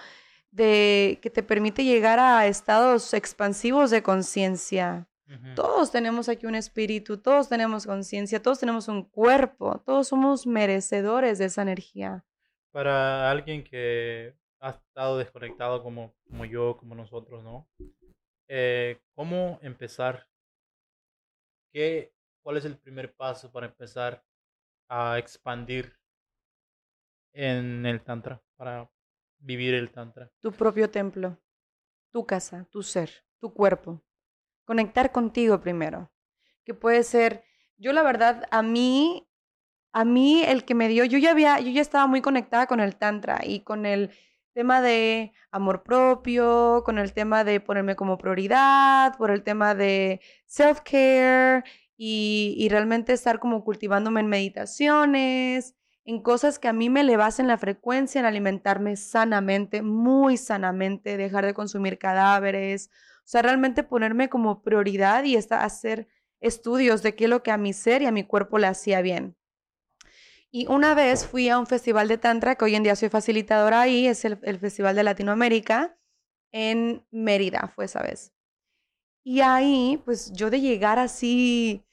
de 0.51 1.19
que 1.21 1.29
te 1.29 1.43
permite 1.43 1.83
llegar 1.83 2.19
a 2.19 2.47
estados 2.47 3.13
expansivos 3.13 3.91
de 3.91 4.01
conciencia. 4.01 5.09
Todos 5.55 5.91
tenemos 5.91 6.29
aquí 6.29 6.45
un 6.45 6.55
espíritu, 6.55 7.17
todos 7.17 7.49
tenemos 7.49 7.85
conciencia, 7.85 8.41
todos 8.41 8.59
tenemos 8.59 8.87
un 8.87 9.03
cuerpo, 9.03 9.79
todos 9.85 10.07
somos 10.07 10.45
merecedores 10.45 11.39
de 11.39 11.45
esa 11.45 11.61
energía. 11.61 12.25
Para 12.71 13.29
alguien 13.29 13.63
que 13.63 14.35
ha 14.59 14.71
estado 14.71 15.17
desconectado 15.17 15.83
como, 15.83 16.15
como 16.27 16.45
yo, 16.45 16.77
como 16.77 16.95
nosotros, 16.95 17.43
¿no? 17.43 17.67
Eh, 18.47 19.01
¿Cómo 19.15 19.59
empezar? 19.61 20.27
¿Qué, 21.71 22.13
¿Cuál 22.41 22.57
es 22.57 22.65
el 22.65 22.77
primer 22.77 23.13
paso 23.13 23.51
para 23.51 23.67
empezar 23.67 24.23
a 24.89 25.17
expandir 25.17 25.97
en 27.33 27.85
el 27.85 28.03
Tantra, 28.03 28.41
para 28.55 28.89
vivir 29.39 29.73
el 29.73 29.91
Tantra? 29.91 30.31
Tu 30.39 30.51
propio 30.51 30.89
templo, 30.89 31.39
tu 32.11 32.25
casa, 32.25 32.67
tu 32.69 32.83
ser, 32.83 33.09
tu 33.39 33.53
cuerpo 33.53 34.03
conectar 34.65 35.11
contigo 35.11 35.61
primero, 35.61 36.11
que 36.65 36.73
puede 36.73 37.03
ser, 37.03 37.43
yo 37.77 37.93
la 37.93 38.03
verdad, 38.03 38.47
a 38.51 38.61
mí, 38.61 39.27
a 39.91 40.05
mí 40.05 40.43
el 40.43 40.65
que 40.65 40.75
me 40.75 40.87
dio, 40.87 41.05
yo 41.05 41.17
ya 41.17 41.31
había, 41.31 41.59
yo 41.59 41.71
ya 41.71 41.81
estaba 41.81 42.07
muy 42.07 42.21
conectada 42.21 42.67
con 42.67 42.79
el 42.79 42.95
tantra 42.95 43.41
y 43.43 43.61
con 43.61 43.85
el 43.85 44.11
tema 44.53 44.81
de 44.81 45.33
amor 45.51 45.83
propio, 45.83 46.83
con 46.85 46.99
el 46.99 47.13
tema 47.13 47.43
de 47.43 47.59
ponerme 47.59 47.95
como 47.95 48.17
prioridad, 48.17 49.17
por 49.17 49.31
el 49.31 49.43
tema 49.43 49.75
de 49.75 50.21
self-care 50.45 51.63
y, 51.97 52.55
y 52.57 52.69
realmente 52.69 53.13
estar 53.13 53.39
como 53.39 53.63
cultivándome 53.63 54.21
en 54.21 54.27
meditaciones, 54.27 55.75
en 56.05 56.21
cosas 56.21 56.59
que 56.59 56.67
a 56.67 56.73
mí 56.73 56.89
me 56.89 57.01
elevasen 57.01 57.47
la 57.47 57.57
frecuencia, 57.57 58.19
en 58.19 58.25
alimentarme 58.25 58.95
sanamente, 58.97 59.81
muy 59.81 60.37
sanamente, 60.37 61.17
dejar 61.17 61.45
de 61.45 61.53
consumir 61.53 61.97
cadáveres, 61.97 62.89
sea, 63.25 63.41
realmente 63.41 63.83
ponerme 63.83 64.29
como 64.29 64.61
prioridad 64.61 65.23
y 65.23 65.37
hacer 65.37 66.07
estudios 66.41 67.01
de 67.03 67.15
qué 67.15 67.23
es 67.25 67.29
lo 67.29 67.41
que 67.41 67.51
a 67.51 67.57
mi 67.57 67.73
ser 67.73 68.01
y 68.01 68.05
a 68.05 68.11
mi 68.11 68.23
cuerpo 68.23 68.57
le 68.59 68.67
hacía 68.67 69.01
bien. 69.01 69.35
Y 70.51 70.67
una 70.67 70.93
vez 70.93 71.25
fui 71.25 71.49
a 71.49 71.57
un 71.57 71.65
festival 71.65 72.07
de 72.07 72.19
Tantra, 72.19 72.53
que 72.55 72.65
hoy 72.65 72.75
en 72.75 72.83
día 72.83 72.95
soy 72.95 73.09
facilitadora 73.09 73.81
ahí, 73.81 74.05
es 74.05 74.23
el, 74.23 74.37
Festival 74.59 74.95
de 74.95 75.03
Latinoamérica, 75.03 75.97
en 76.51 77.03
Mérida 77.09 77.71
fue 77.73 77.85
esa 77.85 78.03
vez. 78.03 78.31
Y 79.23 79.41
ahí, 79.41 79.99
pues 80.05 80.31
yo 80.33 80.51
de 80.51 80.61
llegar 80.61 80.99
así 80.99 81.83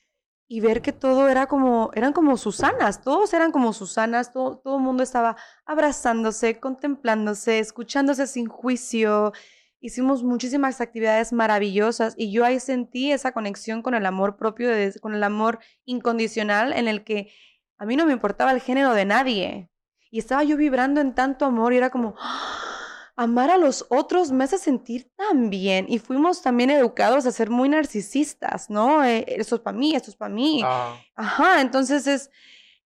y 0.47 0.61
ver 0.61 0.83
que 0.83 0.93
todo 0.93 1.28
era 1.28 1.47
como, 1.47 1.91
eran 1.95 2.12
como 2.12 2.37
Susanas, 2.37 3.01
todos 3.01 3.33
eran 3.33 3.51
como 3.51 3.72
Susanas, 3.72 4.33
todo 4.33 4.61
el 4.64 4.83
mundo 4.83 5.05
estaba 5.05 5.37
abrazándose, 5.64 6.61
contemplándose, 6.61 7.61
escuchándose 7.61 8.26
sin 8.26 8.47
juicio, 8.47 9.33
hicimos 9.81 10.22
muchísimas 10.22 10.81
actividades 10.81 11.33
maravillosas 11.33 12.14
y 12.16 12.31
yo 12.31 12.45
ahí 12.45 12.61
sentí 12.61 13.12
esa 13.12 13.33
conexión 13.33 13.83
con 13.83 13.95
el 13.95 14.07
amor 14.07 14.37
propio, 14.37 14.70
con 15.01 15.14
el 15.14 15.22
amor 15.22 15.59
incondicional 15.85 16.72
en 16.72 16.87
el 16.87 17.03
que 17.03 17.33
a 17.78 17.87
mí 17.87 17.97
no 17.97 18.05
me 18.07 18.12
importaba 18.12 18.53
el 18.53 18.61
género 18.61 18.93
de 18.93 19.07
nadie. 19.07 19.70
Y 20.11 20.18
estaba 20.18 20.45
yo 20.45 20.57
vibrando 20.57 21.01
en 21.01 21.14
tanto 21.14 21.47
amor 21.47 21.72
y 21.72 21.78
era 21.78 21.91
como, 21.91 22.14
¡Ah! 22.18 22.59
amar 23.16 23.51
a 23.51 23.59
los 23.59 23.85
otros 23.91 24.33
me 24.33 24.45
hace 24.45 24.57
sentir 24.57 25.11
tan 25.14 25.51
bien. 25.51 25.87
Y 25.89 25.99
fuimos 25.99 26.41
también 26.41 26.70
educados 26.70 27.26
a 27.26 27.33
ser 27.33 27.51
muy 27.51 27.68
narcisistas, 27.68 28.70
¿no? 28.70 29.05
Eh, 29.05 29.24
esto 29.28 29.57
es 29.57 29.61
para 29.61 29.76
mí, 29.76 29.95
esto 29.95 30.11
es 30.11 30.16
para 30.16 30.33
mí. 30.35 30.62
Ah. 30.64 30.97
Ajá, 31.14 31.61
entonces 31.61 32.07
es... 32.07 32.31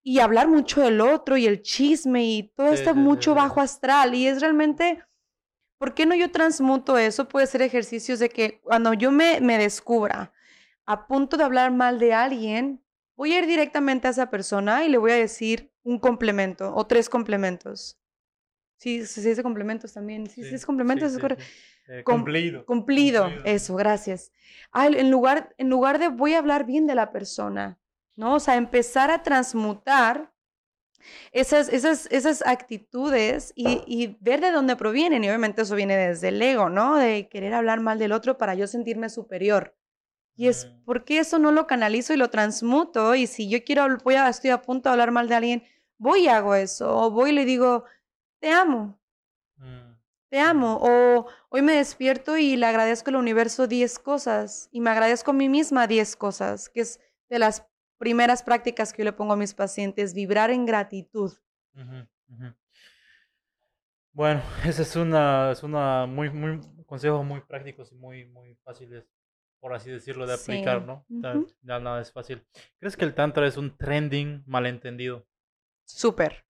Y 0.02 0.18
hablar 0.18 0.48
mucho 0.48 0.82
del 0.82 1.00
otro 1.00 1.36
y 1.38 1.46
el 1.46 1.62
chisme 1.62 2.24
y 2.24 2.52
todo 2.54 2.72
esto 2.74 2.94
mucho 2.94 3.34
bajo 3.34 3.60
astral. 3.60 4.14
Y 4.14 4.26
es 4.26 4.40
realmente 4.42 5.02
¿Por 5.78 5.94
qué 5.94 6.06
no 6.06 6.14
yo 6.14 6.30
transmuto 6.30 6.98
eso? 6.98 7.28
Puede 7.28 7.46
ser 7.46 7.62
ejercicios 7.62 8.18
de 8.18 8.28
que 8.28 8.60
cuando 8.60 8.94
yo 8.94 9.10
me, 9.10 9.40
me 9.40 9.58
descubra 9.58 10.32
a 10.86 11.06
punto 11.06 11.36
de 11.36 11.44
hablar 11.44 11.72
mal 11.72 11.98
de 11.98 12.14
alguien, 12.14 12.82
voy 13.16 13.32
a 13.32 13.38
ir 13.38 13.46
directamente 13.46 14.06
a 14.06 14.10
esa 14.10 14.30
persona 14.30 14.84
y 14.84 14.88
le 14.88 14.98
voy 14.98 15.12
a 15.12 15.16
decir 15.16 15.72
un 15.82 15.98
complemento 15.98 16.74
o 16.74 16.86
tres 16.86 17.08
complementos. 17.08 17.98
Sí, 18.76 19.06
se 19.06 19.26
dice 19.26 19.42
complementos 19.42 19.92
también. 19.92 20.26
Sí, 20.28 20.44
sí, 20.44 20.54
es 20.54 20.66
complementos. 20.66 21.14
es 21.14 21.18
eh, 21.88 22.02
cumplido. 22.04 22.66
cumplido. 22.66 23.30
Eso, 23.44 23.76
gracias. 23.76 24.32
Ah, 24.72 24.88
en, 24.88 25.10
lugar, 25.10 25.54
en 25.56 25.70
lugar 25.70 25.98
de 25.98 26.08
voy 26.08 26.34
a 26.34 26.38
hablar 26.38 26.66
bien 26.66 26.86
de 26.86 26.94
la 26.94 27.10
persona, 27.10 27.78
¿no? 28.16 28.34
O 28.34 28.40
sea, 28.40 28.56
empezar 28.56 29.10
a 29.10 29.22
transmutar 29.22 30.33
esas, 31.32 31.68
esas, 31.68 32.06
esas 32.10 32.46
actitudes 32.46 33.52
y, 33.56 34.16
ver 34.20 34.40
de 34.40 34.50
dónde 34.50 34.76
provienen. 34.76 35.24
Y 35.24 35.28
obviamente 35.28 35.62
eso 35.62 35.74
viene 35.74 35.96
desde 35.96 36.28
el 36.28 36.40
ego, 36.40 36.68
¿no? 36.68 36.96
De 36.96 37.28
querer 37.28 37.54
hablar 37.54 37.80
mal 37.80 37.98
del 37.98 38.12
otro 38.12 38.38
para 38.38 38.54
yo 38.54 38.66
sentirme 38.66 39.08
superior. 39.08 39.76
Y 40.36 40.48
es 40.48 40.66
mm. 40.66 40.84
porque 40.84 41.18
eso 41.18 41.38
no 41.38 41.52
lo 41.52 41.66
canalizo 41.66 42.12
y 42.12 42.16
lo 42.16 42.30
transmuto. 42.30 43.14
Y 43.14 43.26
si 43.26 43.48
yo 43.48 43.64
quiero, 43.64 43.86
voy 44.04 44.14
a, 44.14 44.28
estoy 44.28 44.50
a 44.50 44.62
punto 44.62 44.88
de 44.88 44.92
hablar 44.92 45.10
mal 45.10 45.28
de 45.28 45.34
alguien, 45.34 45.64
voy 45.98 46.24
y 46.24 46.28
hago 46.28 46.54
eso. 46.54 46.96
O 46.96 47.10
voy 47.10 47.30
y 47.30 47.34
le 47.34 47.44
digo, 47.44 47.84
te 48.40 48.50
amo. 48.50 48.98
Mm. 49.56 49.94
Te 50.28 50.40
amo. 50.40 50.78
O 50.82 51.26
hoy 51.50 51.62
me 51.62 51.74
despierto 51.74 52.36
y 52.36 52.56
le 52.56 52.66
agradezco 52.66 53.10
al 53.10 53.16
universo 53.16 53.66
10 53.66 53.98
cosas. 53.98 54.68
Y 54.72 54.80
me 54.80 54.90
agradezco 54.90 55.30
a 55.30 55.34
mí 55.34 55.48
misma 55.48 55.86
10 55.86 56.16
cosas, 56.16 56.68
que 56.68 56.80
es 56.80 57.00
de 57.28 57.38
las 57.38 57.66
primeras 57.98 58.42
prácticas 58.42 58.92
que 58.92 59.02
yo 59.02 59.04
le 59.04 59.12
pongo 59.12 59.32
a 59.32 59.36
mis 59.36 59.54
pacientes, 59.54 60.14
vibrar 60.14 60.50
en 60.50 60.66
gratitud. 60.66 61.32
Bueno, 64.12 64.42
ese 64.64 64.82
es 64.82 64.96
una, 64.96 65.50
es 65.52 65.62
una 65.62 66.06
muy, 66.06 66.30
muy, 66.30 66.60
consejos 66.86 67.24
muy 67.24 67.40
prácticos 67.40 67.90
y 67.92 67.96
muy, 67.96 68.26
muy 68.26 68.54
fáciles, 68.62 69.04
por 69.60 69.74
así 69.74 69.90
decirlo, 69.90 70.26
de 70.26 70.34
aplicar, 70.34 70.84
¿no? 70.84 71.04
ya, 71.62 71.80
nada 71.80 72.00
es 72.00 72.12
fácil. 72.12 72.44
¿Crees 72.78 72.96
que 72.96 73.04
el 73.04 73.14
tantra 73.14 73.46
es 73.46 73.56
un 73.56 73.76
trending 73.76 74.44
malentendido? 74.46 75.26
Súper. 75.84 76.44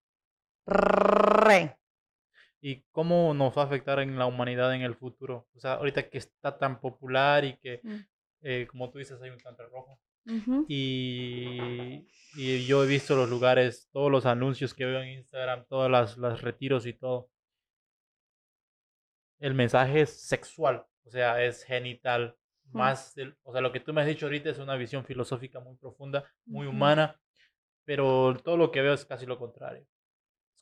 Re. 0.65 1.77
¿Y 2.61 2.81
cómo 2.91 3.33
nos 3.33 3.55
va 3.55 3.63
a 3.63 3.65
afectar 3.65 3.99
en 3.99 4.17
la 4.17 4.25
humanidad 4.25 4.73
en 4.73 4.81
el 4.81 4.95
futuro? 4.95 5.47
O 5.55 5.59
sea, 5.59 5.73
ahorita 5.73 6.09
que 6.09 6.17
está 6.17 6.57
tan 6.57 6.79
popular 6.79 7.45
y 7.45 7.57
que, 7.57 7.79
mm. 7.83 7.95
eh, 8.41 8.67
como 8.69 8.89
tú 8.89 8.97
dices, 8.97 9.21
hay 9.21 9.29
un 9.29 9.37
tantra 9.37 9.67
rojo 9.67 9.99
y, 10.67 12.07
y, 12.35 12.65
yo 12.65 12.83
he 12.83 12.87
visto 12.87 13.15
los 13.15 13.29
lugares, 13.29 13.89
todos 13.91 14.11
los 14.11 14.25
anuncios 14.25 14.73
que 14.73 14.85
veo 14.85 15.01
en 15.01 15.09
Instagram, 15.19 15.65
todos 15.67 16.17
los 16.17 16.41
retiros 16.41 16.85
y 16.85 16.93
todo. 16.93 17.29
El 19.39 19.53
mensaje 19.53 20.01
es 20.01 20.27
sexual, 20.27 20.85
o 21.03 21.09
sea, 21.09 21.43
es 21.43 21.63
genital. 21.63 22.35
Más, 22.71 23.13
o 23.43 23.51
sea, 23.51 23.61
lo 23.61 23.71
que 23.71 23.79
tú 23.79 23.93
me 23.93 24.01
has 24.01 24.07
dicho 24.07 24.25
ahorita 24.25 24.49
es 24.49 24.57
una 24.57 24.75
visión 24.75 25.05
filosófica 25.05 25.59
muy 25.59 25.77
profunda, 25.77 26.29
muy 26.45 26.65
humana, 26.65 27.19
pero 27.85 28.35
todo 28.43 28.57
lo 28.57 28.71
que 28.71 28.81
veo 28.81 28.93
es 28.93 29.05
casi 29.05 29.25
lo 29.25 29.37
contrario. 29.37 29.85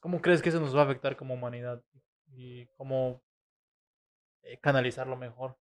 ¿Cómo 0.02 0.22
crees 0.22 0.42
que 0.42 0.50
eso 0.50 0.60
nos 0.60 0.76
va 0.76 0.82
a 0.82 0.84
afectar 0.84 1.16
como 1.16 1.34
humanidad? 1.34 1.82
Y 2.28 2.66
cómo 2.76 3.24
eh, 4.44 4.60
canalizarlo 4.60 5.16
mejor. 5.16 5.58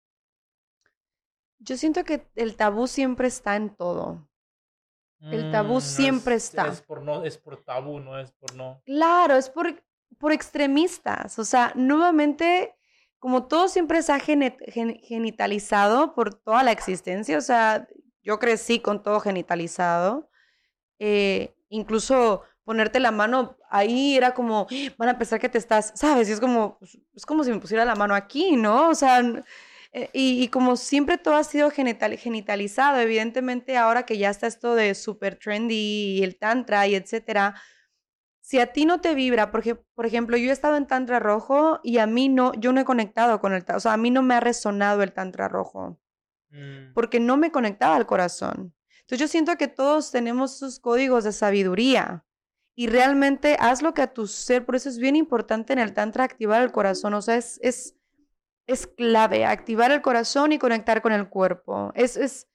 Yo 1.58 1.76
siento 1.76 2.04
que 2.04 2.26
el 2.34 2.56
tabú 2.56 2.86
siempre 2.86 3.28
está 3.28 3.56
en 3.56 3.74
todo. 3.74 4.28
El 5.20 5.50
tabú 5.50 5.78
mm, 5.78 5.80
siempre 5.80 6.34
está. 6.34 6.68
Es 6.68 6.82
por, 6.82 7.02
no, 7.02 7.24
es 7.24 7.38
por 7.38 7.56
tabú, 7.64 8.00
no 8.00 8.18
es 8.18 8.32
por 8.32 8.54
no. 8.54 8.82
Claro, 8.84 9.36
es 9.36 9.48
por, 9.48 9.82
por 10.18 10.32
extremistas. 10.32 11.38
O 11.38 11.44
sea, 11.44 11.72
nuevamente, 11.74 12.76
como 13.18 13.46
todo 13.46 13.68
siempre 13.68 14.02
se 14.02 14.12
ha 14.12 14.20
genitalizado 14.20 16.14
por 16.14 16.34
toda 16.34 16.62
la 16.62 16.72
existencia, 16.72 17.38
o 17.38 17.40
sea, 17.40 17.88
yo 18.22 18.38
crecí 18.38 18.80
con 18.80 19.02
todo 19.02 19.20
genitalizado. 19.20 20.28
Eh, 20.98 21.54
incluso 21.68 22.42
ponerte 22.64 23.00
la 23.00 23.12
mano 23.12 23.56
ahí 23.70 24.16
era 24.16 24.34
como, 24.34 24.66
van 24.98 25.08
a 25.08 25.18
pensar 25.18 25.38
que 25.38 25.48
te 25.48 25.58
estás, 25.58 25.92
¿sabes? 25.94 26.28
Y 26.28 26.32
es 26.32 26.40
como, 26.40 26.78
pues, 26.78 26.98
es 27.14 27.24
como 27.24 27.44
si 27.44 27.52
me 27.52 27.60
pusiera 27.60 27.84
la 27.84 27.94
mano 27.94 28.14
aquí, 28.14 28.56
¿no? 28.56 28.90
O 28.90 28.94
sea, 28.94 29.22
eh, 29.92 30.10
y, 30.12 30.48
como 30.48 30.76
siempre 30.76 31.18
todo 31.18 31.36
ha 31.36 31.44
sido 31.44 31.70
genital, 31.70 32.16
genitalizado, 32.16 32.98
evidentemente 33.00 33.76
ahora 33.76 34.04
que 34.04 34.18
ya 34.18 34.30
está 34.30 34.46
esto 34.46 34.74
de 34.74 34.94
super 34.94 35.38
trendy 35.38 36.18
y 36.18 36.22
el 36.22 36.36
tantra 36.38 36.86
y 36.86 36.94
etcétera, 36.94 37.54
si 38.46 38.60
a 38.60 38.72
ti 38.72 38.84
no 38.84 39.00
te 39.00 39.16
vibra, 39.16 39.50
porque, 39.50 39.74
por 39.74 40.06
ejemplo, 40.06 40.36
yo 40.36 40.50
he 40.50 40.52
estado 40.52 40.76
en 40.76 40.86
tantra 40.86 41.18
rojo 41.18 41.80
y 41.82 41.98
a 41.98 42.06
mí 42.06 42.28
no, 42.28 42.52
yo 42.54 42.72
no 42.72 42.80
he 42.80 42.84
conectado 42.84 43.40
con 43.40 43.52
el, 43.52 43.64
o 43.74 43.80
sea, 43.80 43.94
a 43.94 43.96
mí 43.96 44.12
no 44.12 44.22
me 44.22 44.34
ha 44.34 44.40
resonado 44.40 45.02
el 45.02 45.12
tantra 45.12 45.48
rojo, 45.48 45.98
mm. 46.50 46.92
porque 46.94 47.18
no 47.18 47.36
me 47.36 47.50
conectaba 47.50 47.96
al 47.96 48.06
corazón. 48.06 48.72
Entonces 49.00 49.18
yo 49.18 49.28
siento 49.28 49.56
que 49.56 49.66
todos 49.66 50.12
tenemos 50.12 50.58
sus 50.58 50.78
códigos 50.78 51.24
de 51.24 51.32
sabiduría 51.32 52.24
y 52.76 52.86
realmente 52.86 53.56
haz 53.58 53.82
lo 53.82 53.94
que 53.94 54.02
a 54.02 54.12
tu 54.12 54.28
ser, 54.28 54.64
por 54.64 54.76
eso 54.76 54.90
es 54.90 54.98
bien 54.98 55.16
importante 55.16 55.72
en 55.72 55.80
el 55.80 55.92
tantra 55.92 56.22
activar 56.22 56.62
el 56.62 56.70
corazón, 56.70 57.14
o 57.14 57.22
sea, 57.22 57.34
es, 57.34 57.58
es, 57.62 57.95
es 58.66 58.86
clave, 58.86 59.44
activar 59.44 59.92
el 59.92 60.02
corazón 60.02 60.52
y 60.52 60.58
conectar 60.58 61.02
con 61.02 61.12
el 61.12 61.28
cuerpo, 61.28 61.92
es, 61.94 62.16
es, 62.16 62.48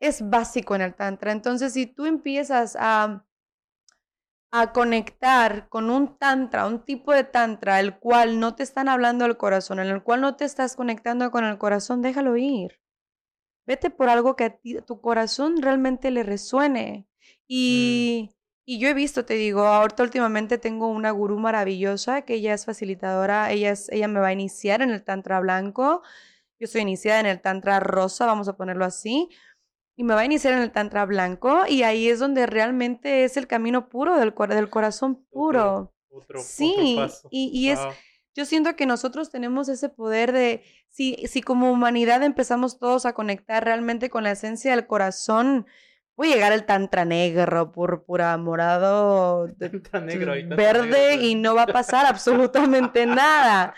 es 0.00 0.28
básico 0.28 0.74
en 0.74 0.82
el 0.82 0.94
tantra. 0.94 1.32
Entonces, 1.32 1.72
si 1.72 1.86
tú 1.86 2.06
empiezas 2.06 2.76
a, 2.78 3.26
a 4.52 4.72
conectar 4.72 5.68
con 5.68 5.90
un 5.90 6.18
tantra, 6.18 6.66
un 6.66 6.84
tipo 6.84 7.12
de 7.12 7.24
tantra, 7.24 7.80
el 7.80 7.98
cual 7.98 8.38
no 8.40 8.54
te 8.54 8.62
están 8.62 8.88
hablando 8.88 9.24
al 9.24 9.36
corazón, 9.36 9.80
en 9.80 9.88
el 9.88 10.02
cual 10.02 10.20
no 10.20 10.36
te 10.36 10.44
estás 10.44 10.76
conectando 10.76 11.30
con 11.30 11.44
el 11.44 11.58
corazón, 11.58 12.02
déjalo 12.02 12.36
ir. 12.36 12.80
Vete 13.66 13.90
por 13.90 14.08
algo 14.08 14.36
que 14.36 14.44
a, 14.44 14.58
tu 14.84 15.00
corazón 15.00 15.62
realmente 15.62 16.10
le 16.10 16.22
resuene. 16.22 17.06
Mm. 17.48 18.28
Y... 18.64 18.78
Yo 18.78 18.88
he 18.88 18.94
visto, 18.94 19.24
te 19.24 19.34
digo, 19.34 19.62
ahorita 19.62 20.02
últimamente 20.02 20.58
tengo 20.58 20.88
una 20.88 21.10
gurú 21.10 21.38
maravillosa 21.38 22.22
que 22.22 22.34
ella 22.34 22.54
es 22.54 22.66
facilitadora, 22.66 23.50
ella, 23.50 23.70
es, 23.70 23.88
ella 23.90 24.08
me 24.08 24.20
va 24.20 24.28
a 24.28 24.32
iniciar 24.32 24.82
en 24.82 24.90
el 24.90 25.02
tantra 25.02 25.40
blanco, 25.40 26.02
yo 26.58 26.66
estoy 26.66 26.82
iniciada 26.82 27.20
en 27.20 27.26
el 27.26 27.40
tantra 27.40 27.80
rosa, 27.80 28.26
vamos 28.26 28.48
a 28.48 28.56
ponerlo 28.56 28.84
así, 28.84 29.28
y 29.96 30.04
me 30.04 30.14
va 30.14 30.20
a 30.20 30.24
iniciar 30.24 30.54
en 30.54 30.60
el 30.60 30.72
tantra 30.72 31.04
blanco 31.04 31.66
y 31.68 31.82
ahí 31.82 32.08
es 32.08 32.18
donde 32.18 32.46
realmente 32.46 33.24
es 33.24 33.36
el 33.36 33.46
camino 33.46 33.88
puro 33.88 34.16
del, 34.16 34.34
del 34.48 34.70
corazón 34.70 35.26
puro. 35.30 35.92
sí, 36.36 36.98
y, 37.30 37.50
y 37.52 37.70
es, 37.70 37.80
yo 38.34 38.44
siento 38.44 38.76
que 38.76 38.86
nosotros 38.86 39.30
tenemos 39.30 39.68
ese 39.68 39.88
poder 39.88 40.32
de, 40.32 40.62
si, 40.88 41.16
si 41.26 41.42
como 41.42 41.70
humanidad 41.70 42.22
empezamos 42.22 42.78
todos 42.78 43.04
a 43.04 43.12
conectar 43.12 43.64
realmente 43.64 44.08
con 44.08 44.24
la 44.24 44.30
esencia 44.30 44.70
del 44.70 44.86
corazón, 44.86 45.66
Voy 46.20 46.32
a 46.32 46.34
llegar 46.34 46.52
el 46.52 46.66
tantra 46.66 47.06
negro, 47.06 47.72
púrpura, 47.72 48.36
morado, 48.36 49.48
verde 49.56 51.14
y 51.14 51.34
no 51.34 51.54
va 51.54 51.62
a 51.62 51.66
pasar 51.66 52.04
absolutamente 52.04 53.06
nada. 53.06 53.74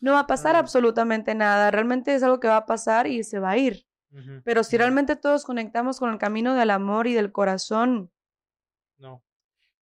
No 0.00 0.12
va 0.12 0.20
a 0.20 0.26
pasar 0.28 0.54
absolutamente 0.54 1.34
nada. 1.34 1.72
Realmente 1.72 2.14
es 2.14 2.22
algo 2.22 2.38
que 2.38 2.46
va 2.46 2.58
a 2.58 2.66
pasar 2.66 3.08
y 3.08 3.24
se 3.24 3.40
va 3.40 3.50
a 3.50 3.58
ir. 3.58 3.84
Pero 4.44 4.62
si 4.62 4.78
realmente 4.78 5.16
todos 5.16 5.44
conectamos 5.44 5.98
con 5.98 6.12
el 6.12 6.18
camino 6.18 6.54
del 6.54 6.70
amor 6.70 7.08
y 7.08 7.14
del 7.14 7.32
corazón. 7.32 8.12
No. 8.98 9.24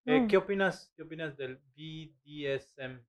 Eh, 0.07 0.27
¿qué, 0.27 0.39
opinas, 0.39 0.91
¿Qué 0.97 1.03
opinas 1.03 1.37
del 1.37 1.61
BDSM? 1.77 3.05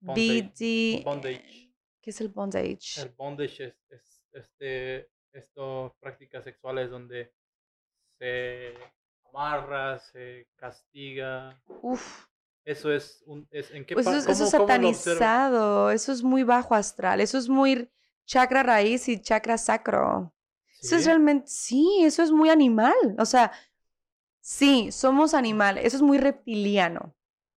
Bondage. 0.00 1.72
¿Qué 2.02 2.10
es 2.10 2.20
el 2.20 2.30
bondage? 2.30 3.00
El 3.00 3.10
bondage 3.10 3.64
es, 3.64 3.86
es 3.90 4.26
este, 4.32 5.08
estas 5.32 5.92
prácticas 6.00 6.42
sexuales 6.42 6.90
donde 6.90 7.32
se 8.18 8.74
amarra, 9.28 9.98
se 9.98 10.48
castiga. 10.56 11.60
Uf. 11.82 12.26
Eso 12.64 12.92
es 12.92 13.22
un... 13.26 13.46
Es, 13.50 13.70
¿en 13.70 13.84
qué 13.84 13.94
pues 13.94 14.06
eso, 14.08 14.30
es 14.30 14.50
satanizado, 14.50 15.90
eso 15.92 16.10
es 16.10 16.22
muy 16.22 16.42
bajo 16.42 16.74
astral, 16.74 17.20
eso 17.20 17.38
es 17.38 17.48
muy 17.48 17.88
chakra 18.24 18.64
raíz 18.64 19.08
y 19.08 19.20
chakra 19.20 19.56
sacro. 19.56 20.34
Eso 20.82 20.96
es 20.96 21.06
realmente, 21.06 21.46
sí, 21.48 22.02
eso 22.02 22.22
es 22.22 22.32
muy 22.32 22.50
animal. 22.50 22.94
O 23.18 23.24
sea, 23.24 23.52
sí, 24.40 24.90
somos 24.90 25.32
animales, 25.32 25.84
eso 25.84 25.96
es 25.96 26.02
muy 26.02 26.18
reptiliano, 26.18 27.14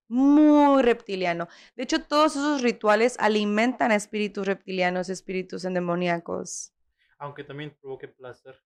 muy 0.07 0.83
reptiliano. 0.83 1.47
De 1.75 1.83
hecho, 1.83 2.03
todos 2.03 2.35
esos 2.35 2.61
rituales 2.61 3.17
alimentan 3.19 3.91
a 3.91 3.95
espíritus 3.95 4.45
reptilianos, 4.45 5.09
espíritus 5.09 5.65
endemoniacos. 5.65 6.71
Aunque 7.17 7.43
también 7.43 7.75
provoque 7.81 8.07
placer. 8.07 8.61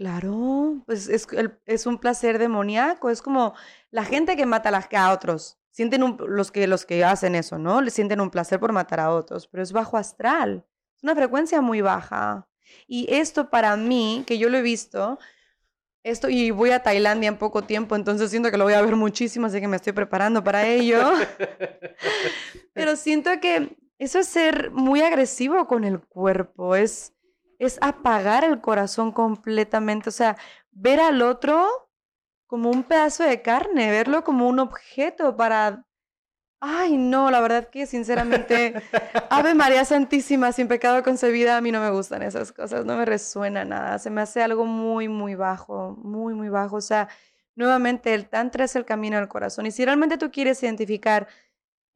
Claro, 0.00 0.82
pues 0.86 1.10
es, 1.10 1.26
es 1.66 1.84
un 1.84 1.98
placer 1.98 2.38
demoníaco, 2.38 3.10
es 3.10 3.20
como 3.20 3.52
la 3.90 4.02
gente 4.02 4.34
que 4.34 4.46
mata 4.46 4.70
a, 4.70 5.12
otros, 5.12 5.58
sienten 5.72 6.16
los, 6.26 6.50
que, 6.50 6.66
los 6.66 6.86
que 6.86 7.04
hacen 7.04 7.34
eso, 7.34 7.58
¿no? 7.58 7.82
Le 7.82 7.90
sienten 7.90 8.22
un 8.22 8.30
placer 8.30 8.58
por 8.58 8.72
matar 8.72 8.98
a 8.98 9.10
otros, 9.10 9.46
pero 9.46 9.62
es 9.62 9.72
bajo 9.72 9.98
astral, 9.98 10.64
es 10.96 11.02
una 11.02 11.14
frecuencia 11.14 11.60
muy 11.60 11.82
baja. 11.82 12.48
Y 12.86 13.12
esto 13.12 13.50
para 13.50 13.76
mí, 13.76 14.24
que 14.26 14.38
yo 14.38 14.48
lo 14.48 14.56
he 14.56 14.62
visto, 14.62 15.18
esto, 16.02 16.30
y 16.30 16.50
voy 16.50 16.70
a 16.70 16.82
Tailandia 16.82 17.28
en 17.28 17.36
poco 17.36 17.60
tiempo, 17.60 17.94
entonces 17.94 18.30
siento 18.30 18.50
que 18.50 18.56
lo 18.56 18.64
voy 18.64 18.72
a 18.72 18.80
ver 18.80 18.96
muchísimo, 18.96 19.48
así 19.48 19.60
que 19.60 19.68
me 19.68 19.76
estoy 19.76 19.92
preparando 19.92 20.42
para 20.42 20.66
ello. 20.66 21.12
Pero 22.72 22.96
siento 22.96 23.38
que 23.38 23.76
eso 23.98 24.18
es 24.18 24.28
ser 24.28 24.70
muy 24.70 25.02
agresivo 25.02 25.66
con 25.66 25.84
el 25.84 26.00
cuerpo, 26.00 26.74
es 26.74 27.12
es 27.60 27.78
apagar 27.82 28.42
el 28.42 28.60
corazón 28.60 29.12
completamente, 29.12 30.08
o 30.08 30.12
sea, 30.12 30.36
ver 30.72 30.98
al 30.98 31.20
otro 31.22 31.68
como 32.46 32.70
un 32.70 32.82
pedazo 32.82 33.22
de 33.22 33.42
carne, 33.42 33.90
verlo 33.90 34.24
como 34.24 34.48
un 34.48 34.58
objeto 34.58 35.36
para... 35.36 35.86
Ay, 36.58 36.96
no, 36.96 37.30
la 37.30 37.40
verdad 37.40 37.68
que 37.68 37.86
sinceramente, 37.86 38.74
Ave 39.30 39.54
María 39.54 39.84
Santísima, 39.84 40.52
sin 40.52 40.68
pecado 40.68 41.02
concebida, 41.02 41.56
a 41.56 41.60
mí 41.60 41.70
no 41.70 41.80
me 41.80 41.90
gustan 41.90 42.22
esas 42.22 42.50
cosas, 42.52 42.84
no 42.84 42.96
me 42.96 43.04
resuena 43.04 43.64
nada, 43.64 43.98
se 43.98 44.10
me 44.10 44.20
hace 44.22 44.42
algo 44.42 44.66
muy, 44.66 45.08
muy 45.08 45.34
bajo, 45.34 45.96
muy, 46.02 46.34
muy 46.34 46.48
bajo. 46.48 46.76
O 46.76 46.80
sea, 46.82 47.08
nuevamente, 47.54 48.14
el 48.14 48.28
Tantra 48.28 48.64
es 48.64 48.74
el 48.74 48.84
camino 48.84 49.16
al 49.16 49.28
corazón. 49.28 49.66
Y 49.66 49.70
si 49.70 49.84
realmente 49.84 50.18
tú 50.18 50.30
quieres 50.30 50.62
identificar 50.62 51.28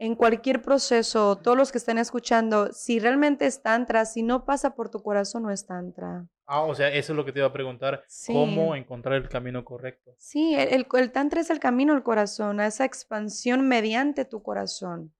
en 0.05 0.15
cualquier 0.17 0.61
proceso, 0.61 1.37
todos 1.37 1.57
los 1.57 1.73
que 1.73 1.79
estén 1.79 1.99
escuchando, 1.99 2.73
si 2.73 2.99
realmente 2.99 3.47
es 3.47 3.63
tantra, 3.63 4.05
si 4.05 4.23
no 4.23 4.45
pasa 4.45 4.75
por 4.75 4.91
tu 4.91 5.03
corazón, 5.03 5.45
no 5.45 5.51
es 5.51 5.67
tantra. 5.67 6.27
Ah, 6.47 6.63
o 6.63 6.75
sea, 6.75 6.89
eso 6.89 7.13
es 7.13 7.17
lo 7.17 7.25
que 7.25 7.33
te 7.33 7.39
iba 7.39 7.49
a 7.49 7.53
preguntar. 7.53 8.05
¿Cómo 8.27 8.77
encontrar 8.77 9.15
el 9.15 9.29
camino 9.29 9.65
correcto? 9.65 10.15
Sí, 10.19 10.55
el, 10.55 10.87
el, 10.93 11.13
tantra 11.13 11.41
es 11.41 11.49
el 11.49 11.59
camino 11.59 11.95
al 11.95 12.03
corazón, 12.03 12.61
a 12.61 12.67
esa 12.67 12.85
expansión 12.85 13.67
mediante 13.67 14.27
tu 14.27 14.43
corazón. 14.43 15.15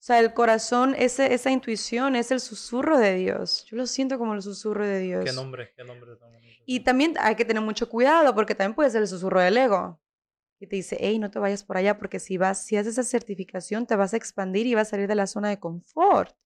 O 0.00 0.02
sea, 0.02 0.18
el 0.18 0.34
corazón, 0.34 0.96
ese, 0.98 1.32
esa 1.32 1.50
intuición, 1.50 2.16
es 2.16 2.32
el 2.32 2.40
susurro 2.40 2.98
de 2.98 3.14
Dios. 3.14 3.66
Yo 3.66 3.76
lo 3.76 3.86
siento 3.86 4.18
como 4.18 4.34
el 4.34 4.42
susurro 4.42 4.84
de 4.84 4.98
Dios. 4.98 5.24
Qué 5.24 5.32
nombre, 5.32 5.72
qué 5.76 5.84
nombre 5.84 6.10
Y 6.66 6.80
también 6.80 7.14
hay 7.20 7.36
que 7.36 7.44
tener 7.44 7.62
mucho 7.62 7.88
cuidado 7.88 8.34
porque 8.34 8.54
también 8.56 8.74
puede 8.74 8.90
ser 8.90 9.02
el 9.02 9.08
susurro 9.08 9.40
del 9.40 9.58
ego 9.58 10.00
y 10.60 10.66
te 10.66 10.76
dice, 10.76 10.98
hey, 11.00 11.18
no 11.18 11.30
te 11.30 11.38
vayas 11.38 11.64
por 11.64 11.78
allá 11.78 11.96
porque 11.96 12.20
si 12.20 12.36
vas, 12.36 12.64
si 12.64 12.76
haces 12.76 12.98
esa 12.98 13.02
certificación, 13.02 13.86
te 13.86 13.96
vas 13.96 14.12
a 14.12 14.18
expandir 14.18 14.66
y 14.66 14.74
vas 14.74 14.88
a 14.88 14.90
salir 14.90 15.08
de 15.08 15.14
la 15.14 15.26
zona 15.26 15.48
de 15.48 15.58
confort. 15.58 16.36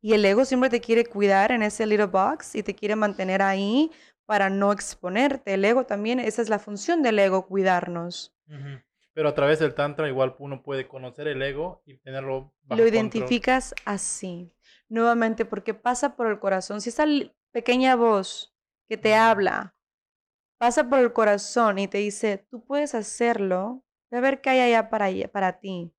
Y 0.00 0.14
el 0.14 0.24
ego 0.24 0.46
siempre 0.46 0.70
te 0.70 0.80
quiere 0.80 1.04
cuidar 1.04 1.52
en 1.52 1.62
ese 1.62 1.86
little 1.86 2.06
box 2.06 2.54
y 2.54 2.62
te 2.62 2.74
quiere 2.74 2.96
mantener 2.96 3.42
ahí 3.42 3.92
para 4.24 4.48
no 4.48 4.72
exponerte. 4.72 5.54
El 5.54 5.64
ego 5.64 5.84
también, 5.84 6.18
esa 6.18 6.40
es 6.40 6.48
la 6.48 6.58
función 6.58 7.02
del 7.02 7.18
ego, 7.18 7.46
cuidarnos. 7.46 8.34
Pero 9.12 9.28
a 9.28 9.34
través 9.34 9.58
del 9.58 9.74
tantra 9.74 10.08
igual 10.08 10.34
uno 10.38 10.62
puede 10.62 10.88
conocer 10.88 11.28
el 11.28 11.42
ego 11.42 11.82
y 11.84 11.98
tenerlo 11.98 12.54
bajo 12.62 12.80
Lo 12.80 12.88
identificas 12.88 13.74
así, 13.84 14.50
nuevamente, 14.88 15.44
porque 15.44 15.74
pasa 15.74 16.16
por 16.16 16.26
el 16.28 16.38
corazón. 16.38 16.80
Si 16.80 16.88
esa 16.88 17.04
pequeña 17.52 17.94
voz 17.96 18.56
que 18.88 18.96
te 18.96 19.14
habla 19.14 19.76
pasa 20.62 20.88
por 20.88 21.00
el 21.00 21.12
corazón 21.12 21.80
y 21.80 21.88
te 21.88 21.98
dice, 21.98 22.46
tú 22.48 22.64
puedes 22.64 22.94
hacerlo, 22.94 23.82
ve 24.12 24.18
a 24.18 24.20
ver 24.20 24.40
qué 24.40 24.50
hay 24.50 24.60
allá 24.60 24.90
para, 24.90 25.08
para 25.32 25.58
ti. 25.58 25.92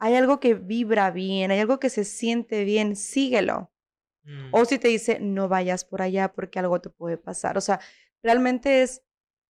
Hay 0.00 0.16
algo 0.16 0.40
que 0.40 0.54
vibra 0.54 1.12
bien, 1.12 1.52
hay 1.52 1.60
algo 1.60 1.78
que 1.78 1.88
se 1.88 2.02
siente 2.02 2.64
bien, 2.64 2.96
síguelo. 2.96 3.72
O 4.50 4.62
mm. 4.62 4.66
si 4.66 4.80
te 4.80 4.88
dice, 4.88 5.20
no 5.20 5.46
vayas 5.46 5.84
por 5.84 6.02
allá 6.02 6.32
porque 6.32 6.58
algo 6.58 6.80
te 6.80 6.90
puede 6.90 7.16
pasar. 7.16 7.56
O 7.56 7.60
sea, 7.60 7.78
realmente 8.24 8.82
es, 8.82 9.04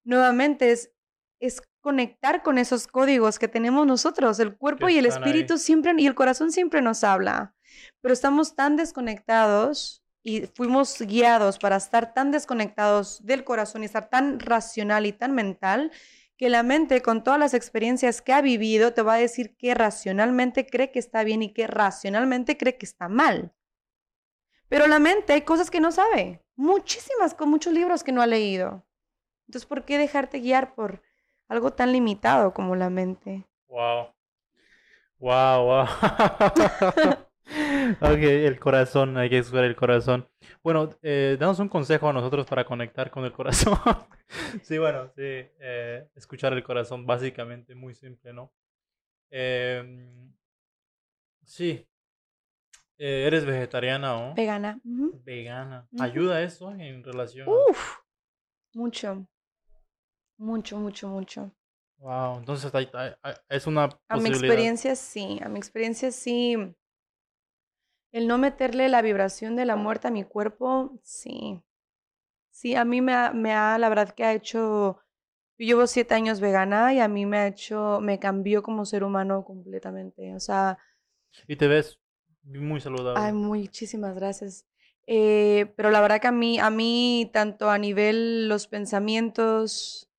nuevamente, 0.04 0.70
es, 0.70 0.92
es 1.40 1.62
conectar 1.80 2.42
con 2.42 2.58
esos 2.58 2.86
códigos 2.86 3.38
que 3.38 3.48
tenemos 3.48 3.86
nosotros. 3.86 4.38
El 4.38 4.58
cuerpo 4.58 4.90
y 4.90 4.98
el 4.98 5.06
espíritu 5.06 5.56
siempre, 5.56 5.94
y 5.96 6.06
el 6.06 6.14
corazón 6.14 6.52
siempre 6.52 6.82
nos 6.82 7.04
habla. 7.04 7.54
Pero 8.02 8.12
estamos 8.12 8.54
tan 8.54 8.76
desconectados 8.76 10.01
y 10.22 10.46
fuimos 10.46 11.00
guiados 11.00 11.58
para 11.58 11.76
estar 11.76 12.14
tan 12.14 12.30
desconectados 12.30 13.24
del 13.24 13.44
corazón 13.44 13.82
y 13.82 13.86
estar 13.86 14.08
tan 14.08 14.40
racional 14.40 15.06
y 15.06 15.12
tan 15.12 15.34
mental 15.34 15.90
que 16.36 16.48
la 16.48 16.62
mente 16.62 17.02
con 17.02 17.22
todas 17.22 17.38
las 17.38 17.54
experiencias 17.54 18.22
que 18.22 18.32
ha 18.32 18.40
vivido 18.40 18.94
te 18.94 19.02
va 19.02 19.14
a 19.14 19.18
decir 19.18 19.56
que 19.56 19.74
racionalmente 19.74 20.66
cree 20.66 20.90
que 20.90 20.98
está 20.98 21.24
bien 21.24 21.42
y 21.42 21.52
que 21.52 21.66
racionalmente 21.66 22.56
cree 22.56 22.78
que 22.78 22.86
está 22.86 23.08
mal. 23.08 23.52
Pero 24.68 24.86
la 24.86 24.98
mente 24.98 25.34
hay 25.34 25.42
cosas 25.42 25.70
que 25.70 25.80
no 25.80 25.92
sabe, 25.92 26.42
muchísimas, 26.56 27.34
con 27.34 27.50
muchos 27.50 27.72
libros 27.72 28.02
que 28.02 28.12
no 28.12 28.22
ha 28.22 28.26
leído. 28.26 28.86
Entonces, 29.46 29.66
¿por 29.66 29.84
qué 29.84 29.98
dejarte 29.98 30.40
guiar 30.40 30.74
por 30.74 31.02
algo 31.52 31.70
tan 31.72 31.92
limitado 31.92 32.54
como 32.54 32.76
la 32.76 32.88
mente. 32.88 33.46
Wow. 33.68 34.14
Wow, 35.18 35.64
wow. 35.66 37.26
Ok, 38.00 38.22
el 38.22 38.58
corazón, 38.58 39.16
hay 39.16 39.28
que 39.28 39.38
escuchar 39.38 39.64
el 39.64 39.76
corazón. 39.76 40.28
Bueno, 40.62 40.90
eh, 41.02 41.36
damos 41.38 41.58
un 41.58 41.68
consejo 41.68 42.08
a 42.08 42.12
nosotros 42.12 42.46
para 42.46 42.64
conectar 42.64 43.10
con 43.10 43.24
el 43.24 43.32
corazón. 43.32 43.78
sí, 44.62 44.78
bueno, 44.78 45.08
sí, 45.08 45.22
eh, 45.24 46.08
escuchar 46.14 46.52
el 46.52 46.62
corazón, 46.62 47.06
básicamente, 47.06 47.74
muy 47.74 47.94
simple, 47.94 48.32
¿no? 48.32 48.52
Em, 49.30 50.32
sí. 51.44 51.86
Eh, 52.98 53.24
¿Eres 53.26 53.44
vegetariana 53.44 54.16
o? 54.16 54.34
Vegana. 54.34 54.80
Vegana. 54.84 55.88
¿Ayuda 55.98 56.42
eso 56.42 56.72
en 56.72 57.02
relación? 57.02 57.48
Uf, 57.48 57.98
mucho. 58.74 59.26
Mucho, 60.38 60.78
mucho, 60.78 61.08
mucho. 61.08 61.52
Wow, 61.98 62.38
entonces 62.38 62.72
es 63.48 63.66
una 63.68 63.88
A 64.08 64.16
mi 64.16 64.28
experiencia 64.28 64.96
sí, 64.96 65.38
a 65.40 65.48
mi 65.48 65.58
experiencia 65.58 66.10
sí. 66.10 66.56
El 68.12 68.28
no 68.28 68.38
meterle 68.38 68.88
la 68.88 69.02
vibración 69.02 69.56
de 69.56 69.64
la 69.64 69.76
muerte 69.76 70.08
a 70.08 70.10
mi 70.10 70.24
cuerpo, 70.24 70.98
sí. 71.02 71.62
Sí, 72.50 72.74
a 72.74 72.84
mí 72.84 73.00
me 73.00 73.14
ha, 73.14 73.32
me 73.32 73.52
ha, 73.54 73.78
la 73.78 73.88
verdad 73.88 74.14
que 74.14 74.24
ha 74.24 74.34
hecho, 74.34 74.98
yo 75.58 75.66
llevo 75.66 75.86
siete 75.86 76.14
años 76.14 76.40
vegana 76.40 76.92
y 76.92 77.00
a 77.00 77.08
mí 77.08 77.24
me 77.24 77.38
ha 77.38 77.46
hecho, 77.46 78.00
me 78.00 78.18
cambió 78.18 78.62
como 78.62 78.84
ser 78.84 79.02
humano 79.02 79.44
completamente. 79.44 80.34
O 80.34 80.40
sea... 80.40 80.78
Y 81.48 81.56
te 81.56 81.66
ves 81.66 81.98
muy 82.42 82.80
saludable. 82.80 83.20
Ay, 83.20 83.32
muchísimas 83.32 84.14
gracias. 84.14 84.66
Eh, 85.06 85.72
pero 85.76 85.90
la 85.90 86.00
verdad 86.00 86.20
que 86.20 86.28
a 86.28 86.32
mí, 86.32 86.58
a 86.58 86.70
mí, 86.70 87.30
tanto 87.32 87.70
a 87.70 87.78
nivel 87.78 88.48
los 88.48 88.68
pensamientos, 88.68 90.10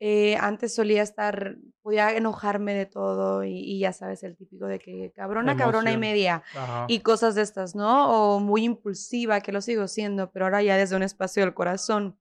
eh, 0.00 0.36
antes 0.36 0.74
solía 0.74 1.02
estar, 1.02 1.56
podía 1.88 2.14
enojarme 2.14 2.74
de 2.74 2.84
todo 2.84 3.44
y, 3.44 3.78
ya 3.78 3.94
sabes, 3.94 4.22
el 4.22 4.36
típico 4.36 4.66
de 4.66 4.78
que 4.78 5.10
cabrona, 5.16 5.56
cabrona 5.56 5.90
y 5.90 5.96
media 5.96 6.42
y 6.86 7.00
cosas 7.00 7.34
de 7.34 7.40
estas, 7.40 7.74
¿no? 7.74 8.10
O 8.34 8.40
muy 8.40 8.64
impulsiva, 8.64 9.40
que 9.40 9.52
lo 9.52 9.62
sigo 9.62 9.88
siendo, 9.88 10.30
pero 10.30 10.44
ahora 10.44 10.62
ya 10.62 10.76
desde 10.76 10.96
un 10.96 11.02
espacio 11.02 11.42
del 11.42 11.54
corazón. 11.54 12.18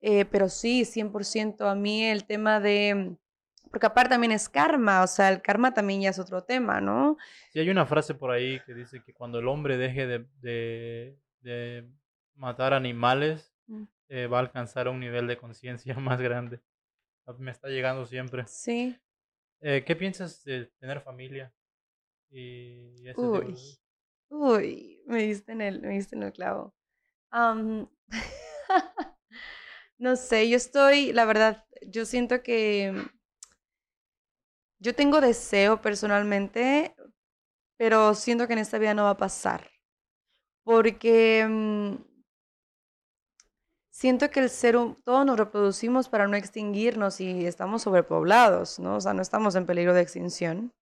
Eh, 0.00 0.24
pero 0.24 0.48
sí, 0.48 0.86
100% 0.86 1.70
a 1.70 1.74
mí 1.74 2.06
el 2.06 2.24
tema 2.24 2.58
de, 2.58 3.18
porque 3.70 3.84
aparte 3.84 4.08
también 4.08 4.32
es 4.32 4.48
karma, 4.48 5.02
o 5.02 5.06
sea, 5.06 5.28
el 5.28 5.42
karma 5.42 5.74
también 5.74 6.00
ya 6.00 6.08
es 6.08 6.18
otro 6.18 6.42
tema, 6.44 6.80
¿no? 6.80 7.18
Sí, 7.52 7.58
hay 7.58 7.68
una 7.68 7.84
frase 7.84 8.14
por 8.14 8.30
ahí 8.30 8.60
que 8.64 8.72
dice 8.72 9.02
que 9.04 9.12
cuando 9.12 9.40
el 9.40 9.48
hombre 9.48 9.76
deje 9.76 10.06
de, 10.06 11.18
de, 11.42 11.86
matar 12.34 12.72
animales, 12.72 13.52
mm. 13.66 13.82
eh, 14.08 14.26
va 14.26 14.38
a 14.38 14.40
alcanzar 14.40 14.88
un 14.88 15.00
nivel 15.00 15.26
de 15.26 15.36
conciencia 15.36 15.94
más 16.00 16.18
grande 16.18 16.60
me 17.38 17.50
está 17.50 17.68
llegando 17.68 18.06
siempre. 18.06 18.44
Sí. 18.46 18.98
Eh, 19.60 19.84
¿Qué 19.86 19.94
piensas 19.96 20.42
de 20.44 20.66
tener 20.78 21.00
familia? 21.00 21.52
Y 22.30 23.10
uy, 23.16 23.56
uy, 24.28 25.02
me 25.06 25.22
diste 25.24 25.52
en 25.52 25.60
el, 25.60 25.82
me 25.82 25.90
diste 25.90 26.16
en 26.16 26.22
el 26.22 26.32
clavo. 26.32 26.74
no 29.98 30.16
sé, 30.16 30.48
yo 30.48 30.56
estoy, 30.56 31.12
la 31.12 31.24
verdad, 31.24 31.64
yo 31.86 32.04
siento 32.04 32.42
que 32.42 32.94
yo 34.78 34.94
tengo 34.94 35.20
deseo 35.20 35.80
personalmente, 35.82 36.94
pero 37.76 38.14
siento 38.14 38.46
que 38.46 38.54
en 38.54 38.60
esta 38.60 38.78
vida 38.78 38.94
no 38.94 39.04
va 39.04 39.10
a 39.10 39.16
pasar. 39.16 39.70
Porque 40.64 41.46
mm, 41.48 41.94
siento 44.00 44.30
que 44.30 44.40
el 44.40 44.48
ser, 44.48 44.76
todos 45.04 45.26
nos 45.26 45.38
reproducimos 45.38 46.08
para 46.08 46.26
no 46.26 46.34
extinguirnos 46.34 47.20
y 47.20 47.44
estamos 47.44 47.82
sobrepoblados, 47.82 48.78
¿no? 48.78 48.96
O 48.96 49.00
sea, 49.00 49.12
no 49.12 49.20
estamos 49.20 49.54
en 49.56 49.66
peligro 49.66 49.92
de 49.92 50.00
extinción. 50.00 50.72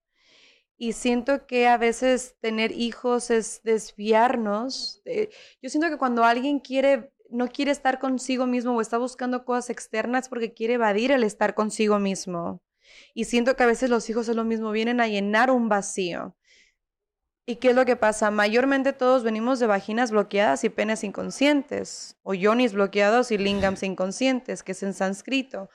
Y 0.76 0.92
siento 0.92 1.44
que 1.48 1.66
a 1.66 1.78
veces 1.78 2.36
tener 2.40 2.70
hijos 2.70 3.32
es 3.32 3.60
desviarnos. 3.64 5.02
yo 5.60 5.68
siento 5.68 5.88
que 5.90 5.98
cuando 5.98 6.22
alguien 6.22 6.60
quiere, 6.60 7.12
no 7.28 7.48
quiere 7.48 7.72
estar 7.72 7.98
consigo 7.98 8.46
mismo 8.46 8.76
o 8.76 8.80
está 8.80 8.98
buscando 8.98 9.44
cosas 9.44 9.70
externas 9.70 10.28
porque 10.28 10.54
quiere 10.54 10.74
evadir 10.74 11.10
el 11.10 11.24
estar 11.24 11.56
consigo 11.56 11.98
mismo. 11.98 12.62
Y 13.14 13.24
siento 13.24 13.56
que 13.56 13.64
a 13.64 13.66
veces 13.66 13.90
los 13.90 14.08
hijos 14.08 14.28
es 14.28 14.36
lo 14.36 14.44
mismo, 14.44 14.70
vienen 14.70 15.00
a 15.00 15.08
llenar 15.08 15.50
un 15.50 15.68
vacío. 15.68 16.37
¿Y 17.50 17.56
qué 17.56 17.70
es 17.70 17.74
lo 17.74 17.86
que 17.86 17.96
pasa? 17.96 18.30
Mayormente 18.30 18.92
todos 18.92 19.22
venimos 19.22 19.58
de 19.58 19.66
vaginas 19.66 20.10
bloqueadas 20.10 20.64
y 20.64 20.68
penes 20.68 21.02
inconscientes, 21.02 22.18
o 22.22 22.34
yonis 22.34 22.74
bloqueados 22.74 23.30
y 23.30 23.38
lingams 23.38 23.82
inconscientes, 23.82 24.62
que 24.62 24.72
es 24.72 24.82
en 24.82 24.92
sánscrito. 24.92 25.70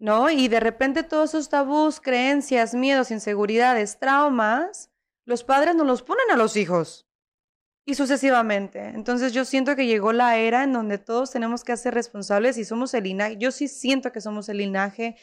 ¿No? 0.00 0.28
Y 0.28 0.48
de 0.48 0.58
repente 0.58 1.04
todos 1.04 1.30
esos 1.30 1.48
tabús, 1.48 2.00
creencias, 2.00 2.74
miedos, 2.74 3.12
inseguridades, 3.12 4.00
traumas, 4.00 4.90
los 5.24 5.44
padres 5.44 5.76
no 5.76 5.84
los 5.84 6.02
ponen 6.02 6.28
a 6.32 6.36
los 6.36 6.56
hijos. 6.56 7.06
Y 7.84 7.94
sucesivamente. 7.94 8.88
Entonces 8.88 9.32
yo 9.32 9.44
siento 9.44 9.76
que 9.76 9.86
llegó 9.86 10.12
la 10.12 10.36
era 10.36 10.64
en 10.64 10.72
donde 10.72 10.98
todos 10.98 11.30
tenemos 11.30 11.62
que 11.62 11.76
ser 11.76 11.94
responsables 11.94 12.58
y 12.58 12.64
somos 12.64 12.92
el 12.94 13.04
linaje. 13.04 13.36
Yo 13.36 13.52
sí 13.52 13.68
siento 13.68 14.10
que 14.10 14.20
somos 14.20 14.48
el 14.48 14.56
linaje 14.56 15.14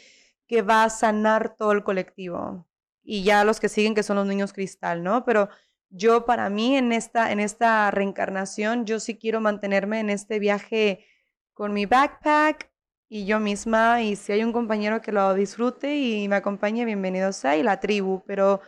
que 0.48 0.62
va 0.62 0.86
a 0.86 0.90
sanar 0.90 1.58
todo 1.58 1.74
el 1.74 1.84
colectivo 1.84 2.69
y 3.10 3.24
ya 3.24 3.44
los 3.44 3.60
que 3.60 3.70
siguen 3.70 3.96
que 3.96 4.04
son 4.04 4.18
los 4.18 4.28
niños 4.28 4.54
cristal, 4.54 5.02
¿no? 5.02 5.26
Pero 5.26 5.50
yo 5.90 6.28
para 6.28 6.48
mí 6.52 6.78
en 6.78 6.92
esta, 6.92 7.32
en 7.32 7.40
esta 7.40 7.90
reencarnación, 7.90 8.86
yo 8.86 9.00
sí 9.00 9.18
quiero 9.18 9.42
mantenerme 9.42 10.00
en 10.00 10.12
este 10.12 10.38
viaje 10.38 11.08
con 11.54 11.74
mi 11.74 11.88
backpack 11.88 12.72
y 13.08 13.26
yo 13.26 13.40
misma, 13.40 14.04
y 14.04 14.16
si 14.16 14.32
hay 14.32 14.44
un 14.44 14.54
compañero 14.54 15.02
que 15.02 15.12
lo 15.12 15.34
disfrute 15.34 15.98
y 15.98 16.28
me 16.28 16.36
acompañe, 16.36 16.86
bienvenido 16.86 17.34
sea, 17.34 17.58
y 17.58 17.64
la 17.64 17.80
tribu, 17.80 18.24
pero 18.28 18.62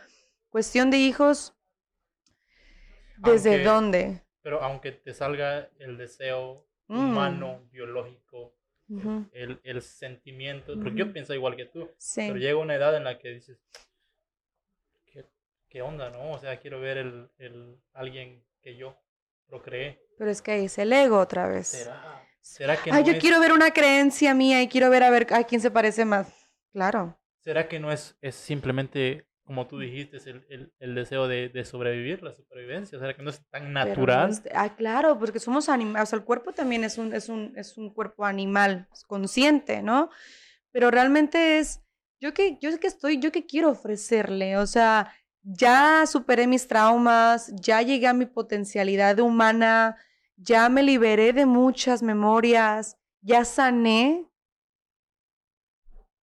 cuestión 0.50 0.90
de 0.90 0.98
hijos, 0.98 1.56
¿desde 3.18 3.62
dónde? 3.62 4.24
Pero 4.42 4.60
aunque 4.60 4.90
te 4.90 5.14
salga 5.14 5.70
el 5.78 5.96
deseo 5.96 6.66
humano, 6.88 7.60
mm. 7.62 7.70
biológico, 7.70 8.56
el, 9.32 9.60
el, 9.62 9.82
sentimiento, 9.82 10.74
porque 10.82 10.98
yo 10.98 11.12
pienso 11.12 11.32
igual 11.32 11.54
que 11.54 11.66
tú, 11.66 11.88
pero 12.16 12.36
llega 12.36 12.58
una 12.58 12.74
edad 12.74 12.96
en 12.96 13.04
la 13.04 13.20
que 13.20 13.28
dices, 13.28 13.62
¿qué 15.72 15.80
onda, 15.80 16.10
no? 16.10 16.32
O 16.32 16.38
sea, 16.38 16.60
quiero 16.60 16.80
ver 16.80 16.98
el, 16.98 17.30
el 17.38 17.80
alguien 17.94 18.44
que 18.60 18.76
yo 18.76 18.94
procreé. 19.46 20.06
Pero 20.18 20.30
es 20.30 20.42
que 20.42 20.52
ahí 20.52 20.66
es 20.66 20.76
el 20.76 20.92
ego 20.92 21.18
otra 21.18 21.48
vez. 21.48 21.68
¿Será? 21.68 22.28
¿Será 22.42 22.76
que 22.76 22.90
Ay, 22.92 23.04
yo 23.04 23.18
quiero 23.18 23.40
ver 23.40 23.52
una 23.52 23.70
creencia 23.70 24.34
mía 24.34 24.60
y 24.62 24.68
quiero 24.68 24.90
ver 24.90 25.02
a 25.02 25.10
ver 25.10 25.32
a 25.32 25.44
quién 25.44 25.62
se 25.62 25.70
parece 25.70 26.04
más. 26.04 26.28
Claro. 26.72 27.18
¿Será 27.42 27.68
que 27.68 27.80
no 27.80 27.90
es, 27.90 28.16
es 28.20 28.34
simplemente, 28.34 29.26
como 29.44 29.66
tú 29.66 29.78
dijiste, 29.78 30.18
el, 30.28 30.44
el, 30.50 30.72
el 30.78 30.94
deseo 30.94 31.26
de, 31.26 31.48
de, 31.48 31.64
sobrevivir, 31.64 32.22
la 32.22 32.34
supervivencia? 32.34 32.98
¿Será 32.98 33.16
que 33.16 33.22
no 33.22 33.30
es 33.30 33.42
tan 33.48 33.72
natural? 33.72 34.42
ah, 34.54 34.76
claro, 34.76 35.18
porque 35.18 35.40
somos 35.40 35.70
animales. 35.70 36.02
O 36.02 36.10
sea, 36.10 36.18
el 36.18 36.24
cuerpo 36.24 36.52
también 36.52 36.84
es 36.84 36.98
un, 36.98 37.14
es 37.14 37.30
un, 37.30 37.54
es 37.56 37.78
un 37.78 37.94
cuerpo 37.94 38.26
animal, 38.26 38.88
consciente, 39.06 39.82
¿no? 39.82 40.10
Pero 40.70 40.90
realmente 40.90 41.58
es, 41.58 41.80
yo 42.20 42.34
que, 42.34 42.58
yo 42.60 42.78
que 42.78 42.86
estoy, 42.88 43.18
yo 43.18 43.32
que 43.32 43.46
quiero 43.46 43.70
ofrecerle, 43.70 44.56
o 44.58 44.66
sea, 44.66 45.12
ya 45.42 46.06
superé 46.06 46.46
mis 46.46 46.66
traumas, 46.66 47.52
ya 47.56 47.82
llegué 47.82 48.06
a 48.06 48.14
mi 48.14 48.26
potencialidad 48.26 49.18
humana, 49.18 49.96
ya 50.36 50.68
me 50.68 50.82
liberé 50.82 51.32
de 51.32 51.46
muchas 51.46 52.02
memorias, 52.02 52.96
ya 53.20 53.44
sané. 53.44 54.26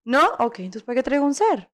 ¿No? 0.05 0.25
Ok, 0.39 0.59
entonces 0.59 0.83
¿para 0.83 0.95
qué 0.95 1.03
traigo 1.03 1.25
un 1.25 1.33
ser? 1.33 1.69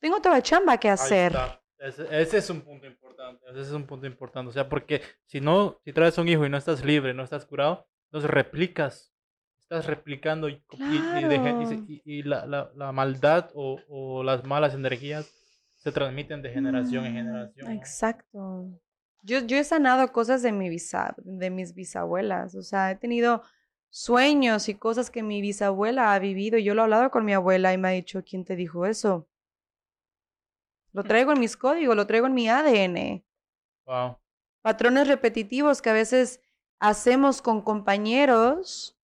Tengo 0.00 0.20
toda 0.20 0.40
chamba 0.40 0.78
que 0.78 0.88
hacer. 0.88 1.36
Ese, 1.78 2.38
es 2.38 2.50
un 2.50 2.62
punto 2.62 2.86
importante, 2.86 3.44
ese 3.50 3.60
es 3.60 3.70
un 3.70 3.86
punto 3.86 4.06
importante. 4.06 4.50
O 4.50 4.52
sea, 4.52 4.68
porque 4.68 5.02
si 5.26 5.40
no, 5.40 5.78
si 5.84 5.92
traes 5.92 6.18
un 6.18 6.28
hijo 6.28 6.46
y 6.46 6.48
no 6.48 6.56
estás 6.56 6.84
libre, 6.84 7.14
no 7.14 7.22
estás 7.22 7.44
curado, 7.44 7.86
entonces 8.06 8.30
replicas, 8.30 9.12
estás 9.60 9.86
replicando 9.86 10.48
y, 10.48 10.62
y, 12.04 12.22
la, 12.22 12.46
la, 12.46 12.70
la, 12.74 12.92
maldad 12.92 13.50
o, 13.54 13.80
o 13.88 14.22
las 14.24 14.44
malas 14.44 14.74
energías 14.74 15.37
se 15.78 15.92
transmiten 15.92 16.42
de 16.42 16.50
generación 16.50 17.06
en 17.06 17.12
mm, 17.12 17.16
generación. 17.16 17.72
Exacto. 17.72 18.68
Yo, 19.22 19.40
yo 19.40 19.56
he 19.56 19.64
sanado 19.64 20.12
cosas 20.12 20.42
de, 20.42 20.52
mi 20.52 20.68
de 20.68 21.50
mis 21.50 21.74
bisabuelas, 21.74 22.54
o 22.54 22.62
sea, 22.62 22.90
he 22.90 22.96
tenido 22.96 23.42
sueños 23.90 24.68
y 24.68 24.74
cosas 24.74 25.10
que 25.10 25.22
mi 25.22 25.40
bisabuela 25.40 26.12
ha 26.12 26.18
vivido. 26.18 26.58
Yo 26.58 26.74
lo 26.74 26.82
he 26.82 26.84
hablado 26.84 27.10
con 27.10 27.24
mi 27.24 27.32
abuela 27.32 27.72
y 27.72 27.78
me 27.78 27.88
ha 27.88 27.92
dicho, 27.92 28.22
¿quién 28.24 28.44
te 28.44 28.56
dijo 28.56 28.86
eso? 28.86 29.28
Lo 30.92 31.04
mm. 31.04 31.06
traigo 31.06 31.32
en 31.32 31.40
mis 31.40 31.56
códigos, 31.56 31.96
lo 31.96 32.06
traigo 32.06 32.26
en 32.26 32.34
mi 32.34 32.48
ADN. 32.48 33.24
Wow. 33.86 34.18
Patrones 34.62 35.08
repetitivos 35.08 35.80
que 35.80 35.90
a 35.90 35.94
veces 35.94 36.40
hacemos 36.80 37.40
con 37.40 37.62
compañeros, 37.62 38.96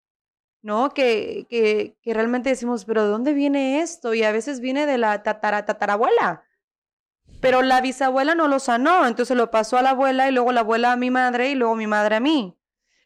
¿no? 0.60 0.90
Que, 0.90 1.46
que, 1.48 1.96
que 2.02 2.14
realmente 2.14 2.50
decimos, 2.50 2.84
pero 2.84 3.04
¿de 3.04 3.08
dónde 3.08 3.32
viene 3.32 3.80
esto? 3.80 4.14
Y 4.14 4.22
a 4.24 4.32
veces 4.32 4.60
viene 4.60 4.86
de 4.86 4.98
la 4.98 5.22
tatara, 5.22 5.64
tatarabuela. 5.64 6.44
Pero 7.44 7.62
la 7.62 7.80
bisabuela 7.80 8.34
no 8.34 8.48
lo 8.48 8.58
sanó, 8.58 9.06
entonces 9.06 9.36
lo 9.36 9.50
pasó 9.50 9.76
a 9.76 9.82
la 9.82 9.90
abuela 9.90 10.28
y 10.28 10.32
luego 10.32 10.50
la 10.50 10.60
abuela 10.60 10.92
a 10.92 10.96
mi 10.96 11.10
madre 11.10 11.50
y 11.50 11.54
luego 11.54 11.76
mi 11.76 11.86
madre 11.86 12.16
a 12.16 12.20
mí. 12.20 12.58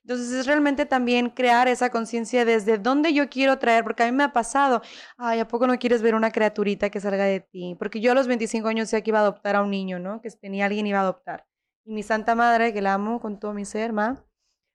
Entonces 0.02 0.32
es 0.32 0.46
realmente 0.46 0.86
también 0.86 1.28
crear 1.28 1.68
esa 1.68 1.90
conciencia 1.90 2.44
desde 2.44 2.78
dónde 2.78 3.12
yo 3.12 3.28
quiero 3.28 3.58
traer, 3.58 3.82
porque 3.84 4.04
a 4.04 4.06
mí 4.06 4.12
me 4.12 4.24
ha 4.24 4.32
pasado, 4.32 4.80
ay, 5.16 5.40
¿a 5.40 5.48
poco 5.48 5.66
no 5.66 5.76
quieres 5.78 6.02
ver 6.02 6.14
una 6.14 6.30
criaturita 6.30 6.88
que 6.88 7.00
salga 7.00 7.24
de 7.24 7.40
ti? 7.40 7.76
Porque 7.78 8.00
yo 8.00 8.12
a 8.12 8.14
los 8.14 8.26
25 8.26 8.68
años 8.68 8.86
decía 8.86 9.02
que 9.02 9.10
iba 9.10 9.18
a 9.18 9.22
adoptar 9.22 9.56
a 9.56 9.62
un 9.62 9.70
niño, 9.70 9.98
¿no? 9.98 10.22
Que 10.22 10.30
tenía 10.30 10.66
alguien 10.66 10.86
iba 10.86 10.98
a 11.00 11.02
adoptar. 11.02 11.44
Y 11.84 11.92
mi 11.92 12.02
santa 12.02 12.34
madre, 12.34 12.72
que 12.72 12.80
la 12.80 12.94
amo 12.94 13.20
con 13.20 13.38
todo 13.38 13.52
mi 13.52 13.64
ser, 13.64 13.92
ma, 13.92 14.24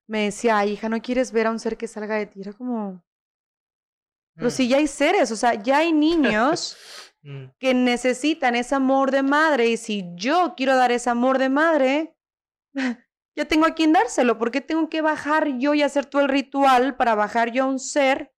me 0.08 0.26
decía, 0.26 0.58
ay, 0.58 0.74
hija, 0.74 0.90
¿no 0.90 1.02
quieres 1.02 1.32
ver 1.32 1.48
a 1.48 1.52
un 1.52 1.60
ser 1.60 1.78
que 1.78 1.88
salga 1.88 2.16
de 2.16 2.26
ti? 2.26 2.42
Era 2.42 2.54
como, 2.54 3.02
pero 4.36 4.50
Mm. 4.50 4.52
si 4.52 4.68
ya 4.68 4.78
hay 4.78 4.88
seres, 4.88 5.32
o 5.32 5.36
sea, 5.36 5.54
ya 5.56 5.78
hay 5.78 5.94
niños 5.94 6.76
Mm, 7.24 7.46
que 7.58 7.74
necesitan 7.74 8.56
ese 8.56 8.76
amor 8.76 9.12
de 9.12 9.24
madre 9.24 9.70
y 9.70 9.78
si 9.78 10.04
yo 10.16 10.56
quiero 10.58 10.76
dar 10.76 10.92
ese 10.92 11.10
amor 11.10 11.38
de 11.38 11.50
madre, 11.50 12.18
ya 13.36 13.46
tengo 13.46 13.66
a 13.66 13.74
quien 13.74 13.94
dárselo. 13.94 14.38
¿Por 14.38 14.52
qué 14.52 14.60
tengo 14.60 14.90
que 14.90 15.02
bajar 15.02 15.58
yo 15.58 15.74
y 15.74 15.82
hacer 15.82 16.06
todo 16.06 16.22
el 16.22 16.28
ritual 16.28 16.98
para 16.98 17.16
bajar 17.16 17.52
yo 17.52 17.64
a 17.64 17.68
un 17.68 17.80
ser? 17.80 18.34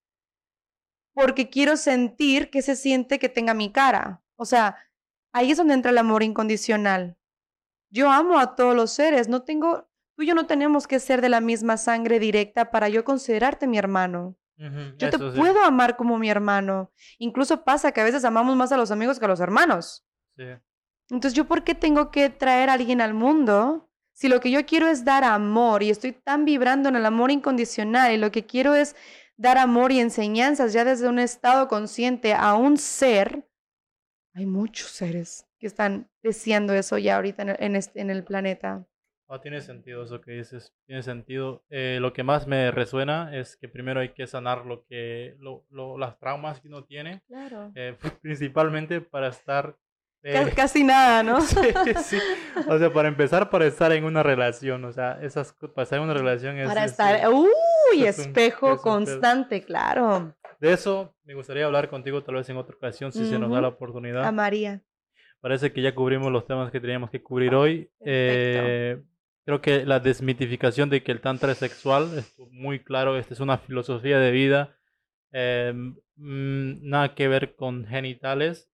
Porque 1.15 1.49
quiero 1.49 1.77
sentir 1.77 2.51
que 2.51 2.61
se 2.61 2.75
siente 2.75 3.17
que 3.17 3.29
tenga 3.29 3.53
mi 3.53 3.71
cara. 3.71 4.23
O 4.37 4.45
sea, 4.45 4.77
ahí 5.33 5.51
es 5.51 5.57
donde 5.57 5.73
entra 5.73 5.91
el 5.91 5.97
amor 5.97 6.21
incondicional. 6.21 7.17
Yo 7.89 8.11
amo 8.11 8.37
a 8.37 8.55
todos 8.55 8.75
los 8.75 8.91
seres, 8.91 9.29
no 9.29 9.43
tengo, 9.43 9.89
tú 10.15 10.23
y 10.23 10.27
yo 10.27 10.35
no 10.35 10.45
tenemos 10.45 10.85
que 10.85 10.99
ser 10.99 11.21
de 11.21 11.29
la 11.29 11.39
misma 11.39 11.77
sangre 11.77 12.19
directa 12.19 12.69
para 12.69 12.89
yo 12.89 13.03
considerarte 13.03 13.65
mi 13.67 13.77
hermano. 13.77 14.37
Yo 14.57 15.09
te 15.09 15.17
sí, 15.17 15.23
puedo 15.35 15.63
amar 15.63 15.97
como 15.97 16.17
mi 16.17 16.29
hermano. 16.29 16.91
Incluso 17.17 17.63
pasa 17.63 17.91
que 17.91 18.01
a 18.01 18.05
veces 18.05 18.23
amamos 18.23 18.55
más 18.55 18.71
a 18.71 18.77
los 18.77 18.91
amigos 18.91 19.19
que 19.19 19.25
a 19.25 19.27
los 19.27 19.39
hermanos. 19.39 20.05
sí. 20.37 20.43
Entonces, 21.09 21.33
¿yo 21.33 21.45
por 21.45 21.63
qué 21.63 21.75
tengo 21.75 22.09
que 22.09 22.29
traer 22.31 22.69
a 22.69 22.73
alguien 22.73 22.99
al 22.99 23.13
mundo? 23.13 23.91
Si 24.13 24.27
lo 24.27 24.39
que 24.39 24.49
yo 24.49 24.65
quiero 24.65 24.87
es 24.87 25.05
dar 25.05 25.23
amor 25.23 25.83
y 25.83 25.91
estoy 25.91 26.13
tan 26.13 26.45
vibrando 26.45 26.89
en 26.89 26.95
el 26.95 27.05
amor 27.05 27.29
incondicional 27.29 28.11
y 28.11 28.17
lo 28.17 28.31
que 28.31 28.45
quiero 28.45 28.73
es 28.73 28.95
dar 29.37 29.57
amor 29.59 29.91
y 29.91 29.99
enseñanzas 29.99 30.73
ya 30.73 30.83
desde 30.83 31.07
un 31.07 31.19
estado 31.19 31.67
consciente 31.67 32.33
a 32.33 32.55
un 32.55 32.77
ser, 32.77 33.47
hay 34.33 34.45
muchos 34.45 34.89
seres 34.89 35.45
que 35.59 35.67
están 35.67 36.09
deseando 36.23 36.73
eso 36.73 36.97
ya 36.97 37.17
ahorita 37.17 37.43
en 37.43 37.49
el, 37.49 37.55
en 37.59 37.75
este- 37.75 38.01
en 38.01 38.09
el 38.09 38.23
planeta. 38.23 38.87
No, 39.27 39.41
tiene 39.41 39.61
sentido 39.61 40.03
eso 40.03 40.21
que 40.21 40.31
dices, 40.33 40.71
tiene 40.85 41.01
sentido. 41.01 41.63
Eh, 41.69 41.97
lo 41.99 42.13
que 42.13 42.21
más 42.23 42.45
me 42.45 42.69
resuena 42.71 43.35
es 43.35 43.57
que 43.57 43.67
primero 43.67 43.99
hay 43.99 44.09
que 44.09 44.27
sanar 44.27 44.65
lo 44.67 44.85
que, 44.85 45.35
lo, 45.39 45.65
lo- 45.71 45.97
las 45.97 46.19
traumas 46.19 46.61
que 46.61 46.67
uno 46.67 46.83
tiene, 46.83 47.21
Claro. 47.27 47.71
eh, 47.75 47.97
principalmente 48.21 49.01
para 49.01 49.29
estar... 49.29 49.75
eh, 50.21 50.51
Casi 50.55 50.83
nada, 50.83 51.23
¿no? 51.23 51.41
sí, 51.41 51.57
sí. 52.03 52.19
O 52.69 52.77
sea, 52.77 52.93
para 52.93 53.07
empezar, 53.07 53.49
para 53.49 53.65
estar 53.65 53.91
en 53.93 54.03
una 54.03 54.21
relación, 54.21 54.85
o 54.85 54.91
sea, 54.91 55.17
esas, 55.23 55.53
para 55.73 55.83
estar 55.83 55.97
en 55.97 56.03
una 56.05 56.13
relación 56.13 56.57
es... 56.59 56.67
Para 56.67 56.85
es- 56.85 56.91
estar, 56.91 57.27
uy, 57.29 58.05
es 58.05 58.19
espejo 58.19 58.67
es 58.67 58.71
un 58.73 58.77
pedo. 58.77 58.81
constante, 58.83 59.63
claro. 59.63 60.35
De 60.59 60.71
eso 60.71 61.15
me 61.23 61.33
gustaría 61.33 61.65
hablar 61.65 61.89
contigo 61.89 62.23
tal 62.23 62.35
vez 62.35 62.47
en 62.49 62.57
otra 62.57 62.75
ocasión, 62.75 63.11
si 63.11 63.25
se 63.27 63.39
nos 63.39 63.51
da 63.51 63.59
la 63.59 63.69
oportunidad. 63.69 64.23
A 64.23 64.31
María. 64.31 64.81
Parece 65.41 65.71
que 65.73 65.81
ya 65.81 65.93
cubrimos 65.93 66.31
los 66.31 66.45
temas 66.47 66.71
que 66.71 66.79
teníamos 66.79 67.09
que 67.11 67.21
cubrir 67.21 67.53
hoy. 67.53 67.91
Eh, 68.05 68.99
creo 69.45 69.61
que 69.61 69.85
la 69.85 69.99
desmitificación 69.99 70.89
de 70.89 71.03
que 71.03 71.11
el 71.11 71.21
tantra 71.21 71.51
es 71.51 71.59
sexual 71.59 72.17
es 72.17 72.35
muy 72.51 72.79
claro. 72.83 73.17
Esta 73.17 73.33
es 73.33 73.39
una 73.39 73.57
filosofía 73.57 74.19
de 74.19 74.31
vida. 74.31 74.75
eh, 75.31 75.73
mm, 76.17 76.87
nada 76.89 77.13
que 77.13 77.27
ver 77.27 77.55
con 77.55 77.85
genitales. 77.85 78.69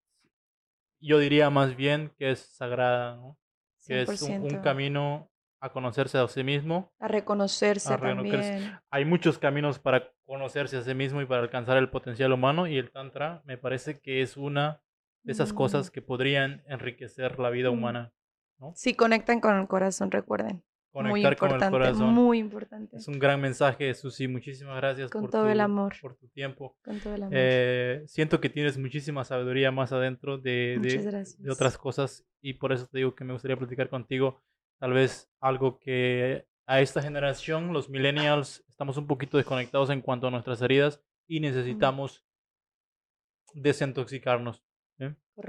Yo 1.00 1.18
diría 1.18 1.50
más 1.50 1.74
bien 1.76 2.12
que 2.16 2.30
es 2.30 2.38
sagrada, 2.38 3.16
¿no? 3.16 3.38
que 3.86 4.02
es 4.02 4.22
un, 4.22 4.32
un 4.42 4.50
100%. 4.50 4.62
camino 4.62 5.28
a 5.60 5.70
conocerse 5.72 6.18
a 6.18 6.28
sí 6.28 6.44
mismo. 6.44 6.92
A 7.00 7.08
reconocerse 7.08 7.92
a 7.92 7.96
reconocerse. 7.96 8.50
también. 8.52 8.78
Hay 8.90 9.04
muchos 9.04 9.38
caminos 9.38 9.78
para 9.80 10.12
conocerse 10.24 10.76
a 10.76 10.82
sí 10.82 10.94
mismo 10.94 11.20
y 11.20 11.26
para 11.26 11.42
alcanzar 11.42 11.76
el 11.78 11.90
potencial 11.90 12.32
humano 12.32 12.66
y 12.68 12.78
el 12.78 12.90
tantra 12.92 13.42
me 13.44 13.58
parece 13.58 14.00
que 14.00 14.22
es 14.22 14.36
una 14.36 14.80
de 15.24 15.32
esas 15.32 15.52
Mm. 15.52 15.56
cosas 15.56 15.90
que 15.90 16.00
podrían 16.02 16.62
enriquecer 16.66 17.38
la 17.40 17.50
vida 17.50 17.70
Mm. 17.70 17.74
Humana. 18.66 18.76
Si 18.76 18.94
conectan 18.94 19.40
con 19.40 19.58
el 19.58 19.66
corazón, 19.68 20.10
recuerden. 20.10 20.62
muy 20.94 21.22
Conectar 21.22 21.36
con 21.36 21.48
el 21.48 21.54
importante, 21.54 21.72
corazón. 21.72 22.14
muy 22.14 22.38
importante. 22.38 22.96
Es 22.98 23.08
un 23.08 23.18
gran 23.18 23.40
mensaje, 23.40 23.94
Susi. 23.94 24.28
Muchísimas 24.28 24.76
gracias 24.76 25.10
Con 25.10 25.22
por, 25.22 25.30
todo 25.30 25.44
tu, 25.44 25.48
el 25.48 25.60
amor. 25.60 25.94
por 26.02 26.16
tu 26.16 26.28
tiempo. 26.28 26.76
Con 26.84 27.00
todo 27.00 27.14
el 27.14 27.22
amor. 27.22 27.34
Eh, 27.36 28.02
siento 28.06 28.40
que 28.40 28.50
tienes 28.50 28.76
muchísima 28.78 29.24
sabiduría 29.24 29.70
más 29.70 29.92
adentro 29.92 30.36
de, 30.38 30.78
de- 30.82 31.24
de 31.38 31.50
otras 31.50 31.78
cosas 31.78 32.26
y 32.42 32.54
por 32.54 32.72
eso 32.72 32.86
te 32.88 32.98
digo 32.98 33.14
que 33.14 33.24
me 33.24 33.32
gustaría 33.32 33.56
platicar 33.56 33.88
contigo. 33.88 34.42
Tal 34.78 34.92
vez 34.92 35.30
algo 35.40 35.78
que 35.78 36.46
a 36.66 36.80
esta 36.80 37.00
generación, 37.00 37.72
los 37.72 37.88
millennials, 37.88 38.62
estamos 38.68 38.96
un 38.98 39.06
poquito 39.06 39.36
desconectados 39.38 39.88
en 39.90 40.00
cuanto 40.02 40.26
a 40.26 40.30
nuestras 40.30 40.60
heridas 40.60 41.00
y 41.26 41.40
necesitamos 41.40 42.24
desintoxicarnos. 43.54 44.62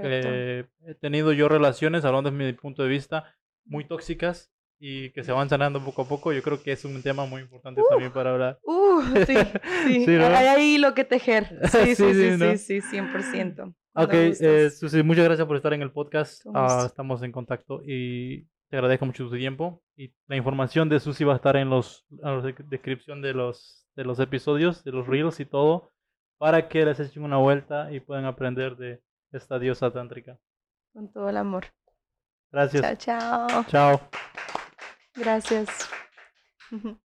¿Eh? 0.00 0.64
He 0.86 0.94
tenido 0.94 1.32
yo 1.32 1.48
relaciones, 1.48 2.04
hablando 2.04 2.30
desde 2.30 2.44
mi 2.44 2.52
punto 2.52 2.82
de 2.82 2.88
vista, 2.88 3.34
muy 3.64 3.84
tóxicas 3.86 4.50
y 4.78 5.10
que 5.10 5.22
se 5.24 5.32
van 5.32 5.48
sanando 5.48 5.82
poco 5.84 6.02
a 6.02 6.08
poco. 6.08 6.32
Yo 6.32 6.42
creo 6.42 6.62
que 6.62 6.72
es 6.72 6.84
un 6.84 7.02
tema 7.02 7.24
muy 7.26 7.42
importante 7.42 7.80
también 7.88 8.12
para 8.12 8.32
hablar. 8.32 8.58
Uh, 8.64 9.02
sí, 9.26 9.34
sí. 9.86 10.04
Sí, 10.04 10.16
¿no? 10.16 10.26
Hay 10.26 10.46
ahí 10.46 10.78
lo 10.78 10.94
que 10.94 11.04
tejer. 11.04 11.58
Sí, 11.70 11.94
sí, 11.94 11.96
Sí, 11.96 12.14
sí, 12.14 12.36
¿no? 12.38 12.56
sí, 12.56 12.80
sí, 12.80 12.96
100%. 12.96 13.74
Ok, 13.96 14.12
eh. 14.12 14.70
Susi, 14.70 15.02
muchas 15.02 15.24
gracias 15.24 15.46
por 15.46 15.56
estar 15.56 15.72
en 15.72 15.82
el 15.82 15.92
podcast. 15.92 16.44
Gusto. 16.44 16.86
estamos 16.86 17.22
en 17.22 17.30
contacto 17.32 17.80
y 17.86 18.42
te 18.68 18.76
agradezco 18.76 19.06
mucho 19.06 19.28
tu 19.28 19.36
tiempo. 19.36 19.82
Y 19.96 20.12
la 20.26 20.36
información 20.36 20.88
de 20.88 20.98
Susi 20.98 21.22
va 21.22 21.34
a 21.34 21.36
estar 21.36 21.56
en 21.56 21.70
los, 21.70 22.04
en 22.10 22.18
la 22.22 22.40
de- 22.42 22.54
descripción 22.68 23.22
de 23.22 23.32
los, 23.32 23.86
de 23.94 24.04
los 24.04 24.18
episodios, 24.18 24.82
de 24.82 24.90
los 24.90 25.06
reels 25.06 25.38
y 25.38 25.44
todo, 25.44 25.92
para 26.38 26.68
que 26.68 26.84
les 26.84 26.98
echen 26.98 27.22
una 27.22 27.36
vuelta 27.36 27.92
y 27.92 28.00
puedan 28.00 28.24
aprender 28.24 28.76
de 28.76 29.00
esta 29.36 29.58
diosa 29.58 29.90
tántrica. 29.90 30.38
Con 30.92 31.10
todo 31.12 31.28
el 31.28 31.36
amor. 31.36 31.66
Gracias. 32.50 32.82
Chao, 32.82 33.46
chao. 33.48 33.64
Chao. 33.64 34.00
Gracias. 35.14 35.68